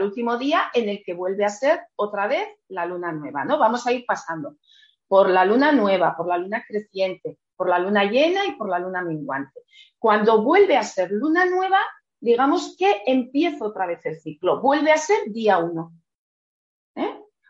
último 0.00 0.38
día 0.38 0.64
en 0.74 0.88
el 0.88 1.02
que 1.04 1.14
vuelve 1.14 1.44
a 1.44 1.50
ser 1.50 1.80
otra 1.96 2.26
vez 2.26 2.48
la 2.68 2.86
luna 2.86 3.12
nueva, 3.12 3.44
¿no? 3.44 3.58
Vamos 3.58 3.86
a 3.86 3.92
ir 3.92 4.04
pasando 4.06 4.56
por 5.06 5.28
la 5.28 5.44
luna 5.44 5.72
nueva, 5.72 6.16
por 6.16 6.26
la 6.26 6.38
luna 6.38 6.64
creciente, 6.66 7.38
por 7.56 7.68
la 7.68 7.78
luna 7.78 8.04
llena 8.04 8.46
y 8.46 8.52
por 8.52 8.68
la 8.68 8.78
luna 8.78 9.02
menguante. 9.02 9.60
Cuando 9.98 10.42
vuelve 10.42 10.76
a 10.76 10.82
ser 10.82 11.10
luna 11.10 11.44
nueva, 11.44 11.78
digamos 12.18 12.76
que 12.78 13.02
empiezo 13.06 13.66
otra 13.66 13.86
vez 13.86 14.04
el 14.06 14.18
ciclo, 14.18 14.60
vuelve 14.60 14.92
a 14.92 14.96
ser 14.96 15.18
día 15.26 15.58
uno. 15.58 15.92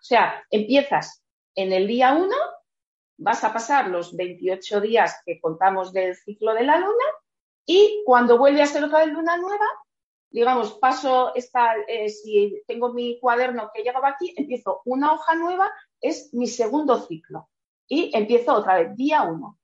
O 0.02 0.04
sea, 0.04 0.44
empiezas 0.50 1.22
en 1.54 1.72
el 1.72 1.86
día 1.86 2.12
1, 2.12 2.28
vas 3.18 3.44
a 3.44 3.52
pasar 3.52 3.88
los 3.88 4.16
28 4.16 4.80
días 4.80 5.22
que 5.24 5.40
contamos 5.40 5.92
del 5.92 6.16
ciclo 6.16 6.54
de 6.54 6.64
la 6.64 6.78
luna 6.78 7.04
y 7.64 8.02
cuando 8.04 8.36
vuelve 8.36 8.62
a 8.62 8.66
ser 8.66 8.82
otra 8.82 9.04
vez 9.04 9.14
luna 9.14 9.36
nueva, 9.36 9.64
digamos, 10.28 10.72
paso 10.72 11.32
esta, 11.36 11.76
eh, 11.86 12.08
si 12.08 12.64
tengo 12.66 12.92
mi 12.92 13.20
cuaderno 13.20 13.70
que 13.72 13.84
llegaba 13.84 14.08
aquí, 14.08 14.34
empiezo 14.36 14.82
una 14.86 15.12
hoja 15.12 15.36
nueva, 15.36 15.70
es 16.00 16.34
mi 16.34 16.48
segundo 16.48 16.98
ciclo. 17.06 17.48
Y 17.86 18.10
empiezo 18.16 18.54
otra 18.54 18.76
vez, 18.76 18.96
día 18.96 19.22
1. 19.22 19.58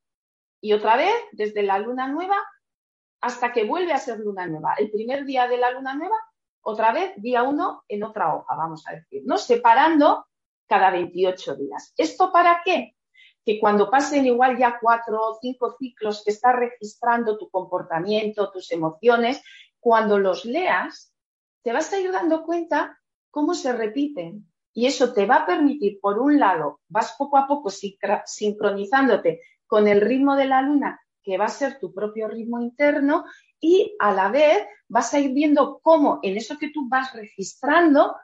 Y 0.61 0.73
otra 0.73 0.97
vez, 0.97 1.15
desde 1.33 1.65
la 1.65 1.81
luna 1.81 2.07
nueva 2.07 2.37
hasta 3.21 3.53
que 3.53 3.65
vuelve 3.65 3.93
a 3.93 3.99
ser 3.99 4.21
luna 4.21 4.47
nueva. 4.47 4.75
El 4.79 4.93
primer 4.93 5.25
día 5.25 5.49
de 5.49 5.57
la 5.57 5.73
luna 5.73 5.95
nueva 5.95 6.17
otra 6.63 6.93
vez 6.93 7.13
día 7.17 7.43
uno 7.43 7.85
en 7.89 8.05
otra 8.05 8.35
hoja, 8.35 8.55
vamos 8.55 8.87
a 8.87 8.93
decir, 8.93 9.23
¿no? 9.25 9.39
Separando 9.39 10.27
cada 10.69 10.91
28 10.91 11.57
días. 11.57 11.93
¿Esto 11.97 12.31
para 12.31 12.61
qué? 12.65 12.95
Que 13.45 13.59
cuando 13.59 13.91
pasen 13.91 14.27
igual 14.27 14.59
ya 14.59 14.79
cuatro 14.81 15.21
o 15.21 15.39
cinco 15.41 15.75
ciclos 15.79 16.23
que 16.25 16.31
estás 16.31 16.55
registrando 16.55 17.39
tu 17.39 17.49
comportamiento, 17.51 18.51
tus 18.51 18.71
emociones, 18.71 19.43
cuando 19.81 20.19
los 20.19 20.45
leas, 20.45 21.13
te 21.63 21.73
vas 21.73 21.93
a 21.93 21.99
ir 21.99 22.13
dando 22.13 22.45
cuenta 22.45 22.99
cómo 23.31 23.55
se 23.55 23.73
repiten. 23.73 24.47
Y 24.75 24.87
eso 24.87 25.13
te 25.13 25.27
va 25.27 25.37
a 25.37 25.47
permitir, 25.47 25.99
por 26.01 26.19
un 26.19 26.39
lado, 26.39 26.81
vas 26.89 27.15
poco 27.19 27.37
a 27.37 27.49
poco 27.49 27.71
sincronizándote 27.71 29.41
con 29.67 29.89
el 29.89 30.01
ritmo 30.01 30.37
de 30.37 30.47
la 30.47 30.63
luna, 30.63 31.01
que 31.23 31.37
va 31.37 31.47
a 31.47 31.49
ser 31.49 31.79
tu 31.79 31.93
propio 31.93 32.29
ritmo 32.29 32.61
interno, 32.61 33.25
y 33.61 33.97
a 33.99 34.13
la 34.13 34.31
vez 34.31 34.67
vas 34.89 35.13
a 35.15 35.19
ir 35.19 35.33
viendo 35.33 35.81
cómo 35.83 36.21
en 36.23 36.37
eso 36.37 36.59
que 36.59 36.71
tú 36.71 36.89
vas 36.89 37.13
registrando, 37.13 38.15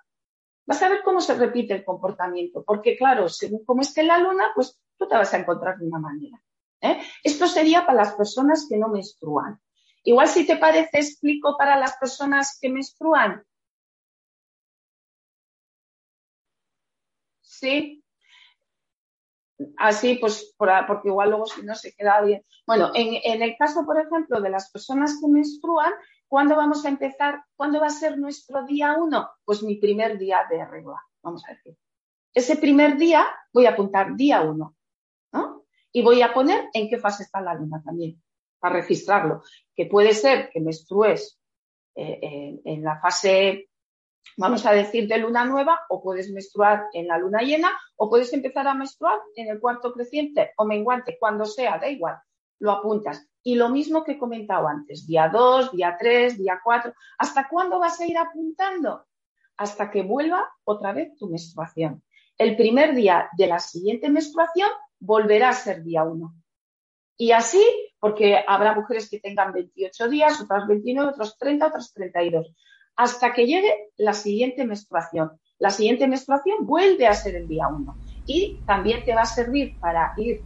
vas 0.66 0.82
a 0.82 0.88
ver 0.88 1.02
cómo 1.02 1.20
se 1.20 1.34
repite 1.34 1.74
el 1.74 1.84
comportamiento, 1.84 2.64
porque 2.64 2.96
claro, 2.96 3.28
según 3.28 3.64
cómo 3.64 3.82
esté 3.82 4.02
la 4.02 4.18
luna, 4.18 4.52
pues 4.54 4.80
tú 4.96 5.08
te 5.08 5.16
vas 5.16 5.32
a 5.34 5.38
encontrar 5.38 5.78
de 5.78 5.86
una 5.86 5.98
manera. 5.98 6.42
¿eh? 6.80 7.00
Esto 7.22 7.46
sería 7.46 7.86
para 7.86 8.04
las 8.04 8.14
personas 8.14 8.66
que 8.68 8.76
no 8.76 8.88
menstruan. 8.88 9.60
Igual 10.02 10.28
si 10.28 10.46
te 10.46 10.56
parece, 10.56 10.98
explico 10.98 11.56
para 11.56 11.78
las 11.78 11.96
personas 11.96 12.58
que 12.60 12.68
menstruan. 12.68 13.44
Sí, 17.40 18.04
Así, 19.76 20.16
pues, 20.16 20.54
porque 20.58 21.08
igual 21.08 21.30
luego 21.30 21.46
si 21.46 21.62
no 21.62 21.74
se 21.74 21.94
queda 21.94 22.20
bien. 22.22 22.44
Bueno, 22.66 22.90
en, 22.94 23.42
el 23.42 23.56
caso, 23.56 23.84
por 23.84 24.00
ejemplo, 24.00 24.40
de 24.40 24.50
las 24.50 24.70
personas 24.70 25.18
que 25.20 25.28
menstruan, 25.28 25.92
¿cuándo 26.34 26.56
vamos 26.56 26.84
a 26.84 26.88
empezar? 26.88 27.44
¿Cuándo 27.54 27.78
va 27.78 27.86
a 27.86 27.90
ser 27.90 28.18
nuestro 28.18 28.64
día 28.66 28.96
uno? 28.98 29.30
Pues 29.44 29.62
mi 29.62 29.76
primer 29.76 30.18
día 30.18 30.44
de 30.50 30.64
regla, 30.64 31.00
vamos 31.22 31.44
a 31.46 31.52
decir. 31.52 31.76
Ese 32.34 32.56
primer 32.56 32.96
día 32.96 33.24
voy 33.52 33.66
a 33.66 33.70
apuntar 33.70 34.16
día 34.16 34.42
uno, 34.42 34.74
¿no? 35.32 35.64
Y 35.92 36.02
voy 36.02 36.22
a 36.22 36.34
poner 36.34 36.70
en 36.72 36.88
qué 36.88 36.98
fase 36.98 37.22
está 37.22 37.40
la 37.40 37.54
luna 37.54 37.80
también, 37.84 38.20
para 38.58 38.74
registrarlo. 38.80 39.44
Que 39.76 39.86
puede 39.86 40.12
ser 40.12 40.50
que 40.50 40.58
menstrues 40.60 41.38
eh, 41.94 42.60
en 42.64 42.82
la 42.82 42.98
fase 42.98 43.68
vamos 44.36 44.66
a 44.66 44.72
decir, 44.72 45.06
de 45.06 45.18
luna 45.18 45.44
nueva, 45.44 45.82
o 45.88 46.02
puedes 46.02 46.32
menstruar 46.32 46.86
en 46.94 47.06
la 47.06 47.16
luna 47.16 47.42
llena, 47.42 47.70
o 47.94 48.10
puedes 48.10 48.32
empezar 48.32 48.66
a 48.66 48.74
menstruar 48.74 49.20
en 49.36 49.50
el 49.50 49.60
cuarto 49.60 49.92
creciente 49.92 50.50
o 50.56 50.64
menguante, 50.64 51.16
cuando 51.16 51.44
sea, 51.44 51.78
da 51.78 51.88
igual, 51.88 52.16
lo 52.58 52.72
apuntas. 52.72 53.24
Y 53.44 53.54
lo 53.54 53.68
mismo 53.68 54.02
que 54.02 54.12
he 54.12 54.18
comentado 54.18 54.66
antes, 54.66 55.06
día 55.06 55.28
2, 55.28 55.70
día 55.72 55.96
3, 55.98 56.38
día 56.38 56.60
4, 56.64 56.92
¿hasta 57.18 57.48
cuándo 57.48 57.78
vas 57.78 58.00
a 58.00 58.06
ir 58.06 58.18
apuntando? 58.18 59.06
Hasta 59.56 59.90
que 59.90 60.02
vuelva 60.02 60.50
otra 60.64 60.92
vez 60.92 61.14
tu 61.16 61.28
menstruación. 61.28 62.02
El 62.36 62.56
primer 62.56 62.94
día 62.96 63.28
de 63.36 63.46
la 63.46 63.60
siguiente 63.60 64.10
menstruación 64.10 64.70
volverá 64.98 65.50
a 65.50 65.52
ser 65.52 65.84
día 65.84 66.02
1. 66.02 66.34
Y 67.18 67.30
así, 67.30 67.62
porque 68.00 68.42
habrá 68.48 68.74
mujeres 68.74 69.08
que 69.08 69.20
tengan 69.20 69.52
28 69.52 70.08
días, 70.08 70.40
otras 70.40 70.66
29, 70.66 71.12
otros 71.12 71.38
30, 71.38 71.66
otras 71.66 71.92
32 71.92 72.52
hasta 72.96 73.32
que 73.32 73.46
llegue 73.46 73.90
la 73.96 74.12
siguiente 74.12 74.64
menstruación. 74.64 75.32
La 75.58 75.70
siguiente 75.70 76.06
menstruación 76.06 76.66
vuelve 76.66 77.06
a 77.06 77.14
ser 77.14 77.36
el 77.36 77.48
día 77.48 77.68
1 77.68 77.96
y 78.26 78.58
también 78.66 79.04
te 79.04 79.14
va 79.14 79.22
a 79.22 79.26
servir 79.26 79.78
para 79.78 80.12
ir 80.16 80.42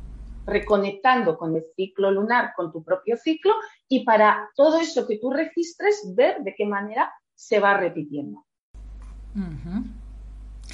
reconectando 0.49 1.36
con 1.36 1.55
el 1.55 1.64
ciclo 1.76 2.11
lunar, 2.11 2.53
con 2.57 2.72
tu 2.72 2.82
propio 2.82 3.16
ciclo 3.16 3.53
y 3.88 4.05
para 4.05 4.51
todo 4.57 4.80
eso 4.80 5.07
que 5.07 5.18
tú 5.18 5.30
registres, 5.30 6.12
ver 6.14 6.42
de 6.42 6.55
qué 6.57 6.64
manera 6.64 7.12
se 7.34 7.61
va 7.61 7.76
repitiendo. 7.76 8.44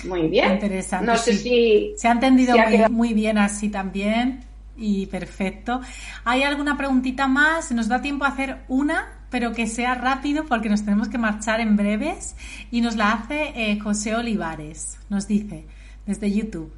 Muy 0.05 0.29
bien. 0.29 0.53
Interesante. 0.53 1.07
No 1.07 1.17
sé 1.17 1.35
si 1.35 1.95
se 1.97 2.09
ha 2.09 2.13
entendido 2.13 2.57
muy, 2.91 3.13
bien 3.13 3.39
así 3.39 3.69
también 3.69 4.45
y 4.77 5.07
perfecto. 5.07 5.81
¿Hay 6.25 6.43
alguna 6.43 6.77
preguntita 6.77 7.27
más? 7.29 7.71
¿Nos 7.73 7.89
da 7.89 8.01
tiempo 8.01 8.25
a 8.25 8.29
hacer 8.29 8.59
una? 8.69 9.21
pero 9.35 9.53
que 9.53 9.67
sea 9.67 9.97
rápido 9.97 10.45
porque 10.47 10.69
nos 10.69 10.85
tenemos 10.85 11.09
que 11.09 11.19
marchar 11.19 11.59
en 11.59 11.75
breves. 11.75 12.37
Y 12.71 12.81
nos 12.83 12.95
la 12.95 13.11
hace 13.11 13.51
eh, 13.57 13.81
José 13.81 14.15
Olivares. 14.15 14.97
Nos 15.09 15.27
dice 15.27 15.67
desde 16.07 16.31
YouTube. 16.31 16.73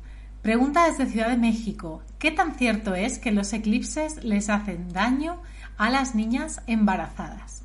Pregunta 0.46 0.86
desde 0.86 1.06
Ciudad 1.06 1.30
de 1.30 1.36
México. 1.36 2.04
¿Qué 2.20 2.30
tan 2.30 2.54
cierto 2.54 2.94
es 2.94 3.18
que 3.18 3.32
los 3.32 3.52
eclipses 3.52 4.22
les 4.22 4.48
hacen 4.48 4.92
daño 4.92 5.42
a 5.76 5.90
las 5.90 6.14
niñas 6.14 6.62
embarazadas? 6.68 7.64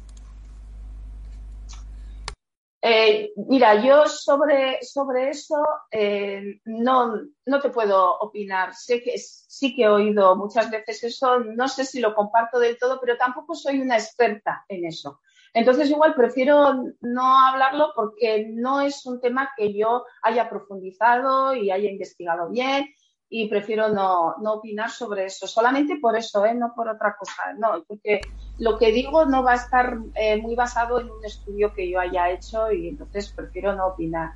Eh, 2.82 3.34
mira, 3.36 3.86
yo 3.86 4.08
sobre, 4.08 4.82
sobre 4.82 5.30
eso 5.30 5.64
eh, 5.92 6.60
no, 6.66 7.22
no 7.46 7.62
te 7.62 7.70
puedo 7.70 8.18
opinar. 8.18 8.74
Sé 8.74 9.04
que 9.04 9.20
sí 9.20 9.76
que 9.76 9.84
he 9.84 9.88
oído 9.88 10.36
muchas 10.36 10.72
veces 10.72 11.04
eso, 11.04 11.38
no 11.38 11.68
sé 11.68 11.86
si 11.86 12.00
lo 12.00 12.16
comparto 12.16 12.58
del 12.58 12.80
todo, 12.80 13.00
pero 13.00 13.16
tampoco 13.16 13.54
soy 13.54 13.80
una 13.80 13.96
experta 13.96 14.66
en 14.68 14.86
eso. 14.86 15.20
Entonces, 15.54 15.90
igual 15.90 16.14
prefiero 16.16 16.86
no 17.02 17.40
hablarlo 17.48 17.92
porque 17.96 18.48
no 18.54 18.82
es 18.82 19.06
un 19.06 19.20
tema 19.20 19.50
que 19.58 19.74
yo 19.74 20.06
haya 20.24 20.50
profundizado 20.50 21.54
y 21.54 21.72
haya 21.72 21.90
investigado 21.90 22.50
bien 22.50 22.86
y 23.34 23.48
prefiero 23.48 23.88
no, 23.90 24.36
no 24.42 24.56
opinar 24.56 24.90
sobre 24.90 25.26
eso, 25.26 25.48
solamente 25.48 25.98
por 26.02 26.18
eso, 26.18 26.46
¿eh? 26.46 26.54
no 26.54 26.74
por 26.76 26.90
otra 26.90 27.16
cosa, 27.18 27.54
no, 27.58 27.82
porque 27.88 28.20
lo 28.60 28.78
que 28.78 28.92
digo 28.92 29.26
no 29.26 29.42
va 29.42 29.54
a 29.54 29.56
estar 29.56 30.00
eh, 30.16 30.36
muy 30.42 30.54
basado 30.54 31.00
en 31.00 31.10
un 31.10 31.24
estudio 31.24 31.74
que 31.74 31.90
yo 31.90 32.02
haya 32.02 32.30
hecho 32.30 32.72
y 32.74 32.90
entonces 32.90 33.32
prefiero 33.32 33.74
no 33.74 33.88
opinar 33.88 34.34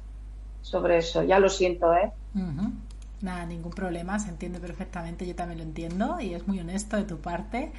sobre 0.61 0.97
eso, 0.97 1.23
ya 1.23 1.39
lo 1.39 1.49
siento, 1.49 1.93
¿eh? 1.93 2.13
Nada, 3.21 3.45
ningún 3.45 3.73
problema, 3.73 4.17
se 4.17 4.29
entiende 4.29 4.59
perfectamente, 4.59 5.27
yo 5.27 5.35
también 5.35 5.59
lo 5.59 5.65
entiendo 5.65 6.21
y 6.21 6.33
es 6.33 6.47
muy 6.47 6.61
honesto 6.61 6.95
de 6.95 7.03
tu 7.03 7.17
parte. 7.17 7.73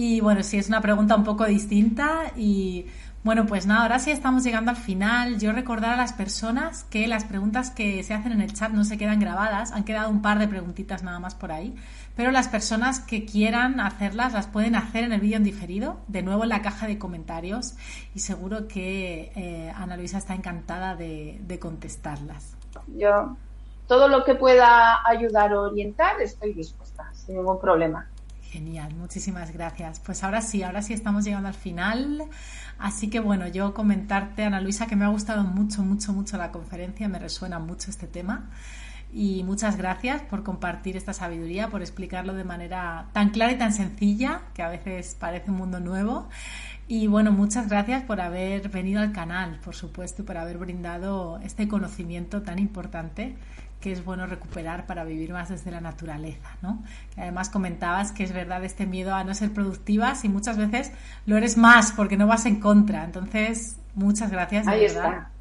Y 0.00 0.20
bueno, 0.20 0.44
sí, 0.44 0.56
es 0.58 0.68
una 0.68 0.80
pregunta 0.80 1.16
un 1.16 1.24
poco 1.24 1.44
distinta 1.44 2.30
y 2.36 2.86
Bueno, 3.24 3.46
pues 3.46 3.66
nada, 3.66 3.82
ahora 3.82 3.98
sí 3.98 4.12
estamos 4.12 4.44
llegando 4.44 4.70
al 4.70 4.76
final. 4.76 5.40
Yo 5.40 5.50
recordar 5.50 5.94
a 5.94 5.96
las 5.96 6.12
personas 6.12 6.84
que 6.84 7.08
las 7.08 7.24
preguntas 7.24 7.72
que 7.72 8.04
se 8.04 8.14
hacen 8.14 8.30
en 8.30 8.40
el 8.40 8.52
chat 8.52 8.70
no 8.70 8.84
se 8.84 8.96
quedan 8.96 9.18
grabadas. 9.18 9.72
Han 9.72 9.82
quedado 9.82 10.08
un 10.08 10.22
par 10.22 10.38
de 10.38 10.46
preguntitas 10.46 11.02
nada 11.02 11.18
más 11.18 11.34
por 11.34 11.50
ahí. 11.50 11.74
Pero 12.14 12.30
las 12.30 12.46
personas 12.46 13.00
que 13.00 13.24
quieran 13.24 13.80
hacerlas 13.80 14.34
las 14.34 14.46
pueden 14.46 14.76
hacer 14.76 15.02
en 15.02 15.12
el 15.12 15.20
vídeo 15.20 15.36
en 15.36 15.42
diferido, 15.42 15.98
de 16.06 16.22
nuevo 16.22 16.44
en 16.44 16.50
la 16.50 16.62
caja 16.62 16.86
de 16.86 16.96
comentarios. 16.96 17.74
Y 18.14 18.20
seguro 18.20 18.68
que 18.68 19.32
eh, 19.34 19.72
Ana 19.74 19.96
Luisa 19.96 20.18
está 20.18 20.34
encantada 20.34 20.94
de, 20.94 21.40
de 21.42 21.58
contestarlas. 21.58 22.54
Yo, 22.86 23.36
todo 23.88 24.06
lo 24.06 24.24
que 24.24 24.36
pueda 24.36 25.00
ayudar 25.04 25.52
o 25.54 25.62
orientar, 25.62 26.20
estoy 26.20 26.52
dispuesta, 26.52 27.10
sin 27.14 27.34
ningún 27.34 27.60
problema. 27.60 28.06
Genial, 28.50 28.94
muchísimas 28.94 29.52
gracias. 29.52 30.00
Pues 30.00 30.24
ahora 30.24 30.40
sí, 30.40 30.62
ahora 30.62 30.80
sí 30.80 30.94
estamos 30.94 31.24
llegando 31.24 31.48
al 31.48 31.54
final. 31.54 32.24
Así 32.78 33.10
que 33.10 33.20
bueno, 33.20 33.46
yo 33.46 33.74
comentarte, 33.74 34.42
Ana 34.42 34.60
Luisa, 34.60 34.86
que 34.86 34.96
me 34.96 35.04
ha 35.04 35.08
gustado 35.08 35.44
mucho, 35.44 35.82
mucho, 35.82 36.14
mucho 36.14 36.38
la 36.38 36.50
conferencia, 36.50 37.08
me 37.08 37.18
resuena 37.18 37.58
mucho 37.58 37.90
este 37.90 38.06
tema. 38.06 38.48
Y 39.12 39.42
muchas 39.44 39.76
gracias 39.76 40.22
por 40.22 40.44
compartir 40.44 40.96
esta 40.96 41.12
sabiduría, 41.12 41.68
por 41.68 41.82
explicarlo 41.82 42.34
de 42.34 42.44
manera 42.44 43.08
tan 43.12 43.30
clara 43.30 43.52
y 43.52 43.58
tan 43.58 43.72
sencilla, 43.72 44.42
que 44.54 44.62
a 44.62 44.68
veces 44.68 45.14
parece 45.18 45.50
un 45.50 45.58
mundo 45.58 45.80
nuevo. 45.80 46.28
Y 46.86 47.06
bueno, 47.06 47.32
muchas 47.32 47.68
gracias 47.68 48.02
por 48.04 48.20
haber 48.20 48.70
venido 48.70 49.02
al 49.02 49.12
canal, 49.12 49.60
por 49.62 49.74
supuesto, 49.74 50.22
y 50.22 50.24
por 50.24 50.38
haber 50.38 50.56
brindado 50.56 51.38
este 51.42 51.68
conocimiento 51.68 52.40
tan 52.42 52.58
importante 52.58 53.36
que 53.80 53.92
es 53.92 54.04
bueno 54.04 54.26
recuperar 54.26 54.86
para 54.86 55.04
vivir 55.04 55.32
más 55.32 55.48
desde 55.48 55.70
la 55.70 55.80
naturaleza, 55.80 56.56
¿no? 56.62 56.82
Que 57.14 57.22
además 57.22 57.48
comentabas 57.48 58.12
que 58.12 58.24
es 58.24 58.32
verdad 58.32 58.64
este 58.64 58.86
miedo 58.86 59.14
a 59.14 59.24
no 59.24 59.34
ser 59.34 59.52
productivas 59.52 60.24
y 60.24 60.28
muchas 60.28 60.58
veces 60.58 60.92
lo 61.26 61.36
eres 61.36 61.56
más 61.56 61.92
porque 61.92 62.16
no 62.16 62.26
vas 62.26 62.46
en 62.46 62.60
contra. 62.60 63.04
Entonces, 63.04 63.78
muchas 63.94 64.30
gracias. 64.30 64.66
Ahí 64.66 64.84
está. 64.84 65.32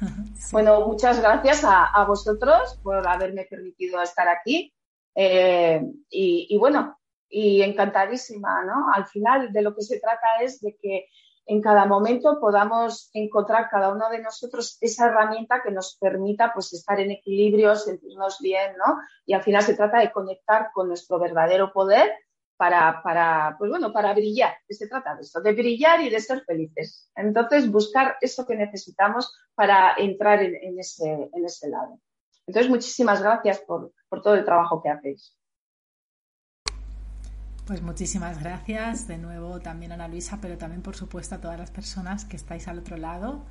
Bueno, 0.52 0.86
muchas 0.86 1.22
gracias 1.22 1.64
a, 1.64 2.04
vosotros 2.06 2.78
por 2.82 3.08
haberme 3.08 3.46
permitido 3.48 4.02
estar 4.02 4.28
aquí. 4.28 4.74
Eh, 5.14 5.80
y, 6.10 6.48
y 6.50 6.58
bueno, 6.58 6.98
y 7.30 7.62
encantadísima, 7.62 8.62
¿no? 8.64 8.92
Al 8.92 9.06
final 9.06 9.52
de 9.52 9.62
lo 9.62 9.74
que 9.74 9.80
se 9.82 9.98
trata 9.98 10.26
es 10.42 10.60
de 10.60 10.76
que 10.80 11.06
en 11.46 11.62
cada 11.62 11.86
momento 11.86 12.40
podamos 12.40 13.08
encontrar 13.12 13.68
cada 13.70 13.92
uno 13.92 14.10
de 14.10 14.20
nosotros 14.20 14.78
esa 14.80 15.06
herramienta 15.06 15.62
que 15.62 15.70
nos 15.70 15.96
permita 15.96 16.52
pues 16.52 16.72
estar 16.72 16.98
en 16.98 17.12
equilibrio, 17.12 17.76
sentirnos 17.76 18.38
bien, 18.40 18.72
¿no? 18.76 18.98
Y 19.24 19.32
al 19.32 19.42
final 19.42 19.62
se 19.62 19.76
trata 19.76 20.00
de 20.00 20.10
conectar 20.10 20.70
con 20.72 20.88
nuestro 20.88 21.20
verdadero 21.20 21.72
poder 21.72 22.12
para, 22.56 23.00
para, 23.02 23.54
pues 23.58 23.70
bueno, 23.70 23.92
para 23.92 24.12
brillar. 24.12 24.56
Se 24.68 24.88
trata 24.88 25.14
de 25.14 25.22
eso, 25.22 25.40
de 25.40 25.52
brillar 25.52 26.00
y 26.00 26.10
de 26.10 26.20
ser 26.20 26.42
felices. 26.44 27.10
Entonces, 27.14 27.70
buscar 27.70 28.16
eso 28.20 28.44
que 28.44 28.56
necesitamos 28.56 29.32
para 29.54 29.94
entrar 29.98 30.42
en, 30.42 30.78
ese, 30.78 31.30
en 31.32 31.44
ese 31.44 31.68
lado. 31.68 32.00
Entonces, 32.46 32.70
muchísimas 32.70 33.22
gracias 33.22 33.60
por, 33.60 33.92
por 34.08 34.20
todo 34.20 34.34
el 34.34 34.44
trabajo 34.44 34.82
que 34.82 34.88
hacéis. 34.88 35.36
Pues 37.66 37.82
muchísimas 37.82 38.38
gracias 38.38 39.08
de 39.08 39.18
nuevo 39.18 39.58
también 39.58 39.90
a 39.90 39.96
Ana 39.96 40.06
Luisa, 40.06 40.38
pero 40.40 40.56
también 40.56 40.82
por 40.82 40.94
supuesto 40.94 41.34
a 41.34 41.38
todas 41.38 41.58
las 41.58 41.72
personas 41.72 42.24
que 42.24 42.36
estáis 42.36 42.68
al 42.68 42.78
otro 42.78 42.96
lado, 42.96 43.44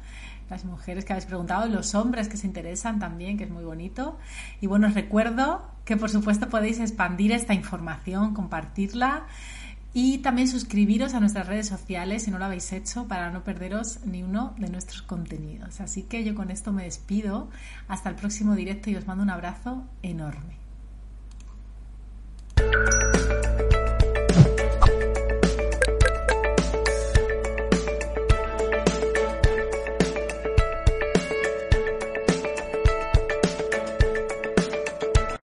las 0.50 0.64
mujeres 0.64 1.04
que 1.04 1.12
habéis 1.12 1.26
preguntado, 1.26 1.68
los 1.68 1.96
hombres 1.96 2.30
que 2.30 2.38
se 2.38 2.48
interesan 2.48 2.98
también, 2.98 3.38
que 3.38 3.44
es 3.44 3.50
muy 3.50 3.66
bonito. 3.66 4.18
Y 4.62 4.68
bueno, 4.68 4.88
os 4.88 4.94
recuerdo 4.94 5.70
que 5.84 5.98
por 5.98 6.10
supuesto 6.10 6.48
podéis 6.48 6.80
expandir 6.80 7.34
esta 7.34 7.54
información, 7.54 8.34
compartirla 8.34 9.26
y 9.94 10.20
también 10.20 10.48
suscribiros 10.48 11.14
a 11.14 11.20
nuestras 11.20 11.48
redes 11.48 11.68
sociales 11.68 12.24
si 12.24 12.32
no 12.32 12.40
lo 12.40 12.46
habéis 12.46 12.72
hecho 12.72 13.10
para 13.10 13.32
no 13.32 13.44
perderos 13.44 14.00
ni 14.06 14.24
uno 14.24 14.56
de 14.58 14.70
nuestros 14.70 15.02
contenidos. 15.02 15.82
Así 15.82 16.04
que 16.04 16.24
yo 16.24 16.36
con 16.36 16.52
esto 16.52 16.72
me 16.72 16.84
despido. 16.86 17.50
Hasta 17.90 18.08
el 18.08 18.16
próximo 18.16 18.56
directo 18.56 18.90
y 18.90 18.96
os 18.96 19.08
mando 19.08 19.24
un 19.24 19.30
abrazo 19.30 19.84
enorme. 20.04 20.65